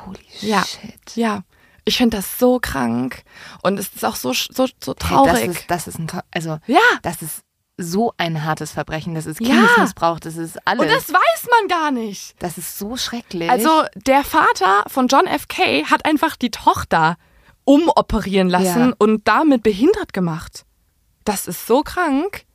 [0.06, 0.64] Holy Ja.
[0.66, 1.16] shit.
[1.16, 1.44] Ja.
[1.86, 3.24] Ich finde das so krank.
[3.64, 5.32] Und es ist auch so, so, so Hey, traurig.
[5.34, 6.80] das ist, das ist ein, also, ja.
[7.04, 7.42] das ist
[7.82, 9.16] so ein hartes Verbrechen.
[9.16, 9.48] Das ist Ja.
[9.56, 10.82] Kindesmissbrauch, das ist alles.
[10.82, 12.36] Und das weiß man gar nicht.
[12.40, 13.50] das ist so schrecklich.
[13.50, 15.48] Also der Vater von John F.
[15.48, 15.86] K.
[15.86, 17.16] hat einfach die Tochter
[17.64, 18.94] umoperieren lassen Ja.
[18.98, 20.66] und damit behindert gemacht.
[21.24, 22.46] Das ist so krank.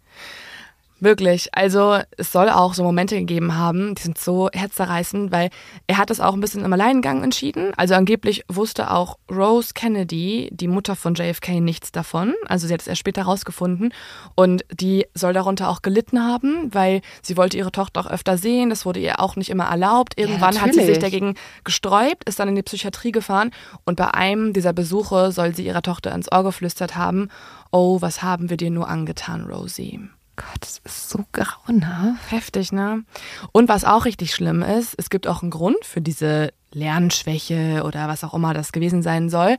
[1.05, 1.51] Wirklich.
[1.53, 5.51] Also es soll auch so Momente gegeben haben, die sind so herzzerreißend, weil
[5.87, 7.73] er hat das auch ein bisschen im Alleingang entschieden.
[7.77, 12.33] Also angeblich wusste auch Rose Kennedy, die Mutter von JFK, nichts davon.
[12.47, 13.93] Also sie hat es erst später rausgefunden.
[14.35, 18.71] Und die soll darunter auch gelitten haben, weil sie wollte ihre Tochter auch öfter sehen.
[18.71, 20.19] Das wurde ihr auch nicht immer erlaubt.
[20.19, 21.35] Irgendwann hat sie sich dagegen
[21.65, 23.51] gesträubt, ist dann in die Psychiatrie gefahren
[23.85, 27.29] und bei einem dieser Besuche soll sie ihrer Tochter ins Ohr geflüstert haben,
[27.73, 30.01] oh, was haben wir dir nur angetan, Rosie?
[30.37, 32.31] Gott, das ist so grauenhaft.
[32.31, 33.05] Heftig, ne?
[33.53, 38.09] Und was auch richtig schlimm ist, es gibt auch einen Grund für diese Lernschwäche oder
[38.09, 39.57] was auch immer das gewesen sein soll.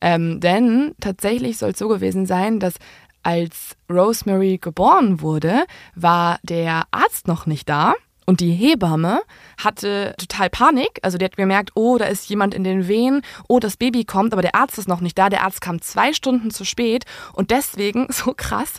[0.00, 2.74] Ähm, denn tatsächlich soll es so gewesen sein, dass
[3.22, 5.64] als Rosemary geboren wurde,
[5.94, 7.94] war der Arzt noch nicht da.
[8.26, 9.22] Und die Hebamme
[9.56, 10.98] hatte total Panik.
[11.02, 14.32] Also die hat gemerkt, oh, da ist jemand in den Wehen, oh, das Baby kommt,
[14.32, 15.30] aber der Arzt ist noch nicht da.
[15.30, 17.04] Der Arzt kam zwei Stunden zu spät.
[17.32, 18.74] Und deswegen, so krass,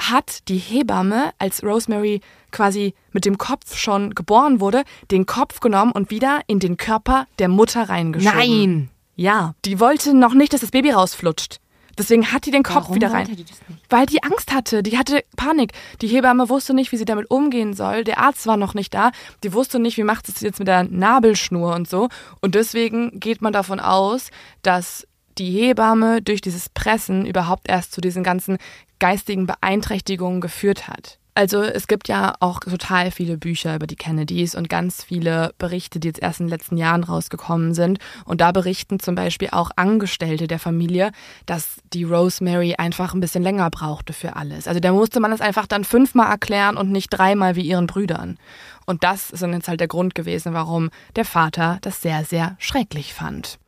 [0.00, 2.20] hat die Hebamme, als Rosemary
[2.52, 7.26] quasi mit dem Kopf schon geboren wurde, den Kopf genommen und wieder in den Körper
[7.38, 8.38] der Mutter reingeschoben.
[8.38, 8.90] Nein!
[9.16, 11.60] Ja, die wollte noch nicht, dass das Baby rausflutscht.
[12.00, 13.26] Deswegen hat die den Kopf Warum wieder rein.
[13.26, 13.44] die?
[13.90, 15.72] Weil die Angst hatte, die hatte Panik.
[16.00, 18.04] Die Hebamme wusste nicht, wie sie damit umgehen soll.
[18.04, 19.10] Der Arzt war noch nicht da.
[19.44, 22.08] Die wusste nicht, wie macht es jetzt mit der Nabelschnur und so.
[22.40, 24.30] Und deswegen geht man davon aus,
[24.62, 28.56] dass die Hebamme durch dieses Pressen überhaupt erst zu diesen ganzen
[28.98, 31.19] geistigen Beeinträchtigungen geführt hat.
[31.40, 35.98] Also es gibt ja auch total viele Bücher über die Kennedys und ganz viele Berichte,
[35.98, 37.98] die jetzt erst in den letzten Jahren rausgekommen sind.
[38.26, 41.12] Und da berichten zum Beispiel auch Angestellte der Familie,
[41.46, 44.68] dass die Rosemary einfach ein bisschen länger brauchte für alles.
[44.68, 48.36] Also da musste man es einfach dann fünfmal erklären und nicht dreimal wie ihren Brüdern.
[48.84, 52.56] Und das ist dann jetzt halt der Grund gewesen, warum der Vater das sehr, sehr
[52.58, 53.58] schrecklich fand.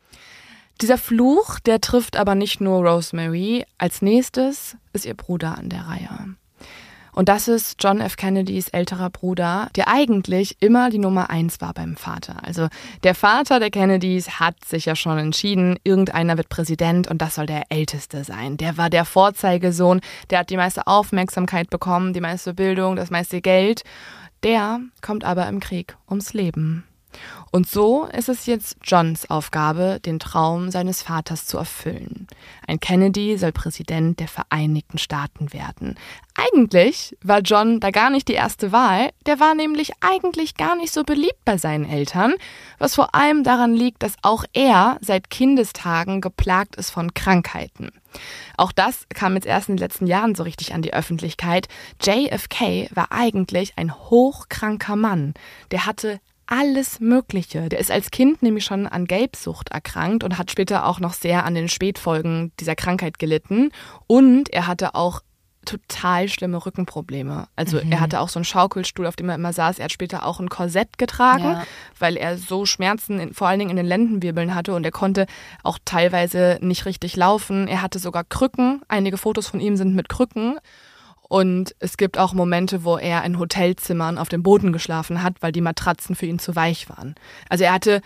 [0.82, 3.64] Dieser Fluch, der trifft aber nicht nur Rosemary.
[3.78, 6.36] Als nächstes ist ihr Bruder an der Reihe.
[7.14, 8.16] Und das ist John F.
[8.16, 12.36] Kennedys älterer Bruder, der eigentlich immer die Nummer eins war beim Vater.
[12.42, 12.68] Also
[13.02, 17.46] der Vater der Kennedys hat sich ja schon entschieden, irgendeiner wird Präsident und das soll
[17.46, 18.56] der Älteste sein.
[18.56, 20.00] Der war der Vorzeigesohn,
[20.30, 23.82] der hat die meiste Aufmerksamkeit bekommen, die meiste Bildung, das meiste Geld.
[24.42, 26.84] Der kommt aber im Krieg ums Leben.
[27.50, 32.26] Und so ist es jetzt Johns Aufgabe, den Traum seines Vaters zu erfüllen.
[32.66, 35.96] Ein Kennedy soll Präsident der Vereinigten Staaten werden.
[36.34, 40.92] Eigentlich war John da gar nicht die erste Wahl, der war nämlich eigentlich gar nicht
[40.92, 42.34] so beliebt bei seinen Eltern,
[42.78, 47.90] was vor allem daran liegt, dass auch er seit Kindestagen geplagt ist von Krankheiten.
[48.56, 51.68] Auch das kam jetzt erst in den letzten Jahren so richtig an die Öffentlichkeit.
[52.00, 55.34] JFK war eigentlich ein hochkranker Mann.
[55.70, 57.68] Der hatte alles Mögliche.
[57.68, 61.44] Der ist als Kind nämlich schon an Gelbsucht erkrankt und hat später auch noch sehr
[61.44, 63.70] an den Spätfolgen dieser Krankheit gelitten.
[64.06, 65.22] Und er hatte auch
[65.64, 67.46] total schlimme Rückenprobleme.
[67.56, 67.92] Also mhm.
[67.92, 69.78] er hatte auch so einen Schaukelstuhl, auf dem er immer saß.
[69.78, 71.64] Er hat später auch ein Korsett getragen, ja.
[71.98, 75.26] weil er so Schmerzen in, vor allen Dingen in den Lendenwirbeln hatte und er konnte
[75.62, 77.68] auch teilweise nicht richtig laufen.
[77.68, 78.82] Er hatte sogar Krücken.
[78.88, 80.58] Einige Fotos von ihm sind mit Krücken.
[81.32, 85.50] Und es gibt auch Momente, wo er in Hotelzimmern auf dem Boden geschlafen hat, weil
[85.50, 87.14] die Matratzen für ihn zu weich waren.
[87.48, 88.02] Also er hatte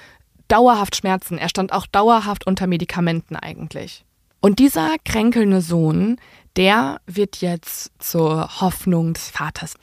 [0.47, 1.37] dauerhaft Schmerzen.
[1.37, 4.05] Er stand auch dauerhaft unter Medikamenten eigentlich.
[4.39, 6.20] Und dieser kränkelnde Sohn,
[6.55, 9.74] der wird jetzt zur Hoffnung des Vaters.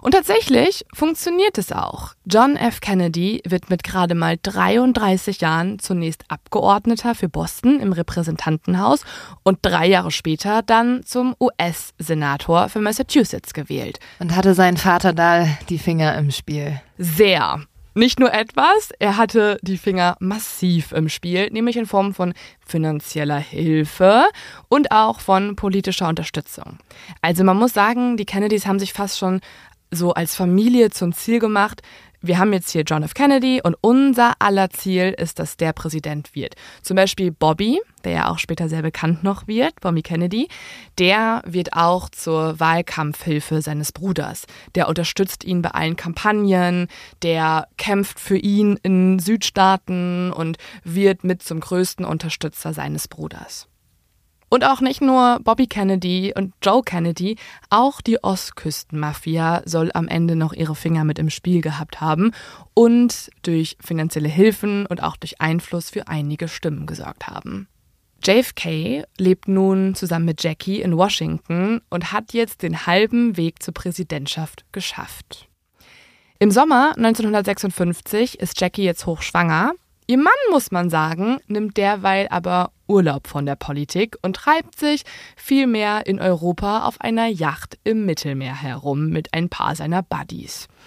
[0.00, 2.14] Und tatsächlich funktioniert es auch.
[2.24, 2.80] John F.
[2.80, 9.04] Kennedy wird mit gerade mal 33 Jahren zunächst Abgeordneter für Boston im Repräsentantenhaus
[9.42, 13.98] und drei Jahre später dann zum US-Senator für Massachusetts gewählt.
[14.18, 16.80] Und hatte sein Vater da die Finger im Spiel?
[16.98, 17.60] Sehr.
[17.98, 22.32] Nicht nur etwas, er hatte die Finger massiv im Spiel, nämlich in Form von
[22.64, 24.26] finanzieller Hilfe
[24.68, 26.78] und auch von politischer Unterstützung.
[27.22, 29.40] Also man muss sagen, die Kennedys haben sich fast schon
[29.90, 31.82] so als Familie zum Ziel gemacht,
[32.20, 33.14] wir haben jetzt hier John F.
[33.14, 36.56] Kennedy und unser aller Ziel ist, dass der Präsident wird.
[36.82, 40.48] Zum Beispiel Bobby, der ja auch später sehr bekannt noch wird, Bobby Kennedy,
[40.98, 44.46] der wird auch zur Wahlkampfhilfe seines Bruders.
[44.74, 46.88] Der unterstützt ihn bei allen Kampagnen,
[47.22, 53.68] der kämpft für ihn in Südstaaten und wird mit zum größten Unterstützer seines Bruders.
[54.48, 57.36] Und auch nicht nur Bobby Kennedy und Joe Kennedy,
[57.68, 62.32] auch die Ostküstenmafia soll am Ende noch ihre Finger mit im Spiel gehabt haben
[62.72, 67.68] und durch finanzielle Hilfen und auch durch Einfluss für einige Stimmen gesorgt haben.
[68.24, 73.74] JFK lebt nun zusammen mit Jackie in Washington und hat jetzt den halben Weg zur
[73.74, 75.48] Präsidentschaft geschafft.
[76.40, 79.72] Im Sommer 1956 ist Jackie jetzt hochschwanger
[80.10, 85.02] Ihr Mann, muss man sagen, nimmt derweil aber Urlaub von der Politik und treibt sich
[85.36, 90.66] vielmehr in Europa auf einer Yacht im Mittelmeer herum mit ein paar seiner Buddies.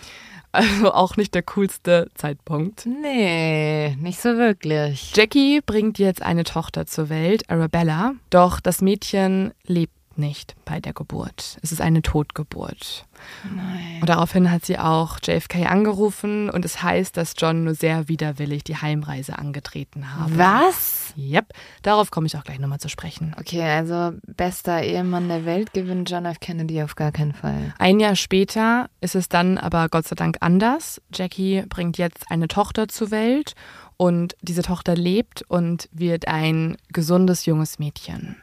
[0.53, 2.85] Also auch nicht der coolste Zeitpunkt.
[2.85, 5.13] Nee, nicht so wirklich.
[5.15, 10.93] Jackie bringt jetzt eine Tochter zur Welt, Arabella, doch das Mädchen lebt nicht bei der
[10.93, 11.57] Geburt.
[11.61, 13.05] Es ist eine Totgeburt.
[13.53, 13.97] Nein.
[13.99, 18.63] Und daraufhin hat sie auch JFK angerufen und es heißt, dass John nur sehr widerwillig
[18.63, 20.37] die Heimreise angetreten habe.
[20.37, 21.13] Was?
[21.17, 21.53] Yep.
[21.81, 23.35] Darauf komme ich auch gleich nochmal zu sprechen.
[23.37, 26.39] Okay, also bester Ehemann der Welt gewinnt John F.
[26.39, 27.73] Kennedy auf gar keinen Fall.
[27.77, 31.01] Ein Jahr später ist es dann aber Gott sei Dank anders.
[31.13, 33.55] Jackie bringt jetzt eine Tochter zur Welt
[33.97, 38.37] und diese Tochter lebt und wird ein gesundes junges Mädchen.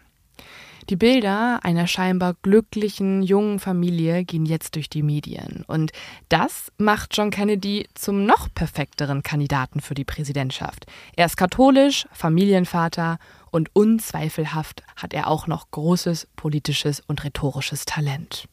[0.88, 5.64] Die Bilder einer scheinbar glücklichen jungen Familie gehen jetzt durch die Medien.
[5.66, 5.92] Und
[6.30, 10.86] das macht John Kennedy zum noch perfekteren Kandidaten für die Präsidentschaft.
[11.14, 13.18] Er ist katholisch, Familienvater
[13.50, 18.48] und unzweifelhaft hat er auch noch großes politisches und rhetorisches Talent.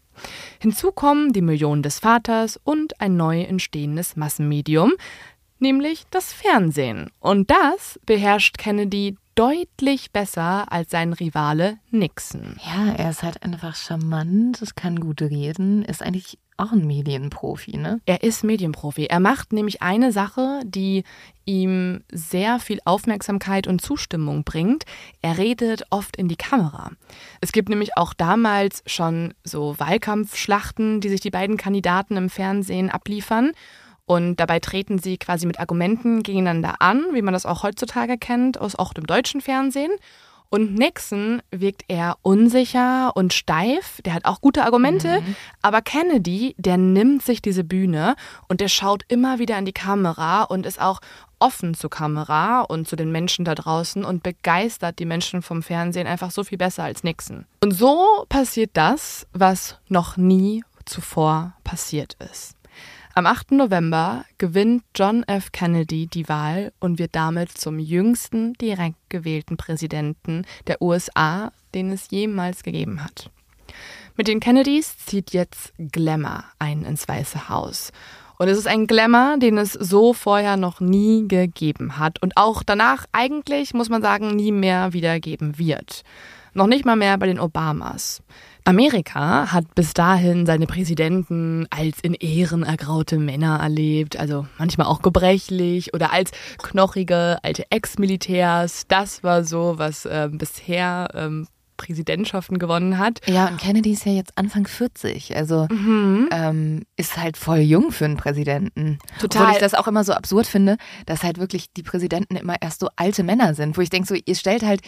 [0.60, 4.94] Hinzu kommen die Millionen des Vaters und ein neu entstehendes Massenmedium,
[5.60, 7.12] nämlich das Fernsehen.
[7.20, 12.58] Und das beherrscht Kennedy deutlich besser als sein Rivale Nixon.
[12.66, 17.76] Ja, er ist halt einfach charmant, es kann gut reden, ist eigentlich auch ein Medienprofi,
[17.78, 18.00] ne?
[18.06, 19.08] Er ist Medienprofi.
[19.08, 21.04] Er macht nämlich eine Sache, die
[21.44, 24.86] ihm sehr viel Aufmerksamkeit und Zustimmung bringt.
[25.22, 26.92] Er redet oft in die Kamera.
[27.42, 32.90] Es gibt nämlich auch damals schon so Wahlkampfschlachten, die sich die beiden Kandidaten im Fernsehen
[32.90, 33.52] abliefern.
[34.06, 38.60] Und dabei treten sie quasi mit Argumenten gegeneinander an, wie man das auch heutzutage kennt,
[38.60, 39.92] aus auch dem deutschen Fernsehen.
[40.50, 44.00] Und Nixon wirkt eher unsicher und steif.
[44.06, 45.22] Der hat auch gute Argumente.
[45.22, 45.36] Mhm.
[45.62, 48.16] Aber Kennedy, der nimmt sich diese Bühne
[48.48, 51.00] und der schaut immer wieder in die Kamera und ist auch
[51.40, 56.08] offen zur Kamera und zu den Menschen da draußen und begeistert die Menschen vom Fernsehen
[56.08, 57.46] einfach so viel besser als Nixon.
[57.62, 62.55] Und so passiert das, was noch nie zuvor passiert ist.
[63.18, 63.52] Am 8.
[63.52, 65.54] November gewinnt John F.
[65.54, 72.10] Kennedy die Wahl und wird damit zum jüngsten direkt gewählten Präsidenten der USA, den es
[72.10, 73.32] jemals gegeben hat.
[74.18, 77.94] Mit den Kennedys zieht jetzt Glamour ein ins Weiße Haus.
[78.38, 82.64] Und es ist ein Glamour, den es so vorher noch nie gegeben hat und auch
[82.64, 86.04] danach eigentlich, muss man sagen, nie mehr wieder geben wird.
[86.54, 88.24] Noch nicht mal mehr bei den Obamas.
[88.68, 95.04] Amerika hat bis dahin seine Präsidenten als in Ehren ergraute Männer erlebt, also manchmal auch
[95.04, 98.88] gebrechlich oder als knochige alte Ex-Militärs.
[98.88, 101.48] Das war so, was äh, bisher ähm,
[101.78, 103.22] Präsidentschaften gewonnen hat.
[103.28, 106.30] Ja, und Kennedy ist ja jetzt Anfang 40, also mhm.
[106.32, 109.00] ähm, ist halt voll jung für einen Präsidenten.
[109.20, 109.42] Total.
[109.42, 112.80] Obwohl ich das auch immer so absurd finde, dass halt wirklich die Präsidenten immer erst
[112.80, 114.82] so alte Männer sind, wo ich denke so, ihr stellt halt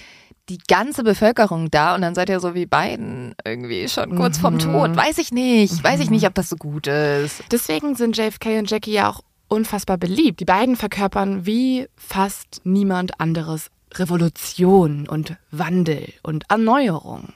[0.50, 4.42] die ganze Bevölkerung da und dann seid ihr so wie Biden irgendwie schon kurz mhm.
[4.42, 4.96] vorm Tod.
[4.96, 5.84] Weiß ich nicht, mhm.
[5.84, 7.44] weiß ich nicht, ob das so gut ist.
[7.52, 10.40] Deswegen sind JFK und Jackie ja auch unfassbar beliebt.
[10.40, 17.34] Die beiden verkörpern wie fast niemand anderes Revolution und Wandel und Erneuerung.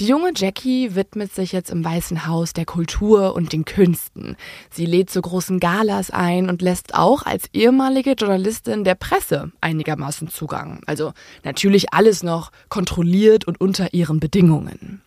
[0.00, 4.36] Die junge Jackie widmet sich jetzt im Weißen Haus der Kultur und den Künsten.
[4.68, 10.26] Sie lädt zu großen Galas ein und lässt auch als ehemalige Journalistin der Presse einigermaßen
[10.28, 10.80] Zugang.
[10.86, 11.12] Also
[11.44, 15.00] natürlich alles noch kontrolliert und unter ihren Bedingungen.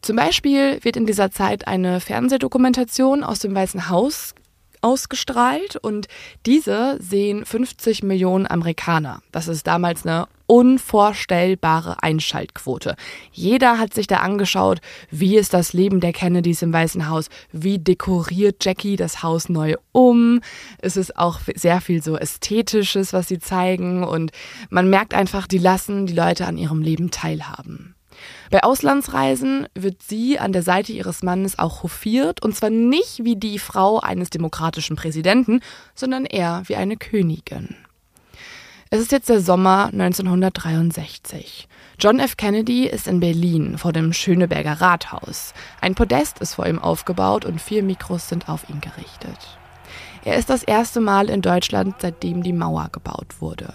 [0.00, 4.32] Zum Beispiel wird in dieser Zeit eine Fernsehdokumentation aus dem Weißen Haus
[4.80, 6.08] ausgestrahlt und
[6.46, 9.22] diese sehen 50 Millionen Amerikaner.
[9.32, 12.96] Das ist damals eine unvorstellbare Einschaltquote.
[13.32, 17.78] Jeder hat sich da angeschaut, wie ist das Leben der Kennedys im Weißen Haus, wie
[17.78, 20.40] dekoriert Jackie das Haus neu um.
[20.78, 24.32] Es ist auch sehr viel so ästhetisches, was sie zeigen und
[24.70, 27.94] man merkt einfach, die lassen die Leute an ihrem Leben teilhaben.
[28.50, 33.36] Bei Auslandsreisen wird sie an der Seite ihres Mannes auch hofiert, und zwar nicht wie
[33.36, 35.60] die Frau eines demokratischen Präsidenten,
[35.94, 37.76] sondern eher wie eine Königin.
[38.90, 41.68] Es ist jetzt der Sommer 1963.
[42.00, 42.38] John F.
[42.38, 45.52] Kennedy ist in Berlin vor dem Schöneberger Rathaus.
[45.82, 49.58] Ein Podest ist vor ihm aufgebaut und vier Mikros sind auf ihn gerichtet.
[50.24, 53.74] Er ist das erste Mal in Deutschland, seitdem die Mauer gebaut wurde.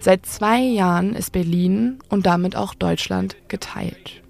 [0.00, 4.22] Seit zwei Jahren ist Berlin und damit auch Deutschland geteilt.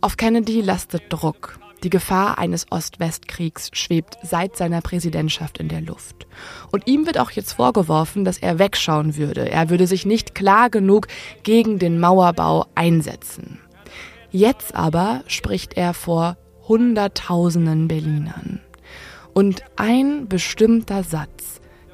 [0.00, 1.58] Auf Kennedy lastet Druck.
[1.82, 6.26] Die Gefahr eines Ost-West-Kriegs schwebt seit seiner Präsidentschaft in der Luft.
[6.72, 9.48] Und ihm wird auch jetzt vorgeworfen, dass er wegschauen würde.
[9.50, 11.06] Er würde sich nicht klar genug
[11.42, 13.60] gegen den Mauerbau einsetzen.
[14.30, 16.36] Jetzt aber spricht er vor
[16.66, 18.60] Hunderttausenden Berlinern.
[19.32, 21.37] Und ein bestimmter Satz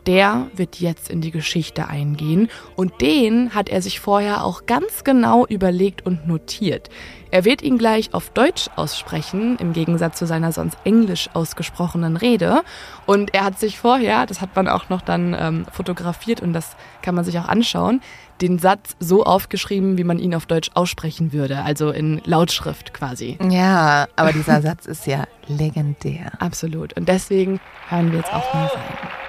[0.07, 5.05] der wird jetzt in die Geschichte eingehen und den hat er sich vorher auch ganz
[5.05, 6.90] genau überlegt und notiert.
[7.30, 12.62] Er wird ihn gleich auf Deutsch aussprechen, im Gegensatz zu seiner sonst englisch ausgesprochenen Rede.
[13.07, 16.76] Und er hat sich vorher, das hat man auch noch dann ähm, fotografiert und das
[17.02, 18.00] kann man sich auch anschauen,
[18.40, 23.36] den Satz so aufgeschrieben, wie man ihn auf Deutsch aussprechen würde, also in Lautschrift quasi.
[23.50, 26.32] Ja, aber dieser Satz ist ja legendär.
[26.38, 26.96] Absolut.
[26.96, 29.23] Und deswegen hören wir jetzt auch mal rein.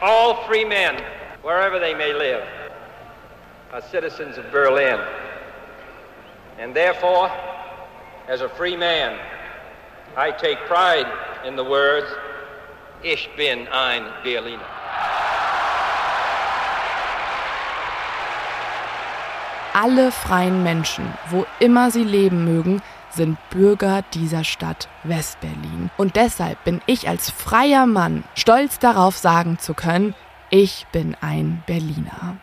[0.00, 1.02] All free men,
[1.42, 2.44] wherever they may live,
[3.72, 5.00] are citizens of Berlin.
[6.58, 7.30] And therefore,
[8.28, 9.18] as a free man,
[10.16, 11.06] I take pride
[11.44, 12.06] in the words,
[13.02, 14.66] Ich bin ein Berliner.
[19.72, 22.82] Alle freien Menschen, wo immer sie leben mögen,
[23.12, 25.90] sind Bürger dieser Stadt Westberlin.
[25.96, 30.14] Und deshalb bin ich als freier Mann stolz darauf sagen zu können,
[30.50, 32.38] ich bin ein Berliner.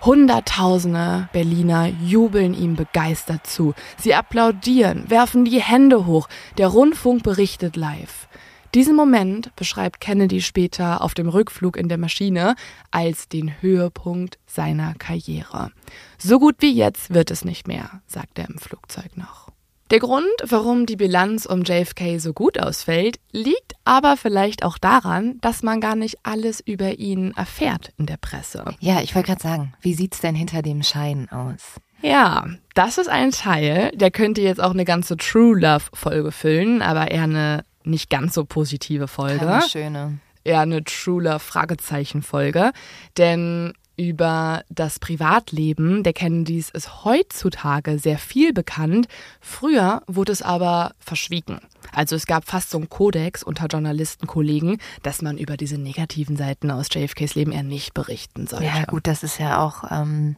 [0.00, 3.74] Hunderttausende Berliner jubeln ihm begeistert zu.
[3.96, 6.28] Sie applaudieren, werfen die Hände hoch.
[6.56, 8.28] Der Rundfunk berichtet live.
[8.74, 12.54] Diesen Moment beschreibt Kennedy später auf dem Rückflug in der Maschine
[12.90, 15.72] als den Höhepunkt seiner Karriere.
[16.18, 19.47] So gut wie jetzt wird es nicht mehr, sagt er im Flugzeug noch.
[19.90, 25.38] Der Grund, warum die Bilanz um JFK so gut ausfällt, liegt aber vielleicht auch daran,
[25.40, 28.76] dass man gar nicht alles über ihn erfährt in der Presse.
[28.80, 31.80] Ja, ich wollte gerade sagen, wie sieht's denn hinter dem Schein aus?
[32.02, 36.82] Ja, das ist ein Teil, der könnte jetzt auch eine ganze True Love Folge füllen,
[36.82, 39.46] aber eher eine nicht ganz so positive Folge.
[39.46, 40.18] Keine schöne.
[40.44, 42.72] Eher eine True Love Fragezeichen Folge,
[43.16, 49.08] denn über das Privatleben der Kennedys ist heutzutage sehr viel bekannt.
[49.40, 51.60] Früher wurde es aber verschwiegen.
[51.92, 56.70] Also es gab fast so einen Kodex unter Journalistenkollegen, dass man über diese negativen Seiten
[56.70, 58.66] aus JFKs Leben eher nicht berichten sollte.
[58.66, 60.36] Ja gut, das ist ja auch ähm,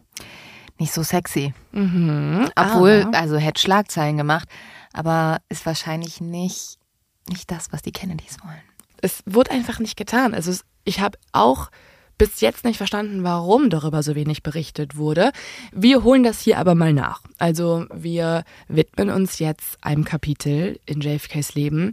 [0.78, 1.52] nicht so sexy.
[1.72, 3.18] Mhm, Obwohl, aber.
[3.18, 4.48] also hätte Schlagzeilen gemacht,
[4.94, 6.78] aber ist wahrscheinlich nicht,
[7.28, 8.62] nicht das, was die Kennedys wollen.
[9.02, 10.32] Es wurde einfach nicht getan.
[10.32, 10.50] Also
[10.84, 11.70] ich habe auch
[12.20, 15.32] bis jetzt nicht verstanden, warum darüber so wenig berichtet wurde.
[15.72, 17.22] Wir holen das hier aber mal nach.
[17.38, 21.92] Also wir widmen uns jetzt einem Kapitel in JFKs Leben,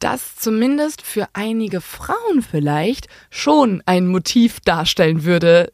[0.00, 5.72] das zumindest für einige Frauen vielleicht schon ein Motiv darstellen würde,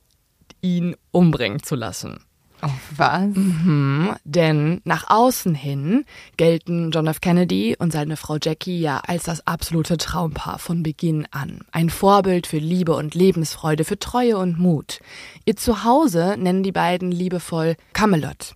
[0.60, 2.18] ihn umbringen zu lassen.
[2.66, 3.34] Oh, was?
[3.34, 6.06] Mhm, denn nach außen hin
[6.38, 7.20] gelten John F.
[7.20, 11.60] Kennedy und seine Frau Jackie ja als das absolute Traumpaar von Beginn an.
[11.72, 15.00] Ein Vorbild für Liebe und Lebensfreude, für Treue und Mut.
[15.44, 18.54] Ihr Zuhause nennen die beiden liebevoll Camelot.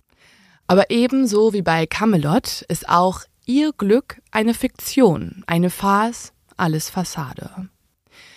[0.65, 7.69] Aber ebenso wie bei Camelot ist auch ihr Glück eine Fiktion, eine Farce, alles Fassade.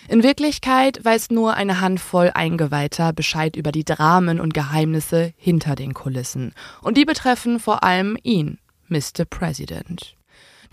[0.09, 5.93] In Wirklichkeit weiß nur eine Handvoll Eingeweihter Bescheid über die Dramen und Geheimnisse hinter den
[5.93, 6.53] Kulissen.
[6.81, 9.23] Und die betreffen vor allem ihn, Mr.
[9.29, 10.15] President.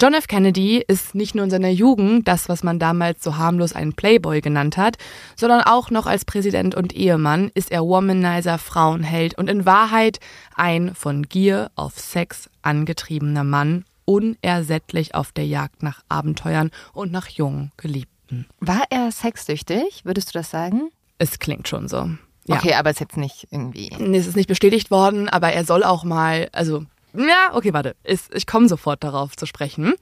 [0.03, 0.27] John F.
[0.27, 4.41] Kennedy ist nicht nur in seiner Jugend das, was man damals so harmlos einen Playboy
[4.41, 4.97] genannt hat,
[5.37, 10.19] sondern auch noch als Präsident und Ehemann ist er Womanizer, Frauenheld und in Wahrheit
[10.57, 17.29] ein von Gier auf Sex angetriebener Mann, unersättlich auf der Jagd nach Abenteuern und nach
[17.29, 18.20] jungen Geliebten.
[18.61, 20.05] War er sexsüchtig?
[20.05, 20.91] Würdest du das sagen?
[21.19, 22.09] Es klingt schon so.
[22.47, 22.57] Ja.
[22.57, 23.91] Okay, aber es ist jetzt nicht irgendwie.
[23.99, 27.97] Nee, es ist nicht bestätigt worden, aber er soll auch mal, also ja, okay, warte.
[28.05, 29.95] Ich komme sofort darauf zu sprechen.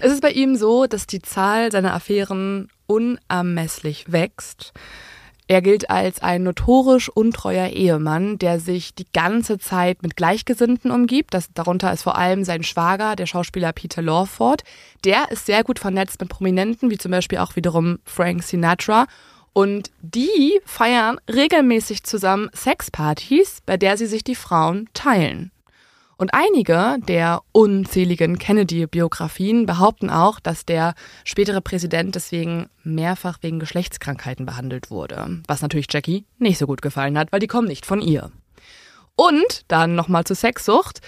[0.00, 4.72] Es ist bei ihm so, dass die Zahl seiner Affären unermesslich wächst.
[5.50, 11.32] Er gilt als ein notorisch untreuer Ehemann, der sich die ganze Zeit mit Gleichgesinnten umgibt.
[11.32, 14.62] Das, darunter ist vor allem sein Schwager, der Schauspieler Peter Lawford.
[15.04, 19.06] Der ist sehr gut vernetzt mit Prominenten, wie zum Beispiel auch wiederum Frank Sinatra.
[19.54, 25.50] Und die feiern regelmäßig zusammen Sexpartys, bei der sie sich die Frauen teilen.
[26.20, 30.94] Und einige der unzähligen Kennedy-Biografien behaupten auch, dass der
[31.24, 35.40] spätere Präsident deswegen mehrfach wegen Geschlechtskrankheiten behandelt wurde.
[35.46, 38.32] Was natürlich Jackie nicht so gut gefallen hat, weil die kommen nicht von ihr.
[39.14, 41.00] Und dann nochmal zur Sexsucht.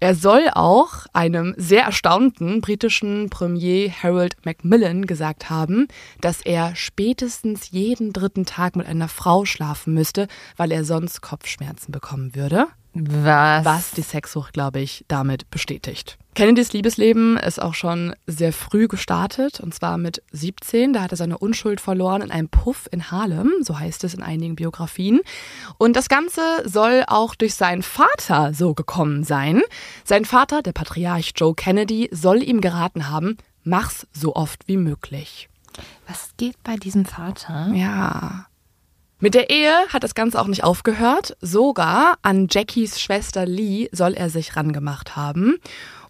[0.00, 5.86] Er soll auch einem sehr erstaunten britischen Premier Harold Macmillan gesagt haben,
[6.20, 11.92] dass er spätestens jeden dritten Tag mit einer Frau schlafen müsste, weil er sonst Kopfschmerzen
[11.92, 12.66] bekommen würde.
[12.98, 13.64] Was?
[13.64, 16.18] Was die Sexsucht, glaube ich, damit bestätigt.
[16.34, 20.92] Kennedys Liebesleben ist auch schon sehr früh gestartet, und zwar mit 17.
[20.92, 24.22] Da hat er seine Unschuld verloren in einem Puff in Harlem, so heißt es in
[24.22, 25.20] einigen Biografien.
[25.78, 29.62] Und das Ganze soll auch durch seinen Vater so gekommen sein.
[30.04, 35.48] Sein Vater, der Patriarch Joe Kennedy, soll ihm geraten haben, mach's so oft wie möglich.
[36.06, 37.72] Was geht bei diesem Vater?
[37.74, 38.46] Ja.
[39.18, 41.38] Mit der Ehe hat das Ganze auch nicht aufgehört.
[41.40, 45.56] Sogar an Jackies Schwester Lee soll er sich rangemacht haben.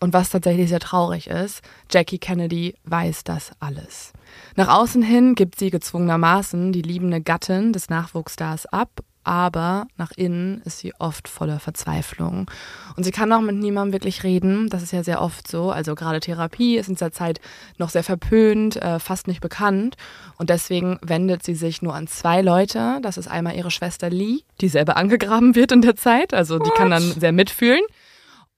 [0.01, 4.13] Und was tatsächlich sehr traurig ist, Jackie Kennedy weiß das alles.
[4.57, 8.91] Nach außen hin gibt sie gezwungenermaßen die liebende Gattin des Nachwuchsstars ab
[9.27, 12.49] aber nach innen ist sie oft voller Verzweiflung.
[12.97, 14.69] Und sie kann auch mit niemandem wirklich reden.
[14.69, 15.73] Das ist ja sehr oft so.
[15.73, 17.41] Also gerade Therapie ist in dieser Zeit
[17.77, 19.97] noch sehr verpönt, äh, fast nicht bekannt.
[20.39, 23.01] Und deswegen wendet sie sich nur an zwei Leute.
[23.03, 26.33] Das ist einmal ihre Schwester Lee, die selber angegraben wird in der Zeit.
[26.33, 27.83] Also die kann dann sehr mitfühlen.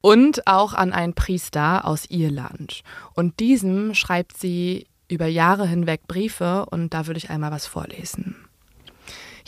[0.02, 2.82] Und auch an einen Priester aus Irland.
[3.14, 8.47] Und diesem schreibt sie über Jahre hinweg Briefe und da würde ich einmal was vorlesen.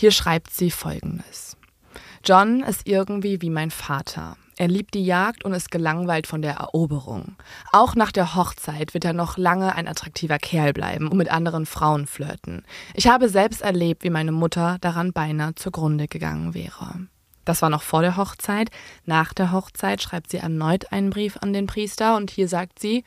[0.01, 1.59] Hier schreibt sie Folgendes.
[2.25, 4.39] John ist irgendwie wie mein Vater.
[4.57, 7.37] Er liebt die Jagd und ist gelangweilt von der Eroberung.
[7.71, 11.67] Auch nach der Hochzeit wird er noch lange ein attraktiver Kerl bleiben und mit anderen
[11.67, 12.65] Frauen flirten.
[12.95, 16.95] Ich habe selbst erlebt, wie meine Mutter daran beinahe zugrunde gegangen wäre.
[17.45, 18.71] Das war noch vor der Hochzeit.
[19.05, 23.05] Nach der Hochzeit schreibt sie erneut einen Brief an den Priester und hier sagt sie,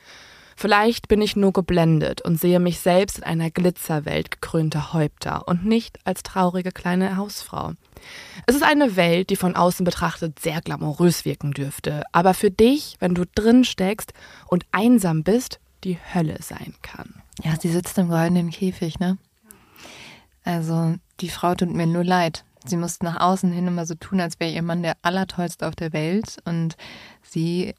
[0.63, 5.65] Vielleicht bin ich nur geblendet und sehe mich selbst in einer Glitzerwelt gekrönter Häupter und
[5.65, 7.73] nicht als traurige kleine Hausfrau.
[8.45, 12.95] Es ist eine Welt, die von außen betrachtet sehr glamourös wirken dürfte, aber für dich,
[13.01, 14.13] wenn du drin steckst
[14.47, 17.13] und einsam bist, die Hölle sein kann.
[17.43, 19.17] Ja, sie sitzt im goldenen Käfig, ne?
[20.45, 22.45] Also, die Frau tut mir nur leid.
[22.63, 25.75] Sie muss nach außen hin immer so tun, als wäre ihr Mann der Allertollste auf
[25.75, 26.77] der Welt und
[27.21, 27.75] sie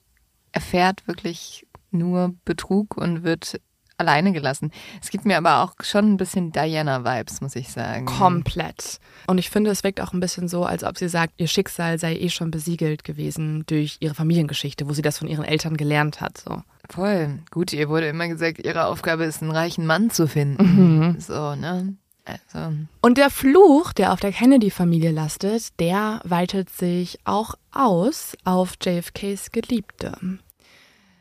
[0.52, 3.60] erfährt wirklich nur Betrug und wird
[3.96, 4.72] alleine gelassen.
[5.00, 8.06] Es gibt mir aber auch schon ein bisschen Diana-Vibes, muss ich sagen.
[8.06, 8.98] Komplett.
[9.26, 11.98] Und ich finde, es wirkt auch ein bisschen so, als ob sie sagt, ihr Schicksal
[11.98, 16.20] sei eh schon besiegelt gewesen durch ihre Familiengeschichte, wo sie das von ihren Eltern gelernt
[16.20, 16.38] hat.
[16.38, 16.62] So.
[16.90, 17.38] Voll.
[17.50, 21.12] Gut, ihr wurde immer gesagt, ihre Aufgabe ist, einen reichen Mann zu finden.
[21.12, 21.20] Mhm.
[21.20, 21.96] So, ne?
[22.24, 22.72] Also.
[23.02, 29.50] Und der Fluch, der auf der Kennedy-Familie lastet, der weitet sich auch aus auf JFKs
[29.52, 30.16] Geliebte.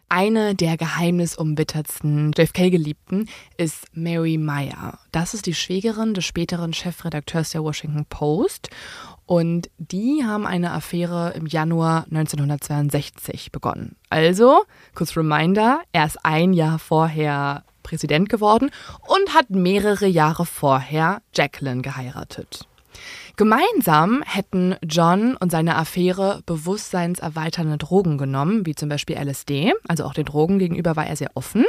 [0.10, 5.00] Eine der geheimnisumwittertsten JFK-Geliebten ist Mary Meyer.
[5.12, 8.70] Das ist die Schwägerin des späteren Chefredakteurs der Washington Post.
[9.26, 13.96] Und die haben eine Affäre im Januar 1962 begonnen.
[14.10, 18.72] Also, kurz Reminder, er ist ein Jahr vorher Präsident geworden
[19.08, 22.68] und hat mehrere Jahre vorher Jacqueline geheiratet.
[23.36, 30.14] Gemeinsam hätten John und seine Affäre bewusstseinserweiternde Drogen genommen, wie zum Beispiel LSD, also auch
[30.14, 31.66] den Drogen gegenüber war er sehr offen.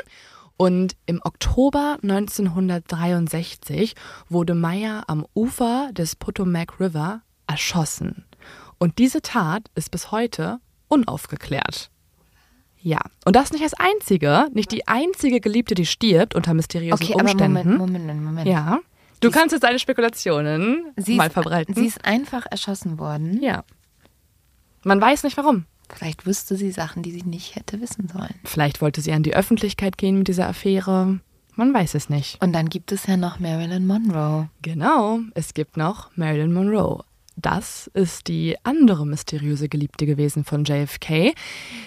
[0.57, 3.95] Und im Oktober 1963
[4.29, 8.25] wurde Meyer am Ufer des Potomac River erschossen.
[8.79, 10.59] Und diese Tat ist bis heute
[10.89, 11.91] unaufgeklärt.
[12.81, 17.15] Ja, und das nicht als einzige, nicht die einzige Geliebte, die stirbt unter mysteriösen Okay,
[17.15, 17.57] Umständen.
[17.57, 18.47] aber Moment, Moment, Moment.
[18.47, 18.81] Ja.
[19.25, 21.75] Du kannst jetzt deine Spekulationen Sie mal ist, verbreiten.
[21.75, 23.43] Sie ist einfach erschossen worden.
[23.43, 23.65] ja.
[24.83, 25.65] Man weiß nicht warum.
[25.89, 28.35] Vielleicht wusste sie Sachen, die sie nicht hätte wissen sollen.
[28.45, 31.21] Vielleicht wollte sie an die Öffentlichkeit gehen mit dieser Affäre.
[31.55, 32.43] Man weiß es nicht.
[32.43, 34.51] Und dann gibt es ja noch Marilyn Monroe.
[34.61, 37.03] Genau, es gibt noch Marilyn Monroe.
[37.37, 41.35] Das ist die andere mysteriöse Geliebte gewesen von JFK.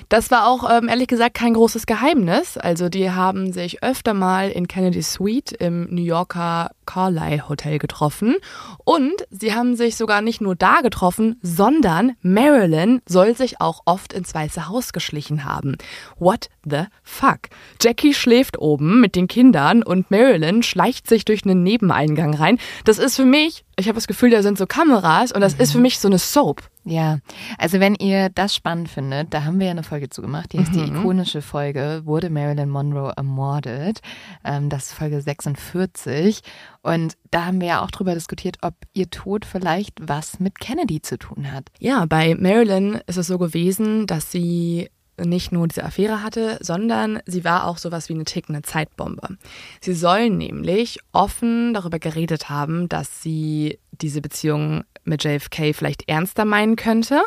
[0.09, 2.57] Das war auch ähm, ehrlich gesagt kein großes Geheimnis.
[2.57, 8.37] Also die haben sich öfter mal in Kennedy Suite im New Yorker Carlyle Hotel getroffen.
[8.83, 14.13] Und sie haben sich sogar nicht nur da getroffen, sondern Marilyn soll sich auch oft
[14.13, 15.77] ins Weiße Haus geschlichen haben.
[16.17, 17.41] What the fuck?
[17.79, 22.57] Jackie schläft oben mit den Kindern und Marilyn schleicht sich durch einen Nebeneingang rein.
[22.85, 25.73] Das ist für mich, ich habe das Gefühl, da sind so Kameras und das ist
[25.73, 26.63] für mich so eine Soap.
[26.89, 27.19] Ja,
[27.57, 30.57] also wenn ihr das spannend findet, da haben wir ja eine Folge zu gemacht, die
[30.57, 30.97] ist die Mhm.
[30.99, 33.99] ikonische Folge, wurde Marilyn Monroe ermordet.
[34.45, 36.41] Ähm, das ist Folge 46.
[36.83, 41.01] Und da haben wir ja auch drüber diskutiert, ob ihr Tod vielleicht was mit Kennedy
[41.01, 41.65] zu tun hat.
[41.79, 47.19] Ja, bei Marilyn ist es so gewesen, dass sie nicht nur diese Affäre hatte, sondern
[47.25, 49.37] sie war auch sowas wie eine tickende Zeitbombe.
[49.81, 56.45] Sie soll nämlich offen darüber geredet haben, dass sie diese Beziehung mit JFK vielleicht ernster
[56.45, 57.21] meinen könnte.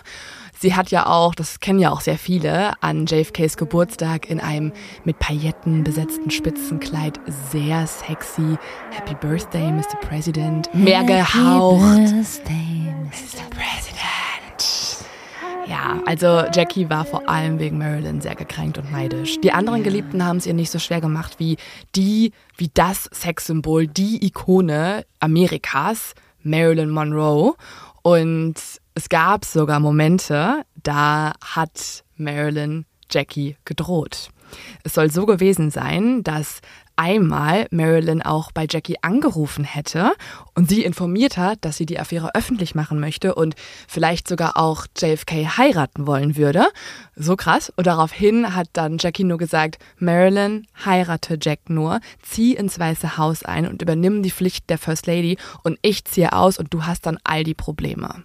[0.59, 4.72] Sie hat ja auch, das kennen ja auch sehr viele, an JFKs Geburtstag in einem
[5.05, 7.18] mit Pailletten besetzten Spitzenkleid
[7.51, 8.59] sehr sexy
[8.91, 9.97] Happy Birthday, Mr.
[10.03, 11.81] President, mehr gehaucht.
[11.81, 13.43] Mr.
[13.49, 14.01] President.
[15.66, 19.41] Ja, also Jackie war vor allem wegen Marilyn sehr gekränkt und neidisch.
[19.41, 21.59] Die anderen Geliebten haben es ihr nicht so schwer gemacht wie
[21.95, 27.55] die, wie das Sexsymbol, die Ikone Amerikas, Marilyn Monroe.
[28.03, 28.55] Und
[28.95, 34.30] es gab sogar Momente, da hat Marilyn Jackie gedroht.
[34.82, 36.61] Es soll so gewesen sein, dass
[37.01, 40.12] einmal Marilyn auch bei Jackie angerufen hätte
[40.55, 43.55] und sie informiert hat, dass sie die Affäre öffentlich machen möchte und
[43.88, 46.66] vielleicht sogar auch JFK heiraten wollen würde.
[47.16, 47.72] So krass.
[47.74, 53.44] Und daraufhin hat dann Jackie nur gesagt, Marilyn, heirate Jack nur, zieh ins Weiße Haus
[53.44, 57.07] ein und übernimm die Pflicht der First Lady und ich ziehe aus und du hast
[57.07, 58.24] dann all die Probleme.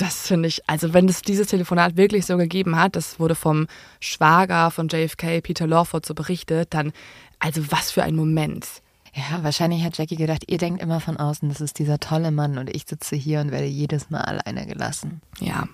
[0.00, 3.66] Das finde ich, also wenn es dieses Telefonat wirklich so gegeben hat, das wurde vom
[4.00, 6.92] Schwager von JFK, Peter Lawford, so berichtet, dann,
[7.40, 8.66] also was für ein Moment.
[9.14, 12.58] Ja, wahrscheinlich hat Jackie gedacht, ihr denkt immer von außen, das ist dieser tolle Mann
[12.58, 15.20] und ich sitze hier und werde jedes Mal alleine gelassen.
[15.40, 15.66] Ja.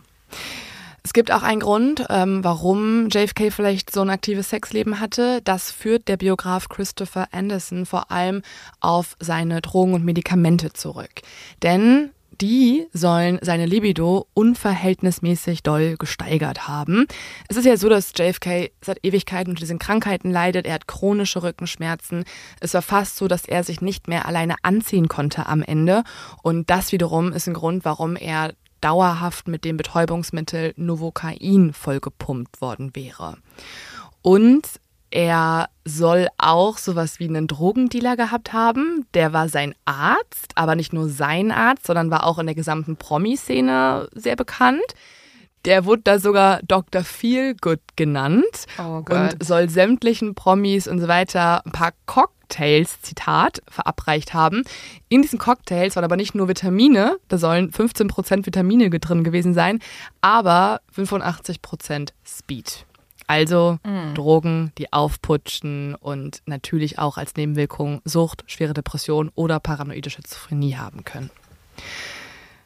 [1.06, 5.40] Es gibt auch einen Grund, ähm, warum JFK vielleicht so ein aktives Sexleben hatte.
[5.44, 8.42] Das führt der Biograf Christopher Anderson vor allem
[8.80, 11.22] auf seine Drogen und Medikamente zurück.
[11.62, 12.10] Denn
[12.40, 17.06] die sollen seine Libido unverhältnismäßig doll gesteigert haben.
[17.48, 20.66] Es ist ja so, dass JFK seit Ewigkeiten unter diesen Krankheiten leidet.
[20.66, 22.24] Er hat chronische Rückenschmerzen.
[22.60, 26.04] Es war fast so, dass er sich nicht mehr alleine anziehen konnte am Ende.
[26.42, 32.94] Und das wiederum ist ein Grund, warum er dauerhaft mit dem Betäubungsmittel Novocain vollgepumpt worden
[32.94, 33.38] wäre.
[34.22, 34.66] Und
[35.10, 39.06] er soll auch sowas wie einen Drogendealer gehabt haben.
[39.14, 42.96] Der war sein Arzt, aber nicht nur sein Arzt, sondern war auch in der gesamten
[42.96, 44.82] Promi-Szene sehr bekannt.
[45.64, 47.02] Der wurde da sogar Dr.
[47.02, 54.32] Feelgood genannt Oh und soll sämtlichen Promis und so weiter ein paar Cocktails, Zitat, verabreicht
[54.32, 54.62] haben.
[55.08, 59.80] In diesen Cocktails waren aber nicht nur Vitamine, da sollen 15% Vitamine drin gewesen sein,
[60.20, 62.85] aber 85% Speed.
[63.26, 63.78] Also
[64.14, 71.04] Drogen, die aufputschen und natürlich auch als Nebenwirkung Sucht, schwere Depression oder paranoide Schizophrenie haben
[71.04, 71.30] können.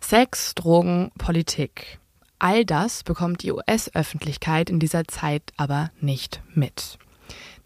[0.00, 1.98] Sex, Drogen, Politik.
[2.38, 6.98] All das bekommt die US-Öffentlichkeit in dieser Zeit aber nicht mit.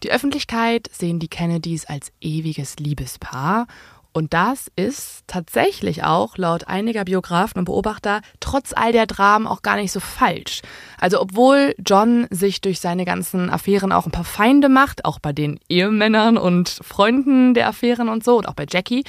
[0.03, 3.67] Die Öffentlichkeit sehen die Kennedys als ewiges Liebespaar
[4.15, 9.61] Und das ist tatsächlich auch laut einiger Biografen und Beobachter trotz all der Dramen auch
[9.61, 10.61] gar nicht so falsch.
[10.97, 15.33] Also obwohl John sich durch seine ganzen Affären auch ein paar Feinde macht, auch bei
[15.33, 19.03] den Ehemännern und Freunden der Affären und so und auch bei Jackie,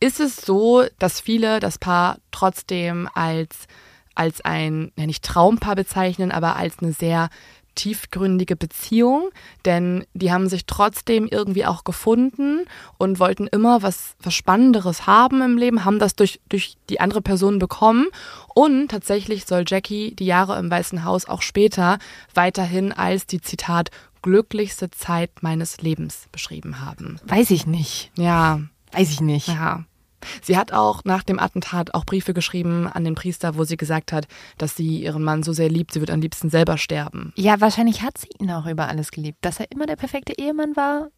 [0.00, 3.66] ist es so, dass viele das Paar trotzdem als
[4.14, 7.30] als ein, ja nicht Traumpaar bezeichnen, aber als eine sehr
[7.74, 9.30] tiefgründige Beziehung,
[9.64, 12.64] denn die haben sich trotzdem irgendwie auch gefunden
[12.98, 17.22] und wollten immer was, was Spannenderes haben im Leben, haben das durch, durch die andere
[17.22, 18.06] Person bekommen
[18.54, 21.98] und tatsächlich soll Jackie die Jahre im Weißen Haus auch später
[22.34, 23.90] weiterhin als die Zitat
[24.22, 27.18] glücklichste Zeit meines Lebens beschrieben haben.
[27.26, 28.12] Weiß ich nicht.
[28.16, 28.60] Ja.
[28.92, 29.48] Weiß ich nicht.
[29.48, 29.84] Ja.
[30.42, 34.12] Sie hat auch nach dem Attentat auch Briefe geschrieben an den Priester, wo sie gesagt
[34.12, 34.26] hat,
[34.58, 37.32] dass sie ihren Mann so sehr liebt, sie wird am liebsten selber sterben.
[37.36, 39.38] Ja, wahrscheinlich hat sie ihn auch über alles geliebt.
[39.42, 41.08] Dass er immer der perfekte Ehemann war,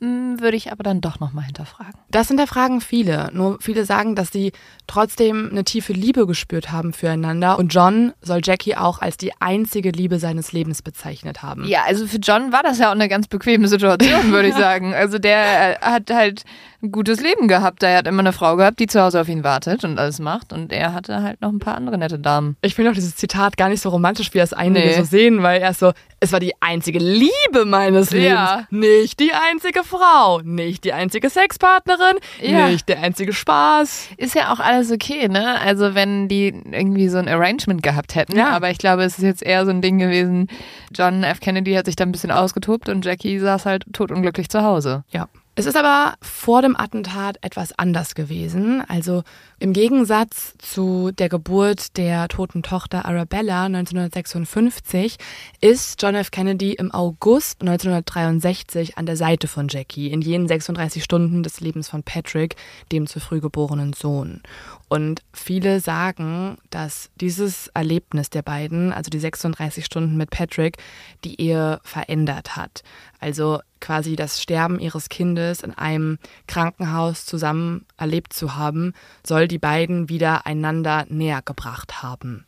[0.00, 1.92] hm, würde ich aber dann doch nochmal hinterfragen.
[2.10, 3.30] Das hinterfragen viele.
[3.34, 4.52] Nur viele sagen, dass sie
[4.86, 7.58] trotzdem eine tiefe Liebe gespürt haben füreinander.
[7.58, 11.66] Und John soll Jackie auch als die einzige Liebe seines Lebens bezeichnet haben.
[11.66, 14.94] Ja, also für John war das ja auch eine ganz bequeme Situation, würde ich sagen.
[14.94, 16.44] Also der hat halt
[16.82, 17.82] ein gutes Leben gehabt.
[17.82, 20.52] Er hat immer eine Frau gehabt, die zu Hause auf ihn wartet und alles macht.
[20.52, 22.56] Und er hatte halt noch ein paar andere nette Damen.
[22.62, 24.94] Ich finde auch dieses Zitat gar nicht so romantisch, wie das einige nee.
[24.94, 28.30] so sehen, weil er so, es war die einzige Liebe meines Lebens.
[28.30, 28.66] Ja.
[28.70, 32.68] Nicht die einzige Frau, nicht die einzige Sexpartnerin, ja.
[32.68, 34.08] nicht der einzige Spaß.
[34.16, 35.60] Ist ja auch alles okay, ne?
[35.60, 38.36] Also wenn die irgendwie so ein Arrangement gehabt hätten.
[38.36, 38.50] Ja.
[38.50, 40.48] Aber ich glaube, es ist jetzt eher so ein Ding gewesen.
[40.94, 41.40] John F.
[41.40, 45.04] Kennedy hat sich da ein bisschen ausgetobt und Jackie saß halt totunglücklich zu Hause.
[45.10, 45.28] Ja.
[45.56, 48.82] Es ist aber vor dem Attentat etwas anders gewesen.
[48.88, 49.24] Also
[49.58, 55.16] im Gegensatz zu der Geburt der toten Tochter Arabella 1956
[55.60, 56.30] ist John F.
[56.30, 61.88] Kennedy im August 1963 an der Seite von Jackie in jenen 36 Stunden des Lebens
[61.88, 62.54] von Patrick,
[62.92, 64.42] dem zu früh geborenen Sohn.
[64.90, 70.78] Und viele sagen, dass dieses Erlebnis der beiden, also die 36 Stunden mit Patrick,
[71.22, 72.82] die Ehe verändert hat.
[73.20, 76.18] Also quasi das Sterben ihres Kindes in einem
[76.48, 78.92] Krankenhaus zusammen erlebt zu haben,
[79.24, 82.44] soll die beiden wieder einander näher gebracht haben.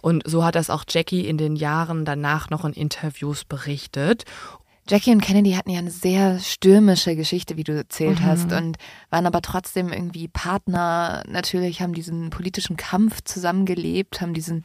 [0.00, 4.24] Und so hat das auch Jackie in den Jahren danach noch in Interviews berichtet.
[4.88, 8.24] Jackie und Kennedy hatten ja eine sehr stürmische Geschichte, wie du erzählt mhm.
[8.24, 8.76] hast, und
[9.10, 11.22] waren aber trotzdem irgendwie Partner.
[11.26, 14.62] Natürlich haben diesen politischen Kampf zusammengelebt, haben diesen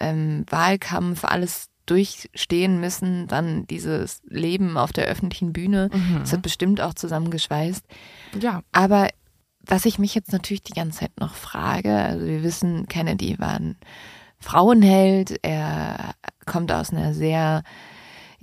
[0.00, 5.90] ähm, Wahlkampf, alles durchstehen müssen, dann dieses Leben auf der öffentlichen Bühne.
[5.92, 6.20] Mhm.
[6.20, 7.84] Das hat bestimmt auch zusammengeschweißt.
[8.40, 8.62] Ja.
[8.72, 9.08] Aber
[9.64, 13.54] was ich mich jetzt natürlich die ganze Zeit noch frage, also wir wissen, Kennedy war
[13.54, 13.76] ein
[14.38, 16.14] Frauenheld, er
[16.46, 17.62] kommt aus einer sehr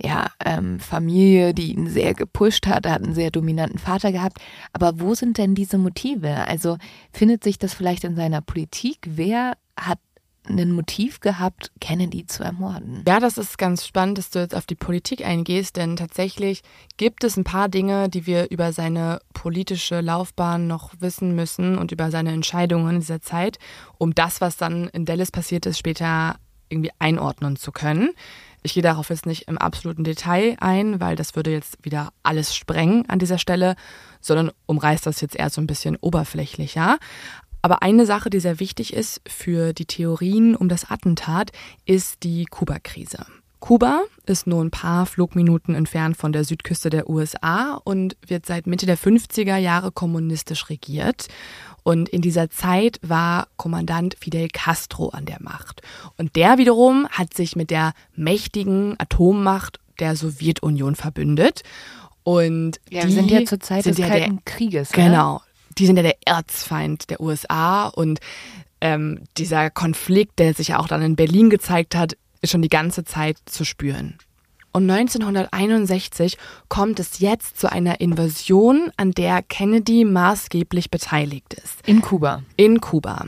[0.02, 4.38] ja, ähm, Familie, die ihn sehr gepusht hat, er hat einen sehr dominanten Vater gehabt.
[4.72, 6.46] Aber wo sind denn diese Motive?
[6.48, 6.78] Also
[7.12, 8.98] findet sich das vielleicht in seiner Politik?
[9.06, 9.98] Wer hat
[10.48, 13.04] ein Motiv gehabt, Kennedy zu ermorden.
[13.06, 16.62] Ja, das ist ganz spannend, dass du jetzt auf die Politik eingehst, denn tatsächlich
[16.96, 21.92] gibt es ein paar Dinge, die wir über seine politische Laufbahn noch wissen müssen und
[21.92, 23.58] über seine Entscheidungen in dieser Zeit,
[23.98, 26.36] um das, was dann in Dallas passiert ist, später
[26.68, 28.10] irgendwie einordnen zu können.
[28.62, 32.54] Ich gehe darauf jetzt nicht im absoluten Detail ein, weil das würde jetzt wieder alles
[32.54, 33.74] sprengen an dieser Stelle,
[34.20, 36.98] sondern umreißt das jetzt eher so ein bisschen oberflächlicher.
[37.62, 41.52] Aber eine Sache, die sehr wichtig ist für die Theorien um das Attentat,
[41.84, 43.26] ist die Kuba-Krise.
[43.60, 48.66] Kuba ist nur ein paar Flugminuten entfernt von der Südküste der USA und wird seit
[48.66, 51.28] Mitte der 50er Jahre kommunistisch regiert.
[51.82, 55.82] Und in dieser Zeit war Kommandant Fidel Castro an der Macht.
[56.16, 61.62] Und der wiederum hat sich mit der mächtigen Atommacht der Sowjetunion verbündet.
[62.22, 64.92] Und ja, wir sind ja zur Zeit des ja Kalten der, Krieges.
[64.92, 65.40] Genau
[65.78, 68.20] die sind ja der Erzfeind der USA und
[68.80, 72.68] ähm, dieser Konflikt, der sich ja auch dann in Berlin gezeigt hat, ist schon die
[72.68, 74.18] ganze Zeit zu spüren.
[74.72, 76.36] Und 1961
[76.68, 81.86] kommt es jetzt zu einer Invasion, an der Kennedy maßgeblich beteiligt ist.
[81.86, 82.42] In Kuba.
[82.56, 83.26] In Kuba.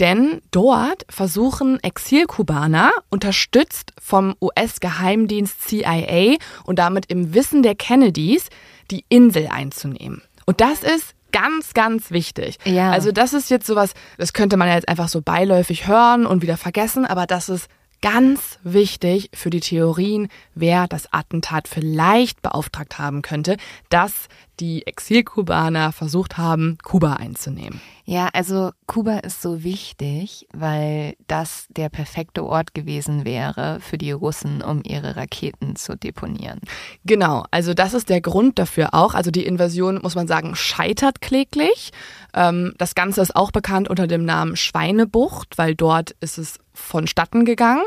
[0.00, 8.48] Denn dort versuchen Exilkubaner, unterstützt vom US-Geheimdienst CIA und damit im Wissen der Kennedys,
[8.90, 10.22] die Insel einzunehmen.
[10.46, 12.58] Und das ist ganz, ganz wichtig.
[12.64, 12.90] Ja.
[12.90, 16.42] Also das ist jetzt sowas, das könnte man ja jetzt einfach so beiläufig hören und
[16.42, 17.68] wieder vergessen, aber das ist
[18.02, 23.56] ganz wichtig für die Theorien, wer das Attentat vielleicht beauftragt haben könnte,
[23.88, 24.28] dass
[24.60, 27.80] die Exilkubaner versucht haben, Kuba einzunehmen.
[28.04, 34.10] Ja, also Kuba ist so wichtig, weil das der perfekte Ort gewesen wäre für die
[34.10, 36.60] Russen, um ihre Raketen zu deponieren.
[37.04, 39.14] Genau, also das ist der Grund dafür auch.
[39.14, 41.92] Also die Invasion, muss man sagen, scheitert kläglich.
[42.34, 47.44] Ähm, das Ganze ist auch bekannt unter dem Namen Schweinebucht, weil dort ist es vonstatten
[47.44, 47.84] gegangen.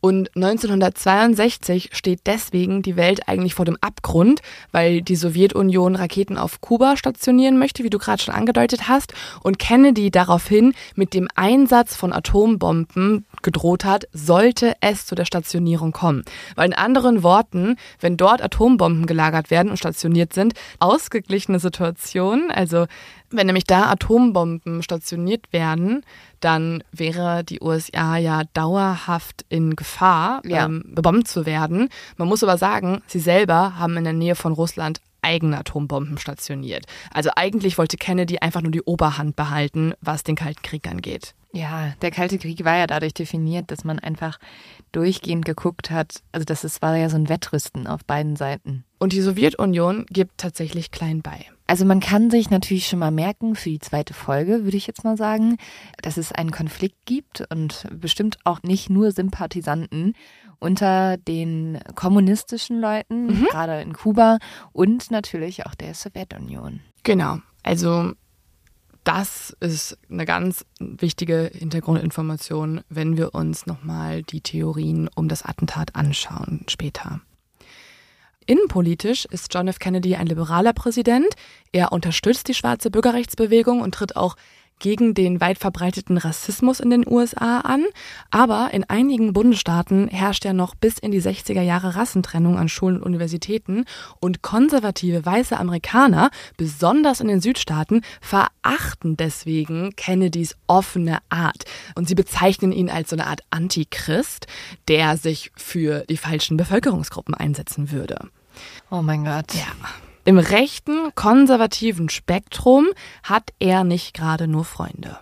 [0.00, 4.40] Und 1962 steht deswegen die Welt eigentlich vor dem Abgrund,
[4.72, 9.12] weil die Sowjetunion Raketen auf Kuba stationieren möchte, wie du gerade schon angedeutet hast,
[9.42, 15.92] und Kennedy daraufhin mit dem Einsatz von Atombomben gedroht hat, sollte es zu der Stationierung
[15.92, 16.24] kommen.
[16.56, 22.86] Weil in anderen Worten, wenn dort Atombomben gelagert werden und stationiert sind, ausgeglichene Situation, also
[23.30, 26.04] wenn nämlich da Atombomben stationiert werden,
[26.40, 30.64] dann wäre die USA ja dauerhaft in Gefahr, ja.
[30.64, 31.88] ähm, bebombt zu werden.
[32.16, 36.86] Man muss aber sagen, sie selber haben in der Nähe von Russland eigene Atombomben stationiert.
[37.12, 41.34] Also eigentlich wollte Kennedy einfach nur die Oberhand behalten, was den Kalten Krieg angeht.
[41.52, 44.38] Ja, der Kalte Krieg war ja dadurch definiert, dass man einfach
[44.92, 46.22] durchgehend geguckt hat.
[46.32, 48.84] Also das ist, war ja so ein Wettrüsten auf beiden Seiten.
[48.98, 51.46] Und die Sowjetunion gibt tatsächlich klein bei.
[51.70, 55.04] Also man kann sich natürlich schon mal merken für die zweite Folge, würde ich jetzt
[55.04, 55.56] mal sagen,
[56.02, 60.14] dass es einen Konflikt gibt und bestimmt auch nicht nur Sympathisanten
[60.58, 63.44] unter den kommunistischen Leuten, mhm.
[63.52, 64.38] gerade in Kuba
[64.72, 66.80] und natürlich auch der Sowjetunion.
[67.04, 67.38] Genau.
[67.62, 68.14] Also
[69.04, 75.94] das ist eine ganz wichtige Hintergrundinformation, wenn wir uns nochmal die Theorien um das Attentat
[75.94, 77.20] anschauen später.
[78.50, 79.78] Innenpolitisch ist John F.
[79.78, 81.28] Kennedy ein liberaler Präsident.
[81.70, 84.34] Er unterstützt die schwarze Bürgerrechtsbewegung und tritt auch
[84.80, 87.84] gegen den weit verbreiteten Rassismus in den USA an,
[88.32, 92.96] aber in einigen Bundesstaaten herrscht ja noch bis in die 60er Jahre Rassentrennung an Schulen
[92.96, 93.84] und Universitäten
[94.18, 102.16] und konservative weiße Amerikaner, besonders in den Südstaaten, verachten deswegen Kennedys offene Art und sie
[102.16, 104.48] bezeichnen ihn als so eine Art Antichrist,
[104.88, 108.28] der sich für die falschen Bevölkerungsgruppen einsetzen würde.
[108.90, 109.54] Oh mein Gott.
[109.54, 109.66] Ja.
[110.24, 112.88] Im rechten, konservativen Spektrum
[113.22, 115.18] hat er nicht gerade nur Freunde.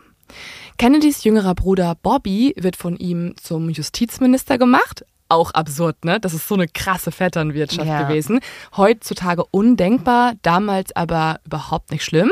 [0.79, 5.05] Kennedys jüngerer Bruder Bobby wird von ihm zum Justizminister gemacht.
[5.29, 6.19] Auch absurd, ne?
[6.21, 8.03] Das ist so eine krasse Vetternwirtschaft ja.
[8.03, 8.41] gewesen.
[8.77, 12.31] Heutzutage undenkbar, damals aber überhaupt nicht schlimm.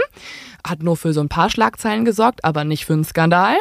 [0.66, 3.56] Hat nur für so ein paar Schlagzeilen gesorgt, aber nicht für einen Skandal.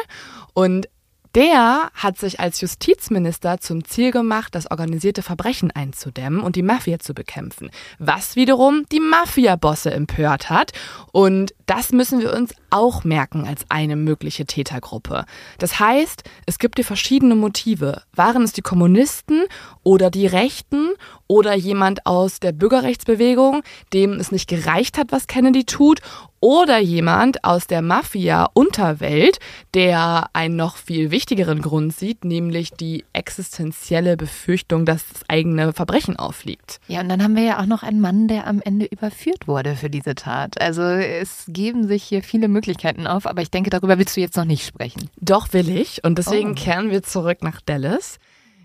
[0.54, 0.88] Und
[1.36, 6.98] der hat sich als Justizminister zum Ziel gemacht, das organisierte Verbrechen einzudämmen und die Mafia
[6.98, 10.72] zu bekämpfen, was wiederum die Mafia-Bosse empört hat.
[11.12, 15.26] Und das müssen wir uns auch merken als eine mögliche Tätergruppe.
[15.58, 18.02] Das heißt, es gibt hier verschiedene Motive.
[18.14, 19.44] Waren es die Kommunisten
[19.82, 20.88] oder die Rechten
[21.28, 23.62] oder jemand aus der Bürgerrechtsbewegung,
[23.92, 26.00] dem es nicht gereicht hat, was Kennedy tut,
[26.40, 29.38] oder jemand aus der Mafia-Unterwelt,
[29.74, 36.16] der einen noch viel wichtigeren Grund sieht, nämlich die existenzielle Befürchtung, dass das eigene Verbrechen
[36.16, 36.78] aufliegt.
[36.88, 39.76] Ja, und dann haben wir ja auch noch einen Mann, der am Ende überführt wurde
[39.76, 40.60] für diese Tat.
[40.60, 44.36] Also es geben sich hier viele Möglichkeiten auf, aber ich denke, darüber willst du jetzt
[44.36, 45.08] noch nicht sprechen.
[45.18, 46.54] Doch will ich und deswegen oh.
[46.54, 48.18] kehren wir zurück nach Dallas.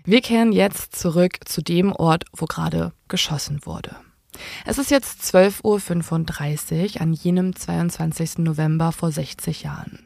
[0.04, 3.94] Wir kehren jetzt zurück zu dem Ort, wo gerade geschossen wurde.
[4.66, 8.38] Es ist jetzt 12.35 Uhr an jenem 22.
[8.38, 10.00] November vor 60 Jahren.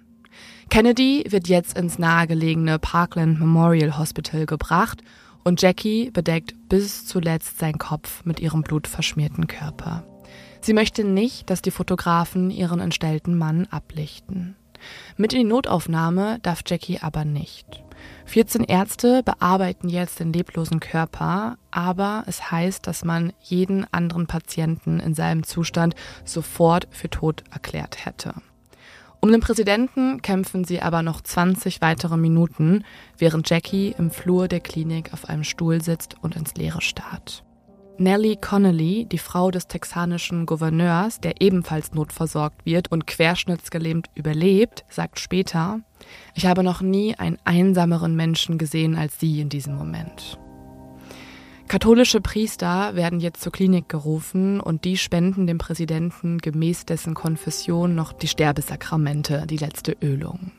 [0.69, 5.03] Kennedy wird jetzt ins nahegelegene Parkland Memorial Hospital gebracht
[5.45, 10.05] und Jackie bedeckt bis zuletzt seinen Kopf mit ihrem blutverschmierten Körper.
[10.61, 14.57] Sie möchte nicht, dass die Fotografen ihren entstellten Mann ablichten.
[15.17, 17.86] Mit in die Notaufnahme darf Jackie aber nicht.
[18.27, 24.99] 14 Ärzte bearbeiten jetzt den leblosen Körper, aber es heißt, dass man jeden anderen Patienten
[24.99, 25.95] in seinem Zustand
[26.25, 28.35] sofort für tot erklärt hätte.
[29.21, 32.85] Um den Präsidenten kämpfen sie aber noch 20 weitere Minuten,
[33.17, 37.46] während Jackie im Flur der Klinik auf einem Stuhl sitzt und ins Leere starrt.
[37.99, 45.19] Nellie Connolly, die Frau des texanischen Gouverneurs, der ebenfalls notversorgt wird und querschnittsgelähmt überlebt, sagt
[45.19, 45.81] später,
[46.35, 50.39] ich habe noch nie einen einsameren Menschen gesehen als Sie in diesem Moment.
[51.69, 57.95] Katholische Priester werden jetzt zur Klinik gerufen und die spenden dem Präsidenten gemäß dessen Konfession
[57.95, 60.53] noch die Sterbesakramente, die letzte Ölung.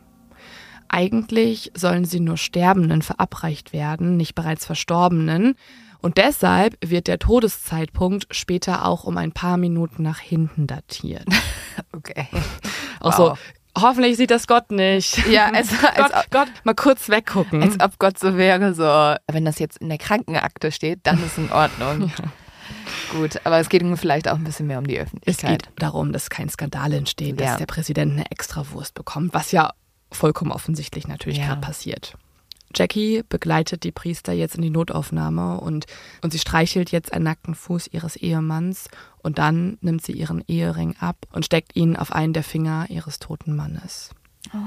[0.90, 5.56] Eigentlich sollen sie nur Sterbenden verabreicht werden, nicht bereits Verstorbenen,
[6.02, 11.26] und deshalb wird der Todeszeitpunkt später auch um ein paar Minuten nach hinten datiert.
[11.92, 12.28] Okay.
[13.00, 13.38] Auch wow.
[13.76, 15.28] so, hoffentlich sieht das Gott nicht.
[15.28, 17.62] Ja, als, als Gott, Gott, mal kurz weggucken.
[17.62, 21.38] Als ob Gott so wäre, so, wenn das jetzt in der Krankenakte steht, dann ist
[21.38, 22.12] in Ordnung.
[22.18, 22.26] ja.
[23.12, 25.62] Gut, aber es geht vielleicht auch ein bisschen mehr um die Öffentlichkeit.
[25.62, 27.48] Es geht darum, dass kein Skandal entsteht, ja.
[27.48, 29.72] dass der Präsident eine Extrawurst bekommt, was ja
[30.12, 31.48] vollkommen offensichtlich natürlich ja.
[31.48, 32.18] gerade passiert.
[32.76, 35.86] Jackie begleitet die Priester jetzt in die Notaufnahme und,
[36.22, 38.90] und sie streichelt jetzt einen nackten Fuß ihres Ehemanns
[39.20, 43.20] und dann nimmt sie ihren Ehering ab und steckt ihn auf einen der Finger ihres
[43.20, 44.12] toten Mannes.
[44.54, 44.58] Oh.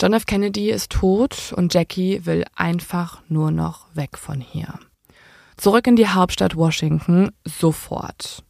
[0.00, 0.26] John F.
[0.26, 4.78] Kennedy ist tot und Jackie will einfach nur noch weg von hier.
[5.56, 8.44] Zurück in die Hauptstadt Washington sofort.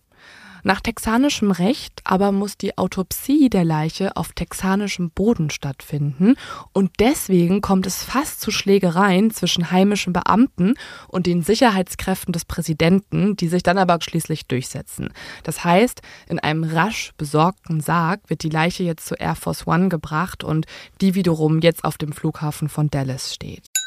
[0.68, 6.34] Nach texanischem Recht aber muss die Autopsie der Leiche auf texanischem Boden stattfinden
[6.74, 10.74] und deswegen kommt es fast zu Schlägereien zwischen heimischen Beamten
[11.08, 15.08] und den Sicherheitskräften des Präsidenten, die sich dann aber schließlich durchsetzen.
[15.42, 19.88] Das heißt, in einem rasch besorgten Sarg wird die Leiche jetzt zu Air Force One
[19.88, 20.66] gebracht und
[21.00, 23.77] die wiederum jetzt auf dem Flughafen von Dallas steht.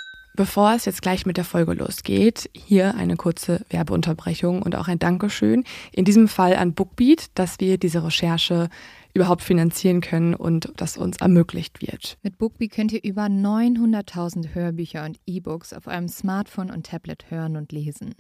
[0.42, 4.98] Bevor es jetzt gleich mit der Folge losgeht, hier eine kurze Werbeunterbrechung und auch ein
[4.98, 5.66] Dankeschön.
[5.92, 8.70] In diesem Fall an Bookbeat, dass wir diese Recherche
[9.14, 12.18] überhaupt finanzieren können und das uns ermöglicht wird.
[12.24, 17.56] Mit Bookbeat könnt ihr über 900.000 Hörbücher und E-Books auf eurem Smartphone und Tablet hören
[17.56, 18.16] und lesen.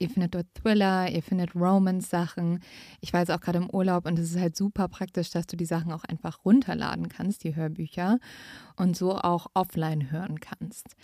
[0.00, 2.60] Ihr findet dort Thriller, ihr findet Romance-Sachen.
[3.00, 5.56] Ich war jetzt auch gerade im Urlaub und es ist halt super praktisch, dass du
[5.56, 8.20] die Sachen auch einfach runterladen kannst, die Hörbücher,
[8.76, 10.94] und so auch offline hören kannst.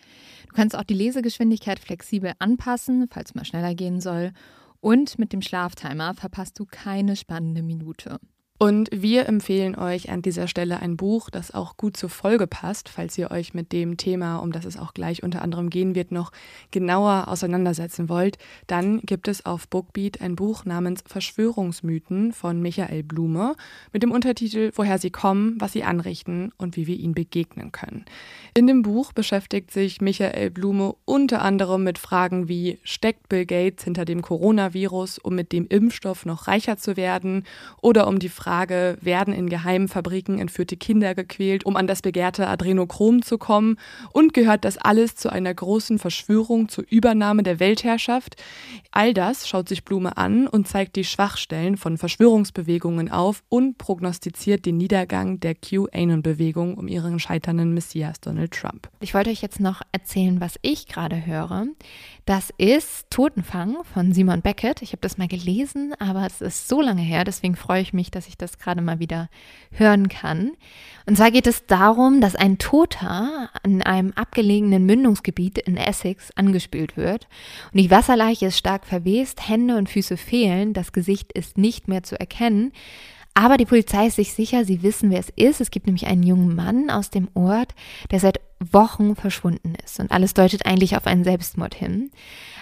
[0.49, 4.33] Du kannst auch die Lesegeschwindigkeit flexibel anpassen, falls mal schneller gehen soll.
[4.81, 8.21] Und mit dem Schlaftimer verpasst du keine spannende Minute.
[8.56, 12.89] Und wir empfehlen euch an dieser Stelle ein Buch, das auch gut zur Folge passt,
[12.89, 16.12] falls ihr euch mit dem Thema, um das es auch gleich unter anderem gehen wird,
[16.12, 16.31] noch
[16.70, 18.39] genauer auseinandersetzen wollt.
[18.68, 23.56] Dann gibt es auf Bookbeat ein Buch namens Verschwörungsmythen von Michael Blume
[23.93, 28.05] mit dem Untertitel Woher sie kommen, was sie anrichten und wie wir ihnen begegnen können.
[28.56, 33.82] In dem Buch beschäftigt sich Michael Blume unter anderem mit Fragen wie steckt Bill Gates
[33.82, 37.43] hinter dem Coronavirus, um mit dem Impfstoff noch reicher zu werden
[37.82, 42.03] oder um die Frage, Frage, werden in geheimen Fabriken entführte Kinder gequält, um an das
[42.03, 43.79] begehrte Adrenochrom zu kommen?
[44.12, 48.37] Und gehört das alles zu einer großen Verschwörung zur Übernahme der Weltherrschaft?
[48.91, 54.66] All das schaut sich Blume an und zeigt die Schwachstellen von Verschwörungsbewegungen auf und prognostiziert
[54.66, 58.91] den Niedergang der QAnon-Bewegung um ihren scheiternden Messias Donald Trump.
[59.01, 61.65] Ich wollte euch jetzt noch erzählen, was ich gerade höre.
[62.27, 64.83] Das ist Totenfang von Simon Beckett.
[64.83, 68.11] Ich habe das mal gelesen, aber es ist so lange her, deswegen freue ich mich,
[68.11, 69.28] dass ich das gerade mal wieder
[69.73, 70.52] hören kann.
[71.06, 76.97] Und zwar geht es darum, dass ein Toter in einem abgelegenen Mündungsgebiet in Essex angespült
[76.97, 77.28] wird.
[77.73, 82.02] Und die Wasserleiche ist stark verwest, Hände und Füße fehlen, das Gesicht ist nicht mehr
[82.02, 82.73] zu erkennen.
[83.35, 85.61] Aber die Polizei ist sich sicher, sie wissen, wer es ist.
[85.61, 87.74] Es gibt nämlich einen jungen Mann aus dem Ort,
[88.12, 89.98] der seit Wochen verschwunden ist.
[89.98, 92.12] Und alles deutet eigentlich auf einen Selbstmord hin.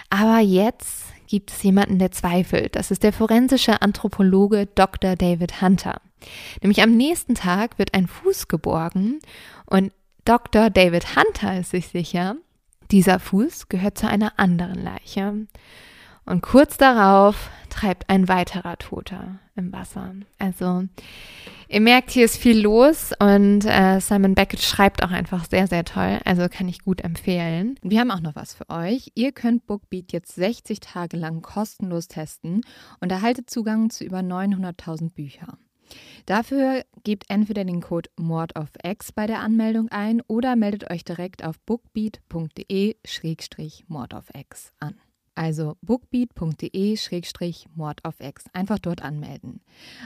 [0.09, 2.75] Aber jetzt gibt es jemanden, der zweifelt.
[2.75, 5.15] Das ist der forensische Anthropologe Dr.
[5.15, 5.99] David Hunter.
[6.61, 9.17] Nämlich am nächsten Tag wird ein Fuß geborgen
[9.65, 9.91] und
[10.25, 10.69] Dr.
[10.69, 12.35] David Hunter ist sich sicher,
[12.91, 15.47] dieser Fuß gehört zu einer anderen Leiche.
[16.25, 20.13] Und kurz darauf treibt ein weiterer Toter im Wasser.
[20.39, 20.83] Also
[21.67, 25.83] ihr merkt, hier ist viel los und äh, Simon Beckett schreibt auch einfach sehr, sehr
[25.83, 26.19] toll.
[26.23, 27.75] Also kann ich gut empfehlen.
[27.81, 29.11] Wir haben auch noch was für euch.
[29.15, 32.61] Ihr könnt Bookbeat jetzt 60 Tage lang kostenlos testen
[32.99, 35.57] und erhaltet Zugang zu über 900.000 Büchern.
[36.25, 41.03] Dafür gebt entweder den Code Mord of X bei der Anmeldung ein oder meldet euch
[41.03, 44.95] direkt auf bookbeat.de-mord of X an.
[45.35, 48.45] Also bookbeat.de-mord auf X.
[48.53, 49.61] Einfach dort anmelden.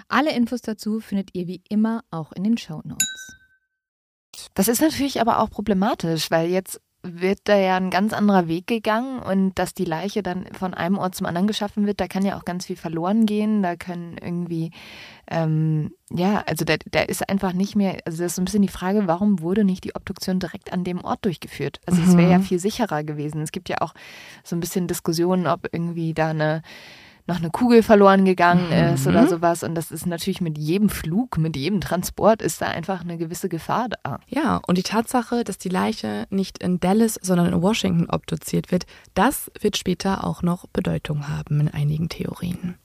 [0.07, 3.35] Alle Infos dazu findet ihr wie immer auch in den Show Notes.
[4.53, 8.67] Das ist natürlich aber auch problematisch, weil jetzt wird da ja ein ganz anderer Weg
[8.67, 12.25] gegangen und dass die Leiche dann von einem Ort zum anderen geschaffen wird, da kann
[12.25, 13.63] ja auch ganz viel verloren gehen.
[13.63, 14.71] Da können irgendwie,
[15.29, 18.61] ähm, ja, also da, da ist einfach nicht mehr, also das ist so ein bisschen
[18.61, 21.79] die Frage, warum wurde nicht die Obduktion direkt an dem Ort durchgeführt?
[21.85, 22.43] Also es wäre ja mhm.
[22.43, 23.41] viel sicherer gewesen.
[23.41, 23.93] Es gibt ja auch
[24.43, 26.61] so ein bisschen Diskussionen, ob irgendwie da eine
[27.27, 29.11] noch eine Kugel verloren gegangen ist mhm.
[29.11, 29.63] oder sowas.
[29.63, 33.49] Und das ist natürlich mit jedem Flug, mit jedem Transport ist da einfach eine gewisse
[33.49, 34.19] Gefahr da.
[34.27, 38.85] Ja, und die Tatsache, dass die Leiche nicht in Dallas, sondern in Washington obduziert wird,
[39.13, 42.75] das wird später auch noch Bedeutung haben in einigen Theorien.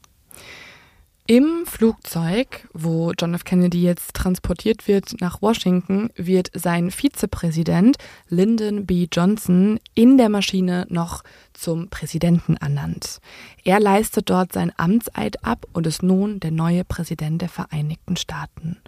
[1.28, 3.44] Im Flugzeug, wo John F.
[3.44, 7.96] Kennedy jetzt transportiert wird nach Washington, wird sein Vizepräsident
[8.28, 9.06] Lyndon B.
[9.10, 11.22] Johnson in der Maschine noch
[11.52, 13.20] zum Präsidenten ernannt.
[13.62, 18.78] Er leistet dort sein Amtseid ab und ist nun der neue Präsident der Vereinigten Staaten.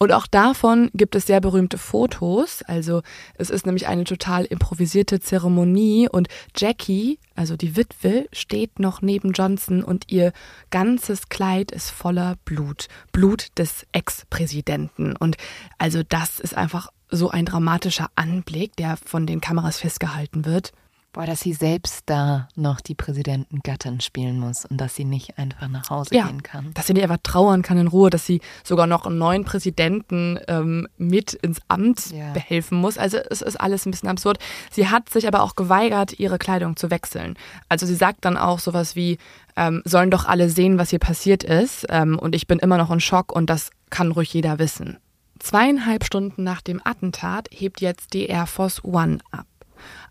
[0.00, 2.62] Und auch davon gibt es sehr berühmte Fotos.
[2.62, 3.02] Also
[3.38, 6.26] es ist nämlich eine total improvisierte Zeremonie und
[6.56, 10.32] Jackie also die Witwe, steht noch neben Johnson und ihr
[10.70, 12.88] ganzes Kleid ist voller Blut.
[13.12, 15.16] Blut des Ex-Präsidenten.
[15.16, 15.36] Und
[15.78, 20.72] also das ist einfach so ein dramatischer Anblick, der von den Kameras festgehalten wird.
[21.14, 25.68] Boah, dass sie selbst da noch die Präsidentengattin spielen muss und dass sie nicht einfach
[25.68, 26.26] nach Hause Ja.
[26.26, 26.72] gehen kann.
[26.74, 30.40] Dass sie nicht einfach trauern kann in Ruhe, dass sie sogar noch einen neuen Präsidenten
[30.48, 32.32] ähm, mit ins Amt Ja.
[32.32, 32.98] behelfen muss.
[32.98, 34.38] Also es ist alles ein bisschen absurd.
[34.72, 37.36] Sie hat sich aber auch geweigert, ihre Kleidung zu wechseln.
[37.68, 39.18] Also sie sagt dann auch sowas wie,
[39.56, 41.86] ähm, sollen doch alle sehen, was hier passiert ist.
[41.90, 44.98] Ähm, und ich bin immer noch in Schock und das kann ruhig jeder wissen.
[45.38, 49.46] Zweieinhalb Stunden nach dem Attentat hebt jetzt die Air Force One ab.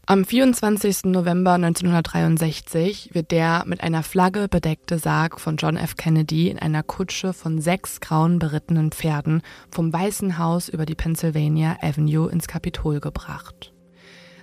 [0.05, 1.05] Am 24.
[1.05, 5.95] November 1963 wird der mit einer Flagge bedeckte Sarg von John F.
[5.95, 11.77] Kennedy in einer Kutsche von sechs grauen berittenen Pferden vom Weißen Haus über die Pennsylvania
[11.81, 13.71] Avenue ins Kapitol gebracht.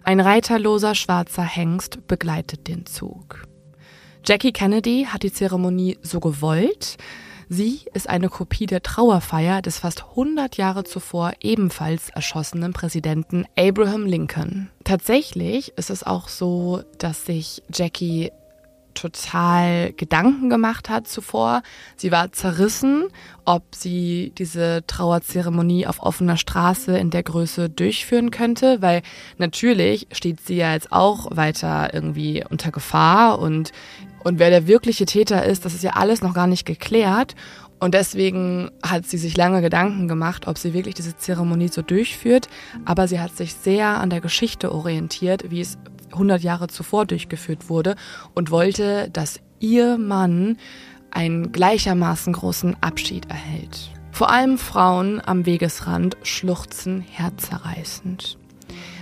[0.03, 3.43] Ein reiterloser schwarzer Hengst begleitet den Zug.
[4.24, 6.97] Jackie Kennedy hat die Zeremonie so gewollt.
[7.52, 14.06] Sie ist eine Kopie der Trauerfeier des fast 100 Jahre zuvor ebenfalls erschossenen Präsidenten Abraham
[14.06, 14.70] Lincoln.
[14.85, 18.31] Tatsächlich ist es auch so, dass sich Jackie
[18.94, 21.62] total Gedanken gemacht hat zuvor.
[21.97, 23.09] Sie war zerrissen,
[23.44, 29.02] ob sie diese Trauerzeremonie auf offener Straße in der Größe durchführen könnte, weil
[29.39, 33.72] natürlich steht sie ja jetzt auch weiter irgendwie unter Gefahr und
[34.22, 37.34] und wer der wirkliche Täter ist, das ist ja alles noch gar nicht geklärt.
[37.78, 42.48] Und deswegen hat sie sich lange Gedanken gemacht, ob sie wirklich diese Zeremonie so durchführt.
[42.84, 45.78] Aber sie hat sich sehr an der Geschichte orientiert, wie es
[46.12, 47.97] 100 Jahre zuvor durchgeführt wurde
[48.34, 50.59] und wollte, dass ihr Mann
[51.10, 53.90] einen gleichermaßen großen Abschied erhält.
[54.12, 58.39] Vor allem Frauen am Wegesrand schluchzen herzzerreißend.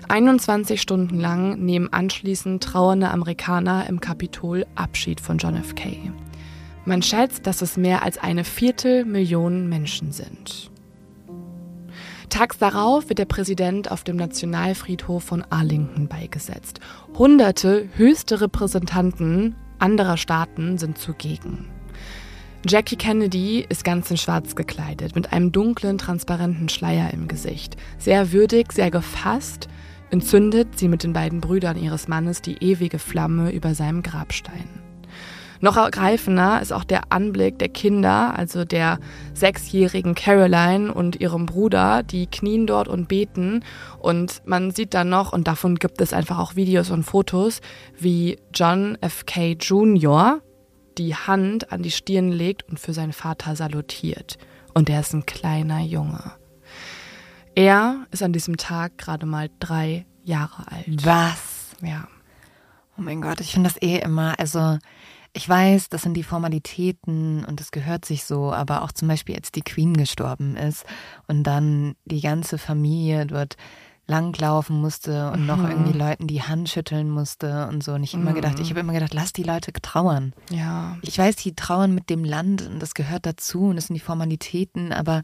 [0.08, 5.74] 21 Stunden lang nehmen anschließend trauernde Amerikaner im Kapitol Abschied von John F.
[5.74, 6.10] K.
[6.86, 10.70] Man schätzt, dass es mehr als eine Viertelmillion Menschen sind.
[12.30, 16.80] Tags darauf wird der Präsident auf dem Nationalfriedhof von Arlington beigesetzt.
[17.16, 21.68] Hunderte höchste Repräsentanten anderer Staaten sind zugegen.
[22.66, 27.76] Jackie Kennedy ist ganz in Schwarz gekleidet, mit einem dunklen, transparenten Schleier im Gesicht.
[27.98, 29.68] Sehr würdig, sehr gefasst,
[30.10, 34.68] entzündet sie mit den beiden Brüdern ihres Mannes die ewige Flamme über seinem Grabstein.
[35.60, 39.00] Noch ergreifender ist auch der Anblick der Kinder, also der
[39.34, 43.64] sechsjährigen Caroline und ihrem Bruder, die knien dort und beten.
[43.98, 47.60] Und man sieht dann noch, und davon gibt es einfach auch Videos und Fotos,
[47.98, 49.26] wie John F.
[49.26, 49.56] K.
[49.58, 50.40] Jr.
[50.96, 54.38] die Hand an die Stirn legt und für seinen Vater salutiert.
[54.74, 56.37] Und er ist ein kleiner Junge.
[57.58, 61.04] Er ist an diesem Tag gerade mal drei Jahre alt.
[61.04, 61.74] Was?
[61.82, 62.06] Ja.
[62.96, 64.78] Oh mein Gott, ich finde das eh immer, also
[65.32, 69.34] ich weiß, das sind die Formalitäten und das gehört sich so, aber auch zum Beispiel,
[69.34, 70.84] als die Queen gestorben ist
[71.26, 73.56] und dann die ganze Familie dort
[74.06, 77.94] langlaufen musste und noch irgendwie Leuten die Hand schütteln musste und so.
[77.94, 80.32] Und ich immer gedacht, ich habe immer gedacht, lass die Leute trauern.
[80.52, 80.96] Ja.
[81.02, 84.00] Ich weiß, die trauern mit dem Land und das gehört dazu und das sind die
[84.00, 85.22] Formalitäten, aber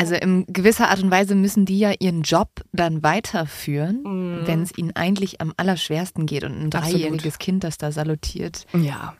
[0.00, 4.76] also in gewisser Art und Weise müssen die ja ihren Job dann weiterführen, wenn es
[4.76, 6.44] ihnen eigentlich am allerschwersten geht.
[6.44, 6.92] Und ein Absolut.
[7.02, 9.14] dreijähriges Kind, das da salutiert, Ja.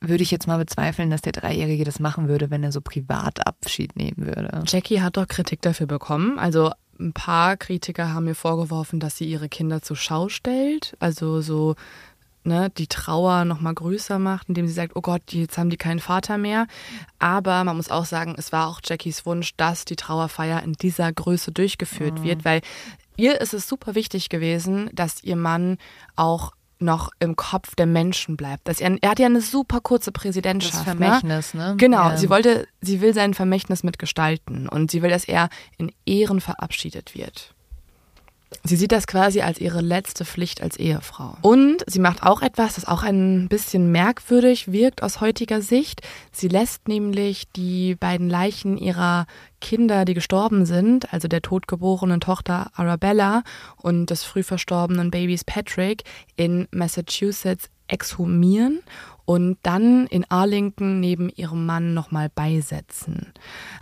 [0.00, 3.46] würde ich jetzt mal bezweifeln, dass der Dreijährige das machen würde, wenn er so privat
[3.46, 4.62] Abschied nehmen würde.
[4.66, 6.38] Jackie hat doch Kritik dafür bekommen.
[6.38, 10.96] Also ein paar Kritiker haben mir vorgeworfen, dass sie ihre Kinder zur Schau stellt.
[10.98, 11.74] Also so
[12.46, 15.76] ne, die Trauer noch mal größer macht, indem sie sagt, oh Gott, jetzt haben die
[15.76, 16.66] keinen Vater mehr.
[17.18, 21.12] Aber man muss auch sagen, es war auch Jackies Wunsch, dass die Trauerfeier in dieser
[21.12, 22.60] Größe durchgeführt wird, weil
[23.16, 25.78] ihr ist es super wichtig gewesen, dass ihr Mann
[26.14, 28.68] auch noch im Kopf der Menschen bleibt.
[28.68, 30.74] Dass er, er hat ja eine super kurze Präsidentschaft.
[30.74, 31.74] Das Vermächtnis, ne?
[31.78, 32.16] Genau, Ja.
[32.18, 35.48] sie wollte, sie will sein Vermächtnis mitgestalten und sie will, dass er
[35.78, 37.54] in Ehren verabschiedet wird.
[38.64, 41.36] Sie sieht das quasi als ihre letzte Pflicht als Ehefrau.
[41.42, 46.02] Und sie macht auch etwas, das auch ein bisschen merkwürdig wirkt aus heutiger Sicht.
[46.32, 49.26] Sie lässt nämlich die beiden Leichen ihrer
[49.60, 53.42] Kinder, die gestorben sind, also der totgeborenen Tochter Arabella
[53.76, 56.04] und des früh verstorbenen Babys Patrick,
[56.36, 58.82] in Massachusetts exhumieren
[59.26, 63.32] und dann in Arlington neben ihrem Mann nochmal beisetzen.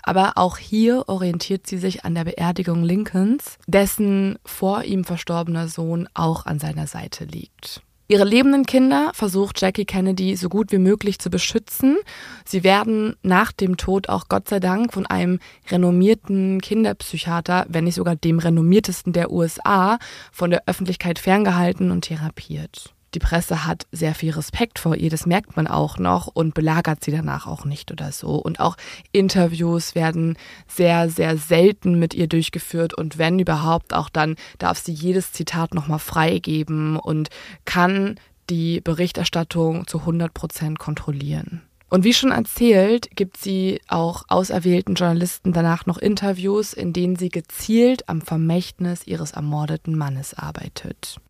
[0.02, 6.08] Aber auch hier orientiert sie sich an der Beerdigung Lincolns, dessen vor ihm verstorbener Sohn
[6.14, 7.82] auch an seiner Seite liegt.
[8.06, 11.96] Ihre lebenden Kinder versucht Jackie Kennedy so gut wie möglich zu beschützen.
[12.44, 15.38] Sie werden nach dem Tod auch Gott sei Dank von einem
[15.70, 19.98] renommierten Kinderpsychiater, wenn nicht sogar dem renommiertesten der USA,
[20.32, 22.93] von der Öffentlichkeit ferngehalten und therapiert.
[23.14, 27.04] Die Presse hat sehr viel Respekt vor ihr, das merkt man auch noch und belagert
[27.04, 28.34] sie danach auch nicht oder so.
[28.34, 28.76] Und auch
[29.12, 30.36] Interviews werden
[30.66, 35.74] sehr, sehr selten mit ihr durchgeführt und wenn überhaupt auch dann darf sie jedes Zitat
[35.74, 37.28] nochmal freigeben und
[37.64, 38.16] kann
[38.50, 41.62] die Berichterstattung zu 100 Prozent kontrollieren.
[41.90, 47.28] Und wie schon erzählt, gibt sie auch auserwählten Journalisten danach noch Interviews, in denen sie
[47.28, 51.20] gezielt am Vermächtnis ihres ermordeten Mannes arbeitet.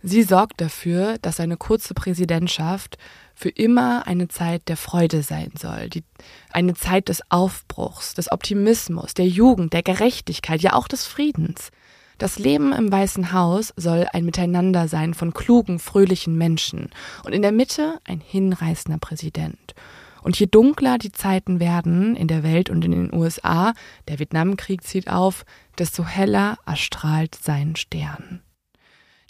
[0.00, 2.98] Sie sorgt dafür, dass seine kurze Präsidentschaft
[3.34, 6.04] für immer eine Zeit der Freude sein soll, die,
[6.52, 11.70] eine Zeit des Aufbruchs, des Optimismus, der Jugend, der Gerechtigkeit, ja auch des Friedens.
[12.18, 16.90] Das Leben im Weißen Haus soll ein Miteinander sein von klugen, fröhlichen Menschen
[17.24, 19.74] und in der Mitte ein hinreißender Präsident.
[20.22, 23.72] Und je dunkler die Zeiten werden in der Welt und in den USA,
[24.06, 25.44] der Vietnamkrieg zieht auf,
[25.78, 28.42] desto heller erstrahlt sein Stern.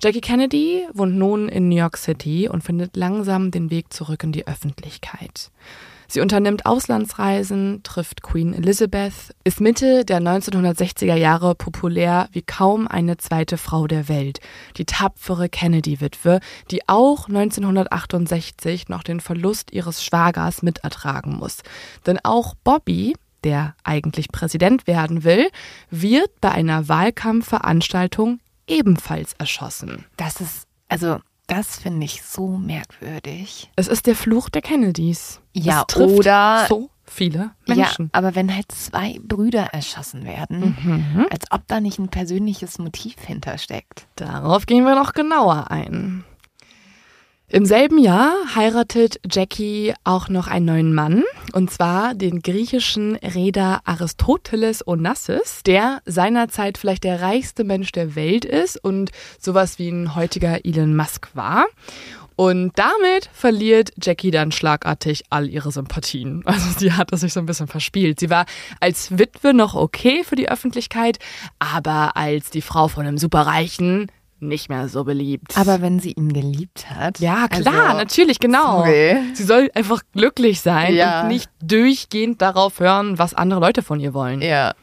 [0.01, 4.31] Jackie Kennedy wohnt nun in New York City und findet langsam den Weg zurück in
[4.31, 5.51] die Öffentlichkeit.
[6.07, 13.17] Sie unternimmt Auslandsreisen, trifft Queen Elizabeth, ist Mitte der 1960er Jahre populär wie kaum eine
[13.17, 14.39] zweite Frau der Welt,
[14.77, 16.39] die tapfere Kennedy-Witwe,
[16.71, 21.59] die auch 1968 noch den Verlust ihres Schwagers mitertragen muss.
[22.07, 25.49] Denn auch Bobby, der eigentlich Präsident werden will,
[25.91, 28.39] wird bei einer Wahlkampfveranstaltung
[28.69, 30.05] ebenfalls erschossen.
[30.17, 33.71] Das ist, also das finde ich so merkwürdig.
[33.77, 35.41] Es ist der Fluch der Kennedys.
[35.55, 38.07] Ja, oder so viele Menschen.
[38.07, 41.27] Ja, aber wenn halt zwei Brüder erschossen werden, Mhm.
[41.31, 44.07] als ob da nicht ein persönliches Motiv hintersteckt.
[44.17, 46.25] Darauf gehen wir noch genauer ein.
[47.51, 53.81] Im selben Jahr heiratet Jackie auch noch einen neuen Mann, und zwar den griechischen Reeder
[53.85, 60.15] Aristoteles Onassis, der seinerzeit vielleicht der reichste Mensch der Welt ist und sowas wie ein
[60.15, 61.65] heutiger Elon Musk war.
[62.37, 66.45] Und damit verliert Jackie dann schlagartig all ihre Sympathien.
[66.47, 68.21] Also sie hatte sich so ein bisschen verspielt.
[68.21, 68.45] Sie war
[68.79, 71.19] als Witwe noch okay für die Öffentlichkeit,
[71.59, 75.57] aber als die Frau von einem Superreichen nicht mehr so beliebt.
[75.57, 77.19] Aber wenn sie ihn geliebt hat.
[77.21, 78.79] ja, klar, also, natürlich, genau.
[78.79, 79.17] sorry.
[79.35, 81.23] Sie soll einfach glücklich sein Ja.
[81.23, 84.41] und nicht durchgehend darauf hören, was andere Leute von ihr wollen.
[84.43, 84.75] Ja.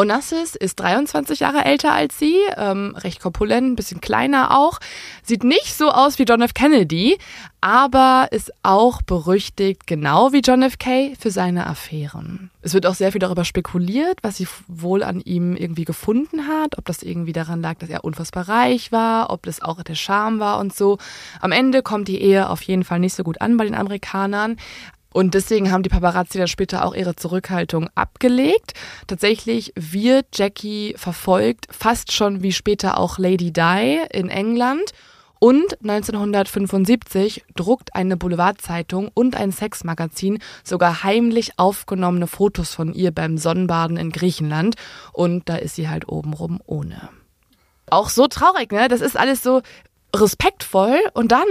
[0.00, 4.78] Onassis ist 23 Jahre älter als sie, ähm, recht korpulent, ein bisschen kleiner auch.
[5.24, 6.54] Sieht nicht so aus wie John F.
[6.54, 7.18] Kennedy,
[7.60, 10.78] aber ist auch berüchtigt, genau wie John F.
[10.78, 12.52] K., für seine Affären.
[12.62, 16.78] Es wird auch sehr viel darüber spekuliert, was sie wohl an ihm irgendwie gefunden hat,
[16.78, 20.38] ob das irgendwie daran lag, dass er unfassbar reich war, ob das auch der Charme
[20.38, 20.98] war und so.
[21.40, 24.58] Am Ende kommt die Ehe auf jeden Fall nicht so gut an bei den Amerikanern.
[25.12, 28.74] Und deswegen haben die Paparazzi dann später auch ihre Zurückhaltung abgelegt.
[29.06, 34.92] Tatsächlich wird Jackie verfolgt, fast schon wie später auch Lady Di in England.
[35.40, 43.38] Und 1975 druckt eine Boulevardzeitung und ein Sexmagazin sogar heimlich aufgenommene Fotos von ihr beim
[43.38, 44.74] Sonnenbaden in Griechenland.
[45.12, 47.08] Und da ist sie halt obenrum ohne.
[47.88, 48.88] Auch so traurig, ne?
[48.88, 49.62] Das ist alles so
[50.14, 51.46] respektvoll und dann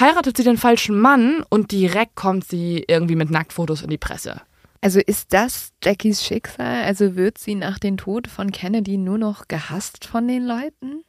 [0.00, 4.40] heiratet sie den falschen Mann und direkt kommt sie irgendwie mit Nacktfotos in die Presse.
[4.80, 6.84] Also ist das Jackies Schicksal?
[6.84, 11.04] Also wird sie nach dem Tod von Kennedy nur noch gehasst von den Leuten?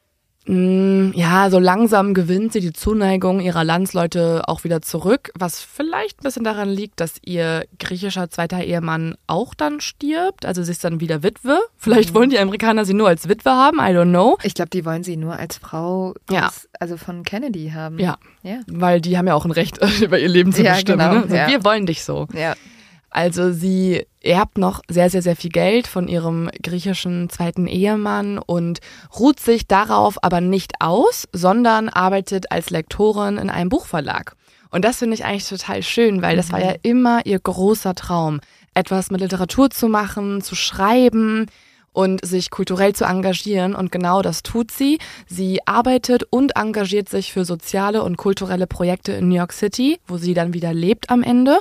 [0.53, 6.19] Mm, Ja, so langsam gewinnt sie die Zuneigung ihrer Landsleute auch wieder zurück, was vielleicht
[6.19, 10.45] ein bisschen daran liegt, dass ihr griechischer zweiter Ehemann auch dann stirbt.
[10.45, 11.59] Also sie ist dann wieder Witwe.
[11.77, 14.37] Vielleicht wollen die Amerikaner sie nur als Witwe haben, I don't know.
[14.43, 16.49] Ich glaube, die wollen sie nur als Frau Ja.
[16.79, 17.99] also von Kennedy haben.
[17.99, 18.17] Ja.
[18.41, 18.61] Ja.
[18.67, 20.99] Weil die haben ja auch ein Recht, über ihr Leben zu Ja, bestimmen.
[20.99, 21.21] genau, ne?
[21.23, 21.47] Also ja.
[21.47, 22.27] Wir wollen dich so.
[22.33, 22.55] Ja.
[23.09, 28.79] Also sie erbt noch sehr, sehr, sehr viel Geld von ihrem griechischen zweiten Ehemann und
[29.17, 34.35] ruht sich darauf aber nicht aus, sondern arbeitet als Lektorin in einem Buchverlag.
[34.71, 38.39] Und das finde ich eigentlich total schön, weil das war ja immer ihr großer Traum,
[38.75, 41.47] etwas mit Literatur zu machen, zu schreiben
[41.91, 43.73] und sich kulturell zu engagieren.
[43.73, 44.99] Und genau das tut sie.
[45.27, 50.17] Sie arbeitet und engagiert sich für soziale und kulturelle Projekte in New York City, wo
[50.17, 51.59] sie dann wieder lebt am Ende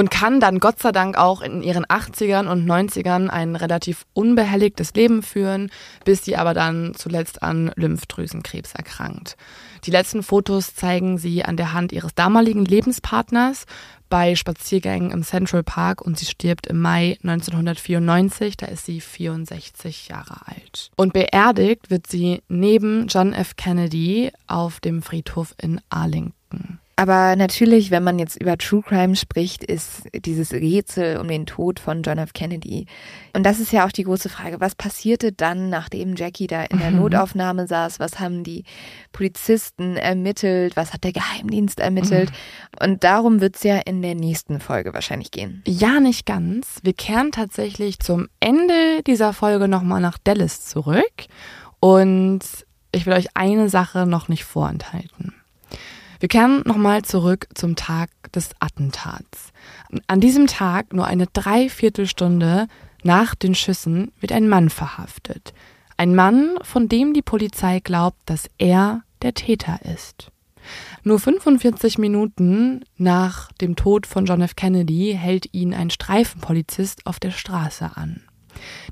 [0.00, 4.94] und kann dann Gott sei Dank auch in ihren 80ern und 90ern ein relativ unbehelligtes
[4.94, 5.70] Leben führen,
[6.06, 9.36] bis sie aber dann zuletzt an Lymphdrüsenkrebs erkrankt.
[9.84, 13.66] Die letzten Fotos zeigen sie an der Hand ihres damaligen Lebenspartners
[14.08, 20.08] bei Spaziergängen im Central Park und sie stirbt im Mai 1994, da ist sie 64
[20.08, 20.90] Jahre alt.
[20.96, 23.56] Und beerdigt wird sie neben John F.
[23.56, 26.78] Kennedy auf dem Friedhof in Arlington.
[27.00, 31.80] Aber natürlich, wenn man jetzt über True Crime spricht, ist dieses Rätsel um den Tod
[31.80, 32.34] von John F.
[32.34, 32.84] Kennedy.
[33.32, 34.60] Und das ist ja auch die große Frage.
[34.60, 36.98] Was passierte dann, nachdem Jackie da in der mhm.
[36.98, 38.00] Notaufnahme saß?
[38.00, 38.64] Was haben die
[39.12, 40.76] Polizisten ermittelt?
[40.76, 42.32] Was hat der Geheimdienst ermittelt?
[42.32, 42.86] Mhm.
[42.86, 45.62] Und darum wird es ja in der nächsten Folge wahrscheinlich gehen.
[45.66, 46.80] Ja, nicht ganz.
[46.82, 51.24] Wir kehren tatsächlich zum Ende dieser Folge nochmal nach Dallas zurück.
[51.80, 52.40] Und
[52.92, 55.39] ich will euch eine Sache noch nicht vorenthalten.
[56.20, 59.52] Wir kehren nochmal zurück zum Tag des Attentats.
[60.06, 62.68] An diesem Tag, nur eine Dreiviertelstunde
[63.02, 65.54] nach den Schüssen, wird ein Mann verhaftet.
[65.96, 70.30] Ein Mann, von dem die Polizei glaubt, dass er der Täter ist.
[71.04, 74.56] Nur 45 Minuten nach dem Tod von John F.
[74.56, 78.20] Kennedy hält ihn ein Streifenpolizist auf der Straße an.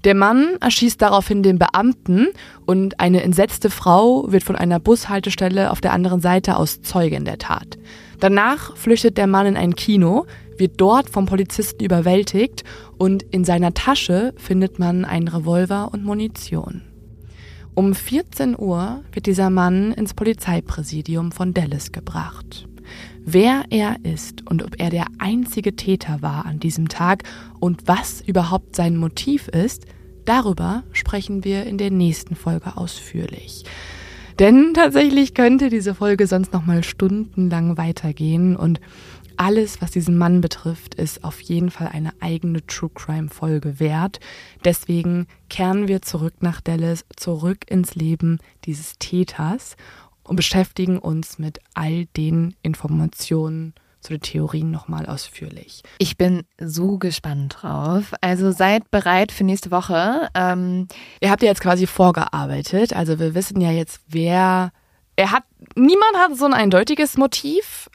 [0.04, 2.28] Der Mann erschießt daraufhin den Beamten
[2.66, 7.38] und eine entsetzte Frau wird von einer Bushaltestelle auf der anderen Seite aus Zeugin der
[7.38, 7.78] Tat.
[8.20, 10.26] Danach flüchtet der Mann in ein Kino,
[10.56, 12.64] wird dort vom Polizisten überwältigt
[12.98, 16.82] und in seiner Tasche findet man einen Revolver und Munition.
[17.74, 22.67] Um 14 Uhr wird dieser Mann ins Polizeipräsidium von Dallas gebracht.
[23.30, 27.24] Wer er ist und ob er der einzige Täter war an diesem Tag
[27.60, 29.84] und was überhaupt sein Motiv ist,
[30.24, 33.64] darüber sprechen wir in der nächsten Folge ausführlich.
[34.38, 38.80] Denn tatsächlich könnte diese Folge sonst noch mal stundenlang weitergehen und
[39.36, 44.20] alles, was diesen Mann betrifft, ist auf jeden Fall eine eigene True Crime Folge wert.
[44.64, 49.76] Deswegen kehren wir zurück nach Dallas, zurück ins Leben dieses Täters
[50.28, 55.82] und beschäftigen uns mit all den Informationen zu den Theorien nochmal ausführlich.
[55.98, 58.14] Ich bin so gespannt drauf.
[58.20, 60.28] Also seid bereit für nächste Woche.
[60.34, 60.86] Ähm
[61.20, 62.92] Ihr habt ja jetzt quasi vorgearbeitet.
[62.94, 64.70] Also wir wissen ja jetzt, wer.
[65.16, 65.42] Er hat.
[65.74, 67.90] Niemand hat so ein eindeutiges Motiv,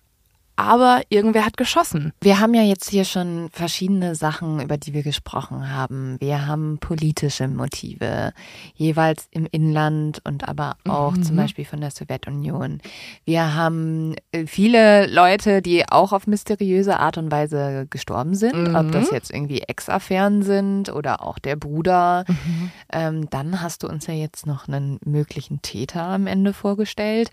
[0.55, 2.13] aber irgendwer hat geschossen.
[2.21, 6.17] Wir haben ja jetzt hier schon verschiedene Sachen, über die wir gesprochen haben.
[6.19, 8.34] Wir haben politische Motive,
[8.75, 11.23] jeweils im Inland und aber auch mhm.
[11.23, 12.81] zum Beispiel von der Sowjetunion.
[13.25, 18.75] Wir haben äh, viele Leute, die auch auf mysteriöse Art und Weise gestorben sind, mhm.
[18.75, 22.25] ob das jetzt irgendwie Ex-Affären sind oder auch der Bruder.
[22.27, 22.71] Mhm.
[22.91, 27.31] Ähm, dann hast du uns ja jetzt noch einen möglichen Täter am Ende vorgestellt.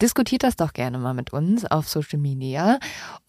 [0.00, 2.78] Diskutiert das doch gerne mal mit uns auf Social Media Maria.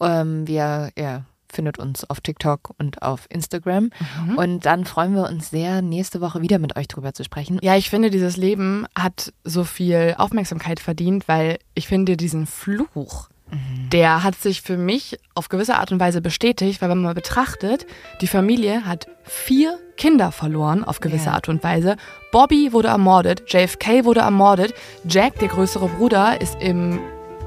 [0.00, 1.22] Ähm, wir, ja,
[1.52, 3.90] findet uns auf TikTok und auf Instagram.
[4.24, 4.36] Mhm.
[4.36, 7.58] Und dann freuen wir uns sehr, nächste Woche wieder mit euch drüber zu sprechen.
[7.62, 13.28] Ja, ich finde, dieses Leben hat so viel Aufmerksamkeit verdient, weil ich finde diesen Fluch,
[13.50, 13.90] mhm.
[13.90, 17.86] der hat sich für mich auf gewisse Art und Weise bestätigt, weil wenn man betrachtet,
[18.20, 21.32] die Familie hat vier Kinder verloren auf gewisse ja.
[21.32, 21.96] Art und Weise.
[22.32, 24.74] Bobby wurde ermordet, JFK wurde ermordet,
[25.08, 27.00] Jack, der größere Bruder, ist im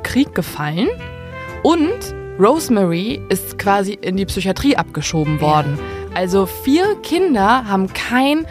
[0.04, 0.88] Krieg gefallen.
[1.64, 5.78] Und Rosemary ist quasi in die Psychiatrie abgeschoben worden.
[6.14, 8.48] Also vier Kinder haben kein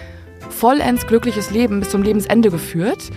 [0.51, 3.11] vollends glückliches Leben bis zum Lebensende geführt.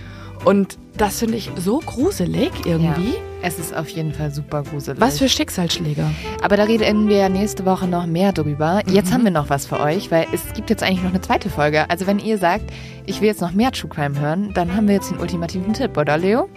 [0.46, 3.12] Und das finde ich so gruselig irgendwie.
[3.12, 5.00] Ja, es ist auf jeden Fall super gruselig.
[5.00, 6.06] Was für Schicksalsschläge.
[6.42, 8.82] Aber da reden wir nächste Woche noch mehr drüber.
[8.88, 9.14] Jetzt mhm.
[9.14, 11.90] haben wir noch was für euch, weil es gibt jetzt eigentlich noch eine zweite Folge.
[11.90, 12.72] Also wenn ihr sagt,
[13.06, 15.98] ich will jetzt noch mehr True Crime hören, dann haben wir jetzt den ultimativen Tipp,
[15.98, 16.50] oder Leo?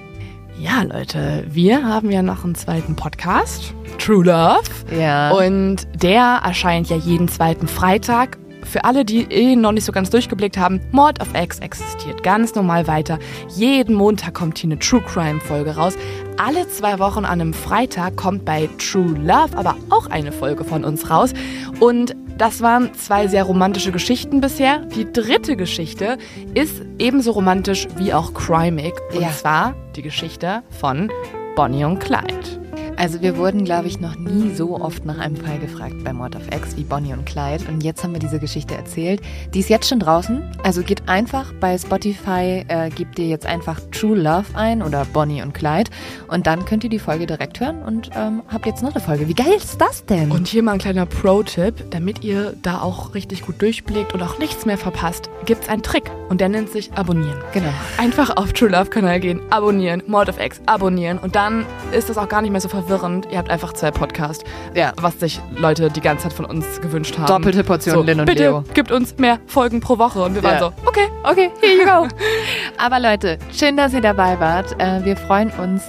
[0.59, 4.63] Ja, Leute, wir haben ja noch einen zweiten Podcast, True Love.
[4.97, 5.33] Ja.
[5.33, 8.39] Und der erscheint ja jeden zweiten Freitag.
[8.65, 12.55] Für alle, die eh noch nicht so ganz durchgeblickt haben, Mord of X existiert ganz
[12.55, 13.19] normal weiter.
[13.55, 15.95] Jeden Montag kommt hier eine True Crime Folge raus.
[16.37, 20.85] Alle zwei Wochen an einem Freitag kommt bei True Love aber auch eine Folge von
[20.85, 21.33] uns raus.
[21.81, 24.81] Und das waren zwei sehr romantische Geschichten bisher.
[24.87, 26.19] Die dritte Geschichte
[26.55, 28.95] ist ebenso romantisch wie auch crimig.
[29.15, 29.31] Und ja.
[29.31, 31.11] zwar die Geschichte von
[31.55, 32.64] Bonnie und Clyde.
[32.97, 36.37] Also wir wurden, glaube ich, noch nie so oft nach einem Fall gefragt bei Mord
[36.37, 37.65] of X wie Bonnie und Clyde.
[37.69, 39.21] Und jetzt haben wir diese Geschichte erzählt.
[39.53, 40.43] Die ist jetzt schon draußen.
[40.63, 45.43] Also geht einfach bei Spotify, äh, gebt ihr jetzt einfach True Love ein oder Bonnie
[45.43, 45.91] und Clyde.
[46.29, 49.29] Und dann könnt ihr die Folge direkt hören und ähm, habt jetzt noch eine Folge.
[49.29, 50.31] Wie geil ist das denn?
[50.31, 54.39] Und hier mal ein kleiner Pro-Tipp, damit ihr da auch richtig gut durchblickt und auch
[54.39, 56.11] nichts mehr verpasst, gibt es einen Trick.
[56.29, 57.39] Und der nennt sich Abonnieren.
[57.53, 57.73] Genau.
[57.99, 61.19] Einfach auf True Love Kanal gehen, abonnieren, Mord of X, abonnieren.
[61.19, 63.29] Und dann ist das auch gar nicht mehr so verwirrend verwirrend.
[63.31, 64.45] Ihr habt einfach zwei Podcasts,
[64.75, 64.93] ja.
[65.01, 67.27] was sich Leute die ganze Zeit von uns gewünscht haben.
[67.27, 68.65] Doppelte Portion so, Lin und bitte Leo.
[68.75, 70.23] gibt uns mehr Folgen pro Woche.
[70.23, 70.49] Und wir ja.
[70.49, 72.09] waren so, okay, okay, here you go.
[72.79, 74.81] Aber Leute, schön, dass ihr dabei wart.
[74.81, 75.83] Äh, wir freuen uns,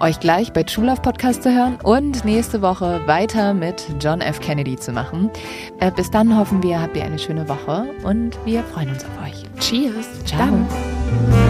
[0.00, 4.40] euch gleich bei True Love Podcast zu hören und nächste Woche weiter mit John F.
[4.40, 5.30] Kennedy zu machen.
[5.78, 9.26] Äh, bis dann hoffen wir, habt ihr eine schöne Woche und wir freuen uns auf
[9.26, 9.44] euch.
[9.60, 10.06] Cheers.
[10.24, 10.38] Ciao.
[10.38, 11.49] Dann.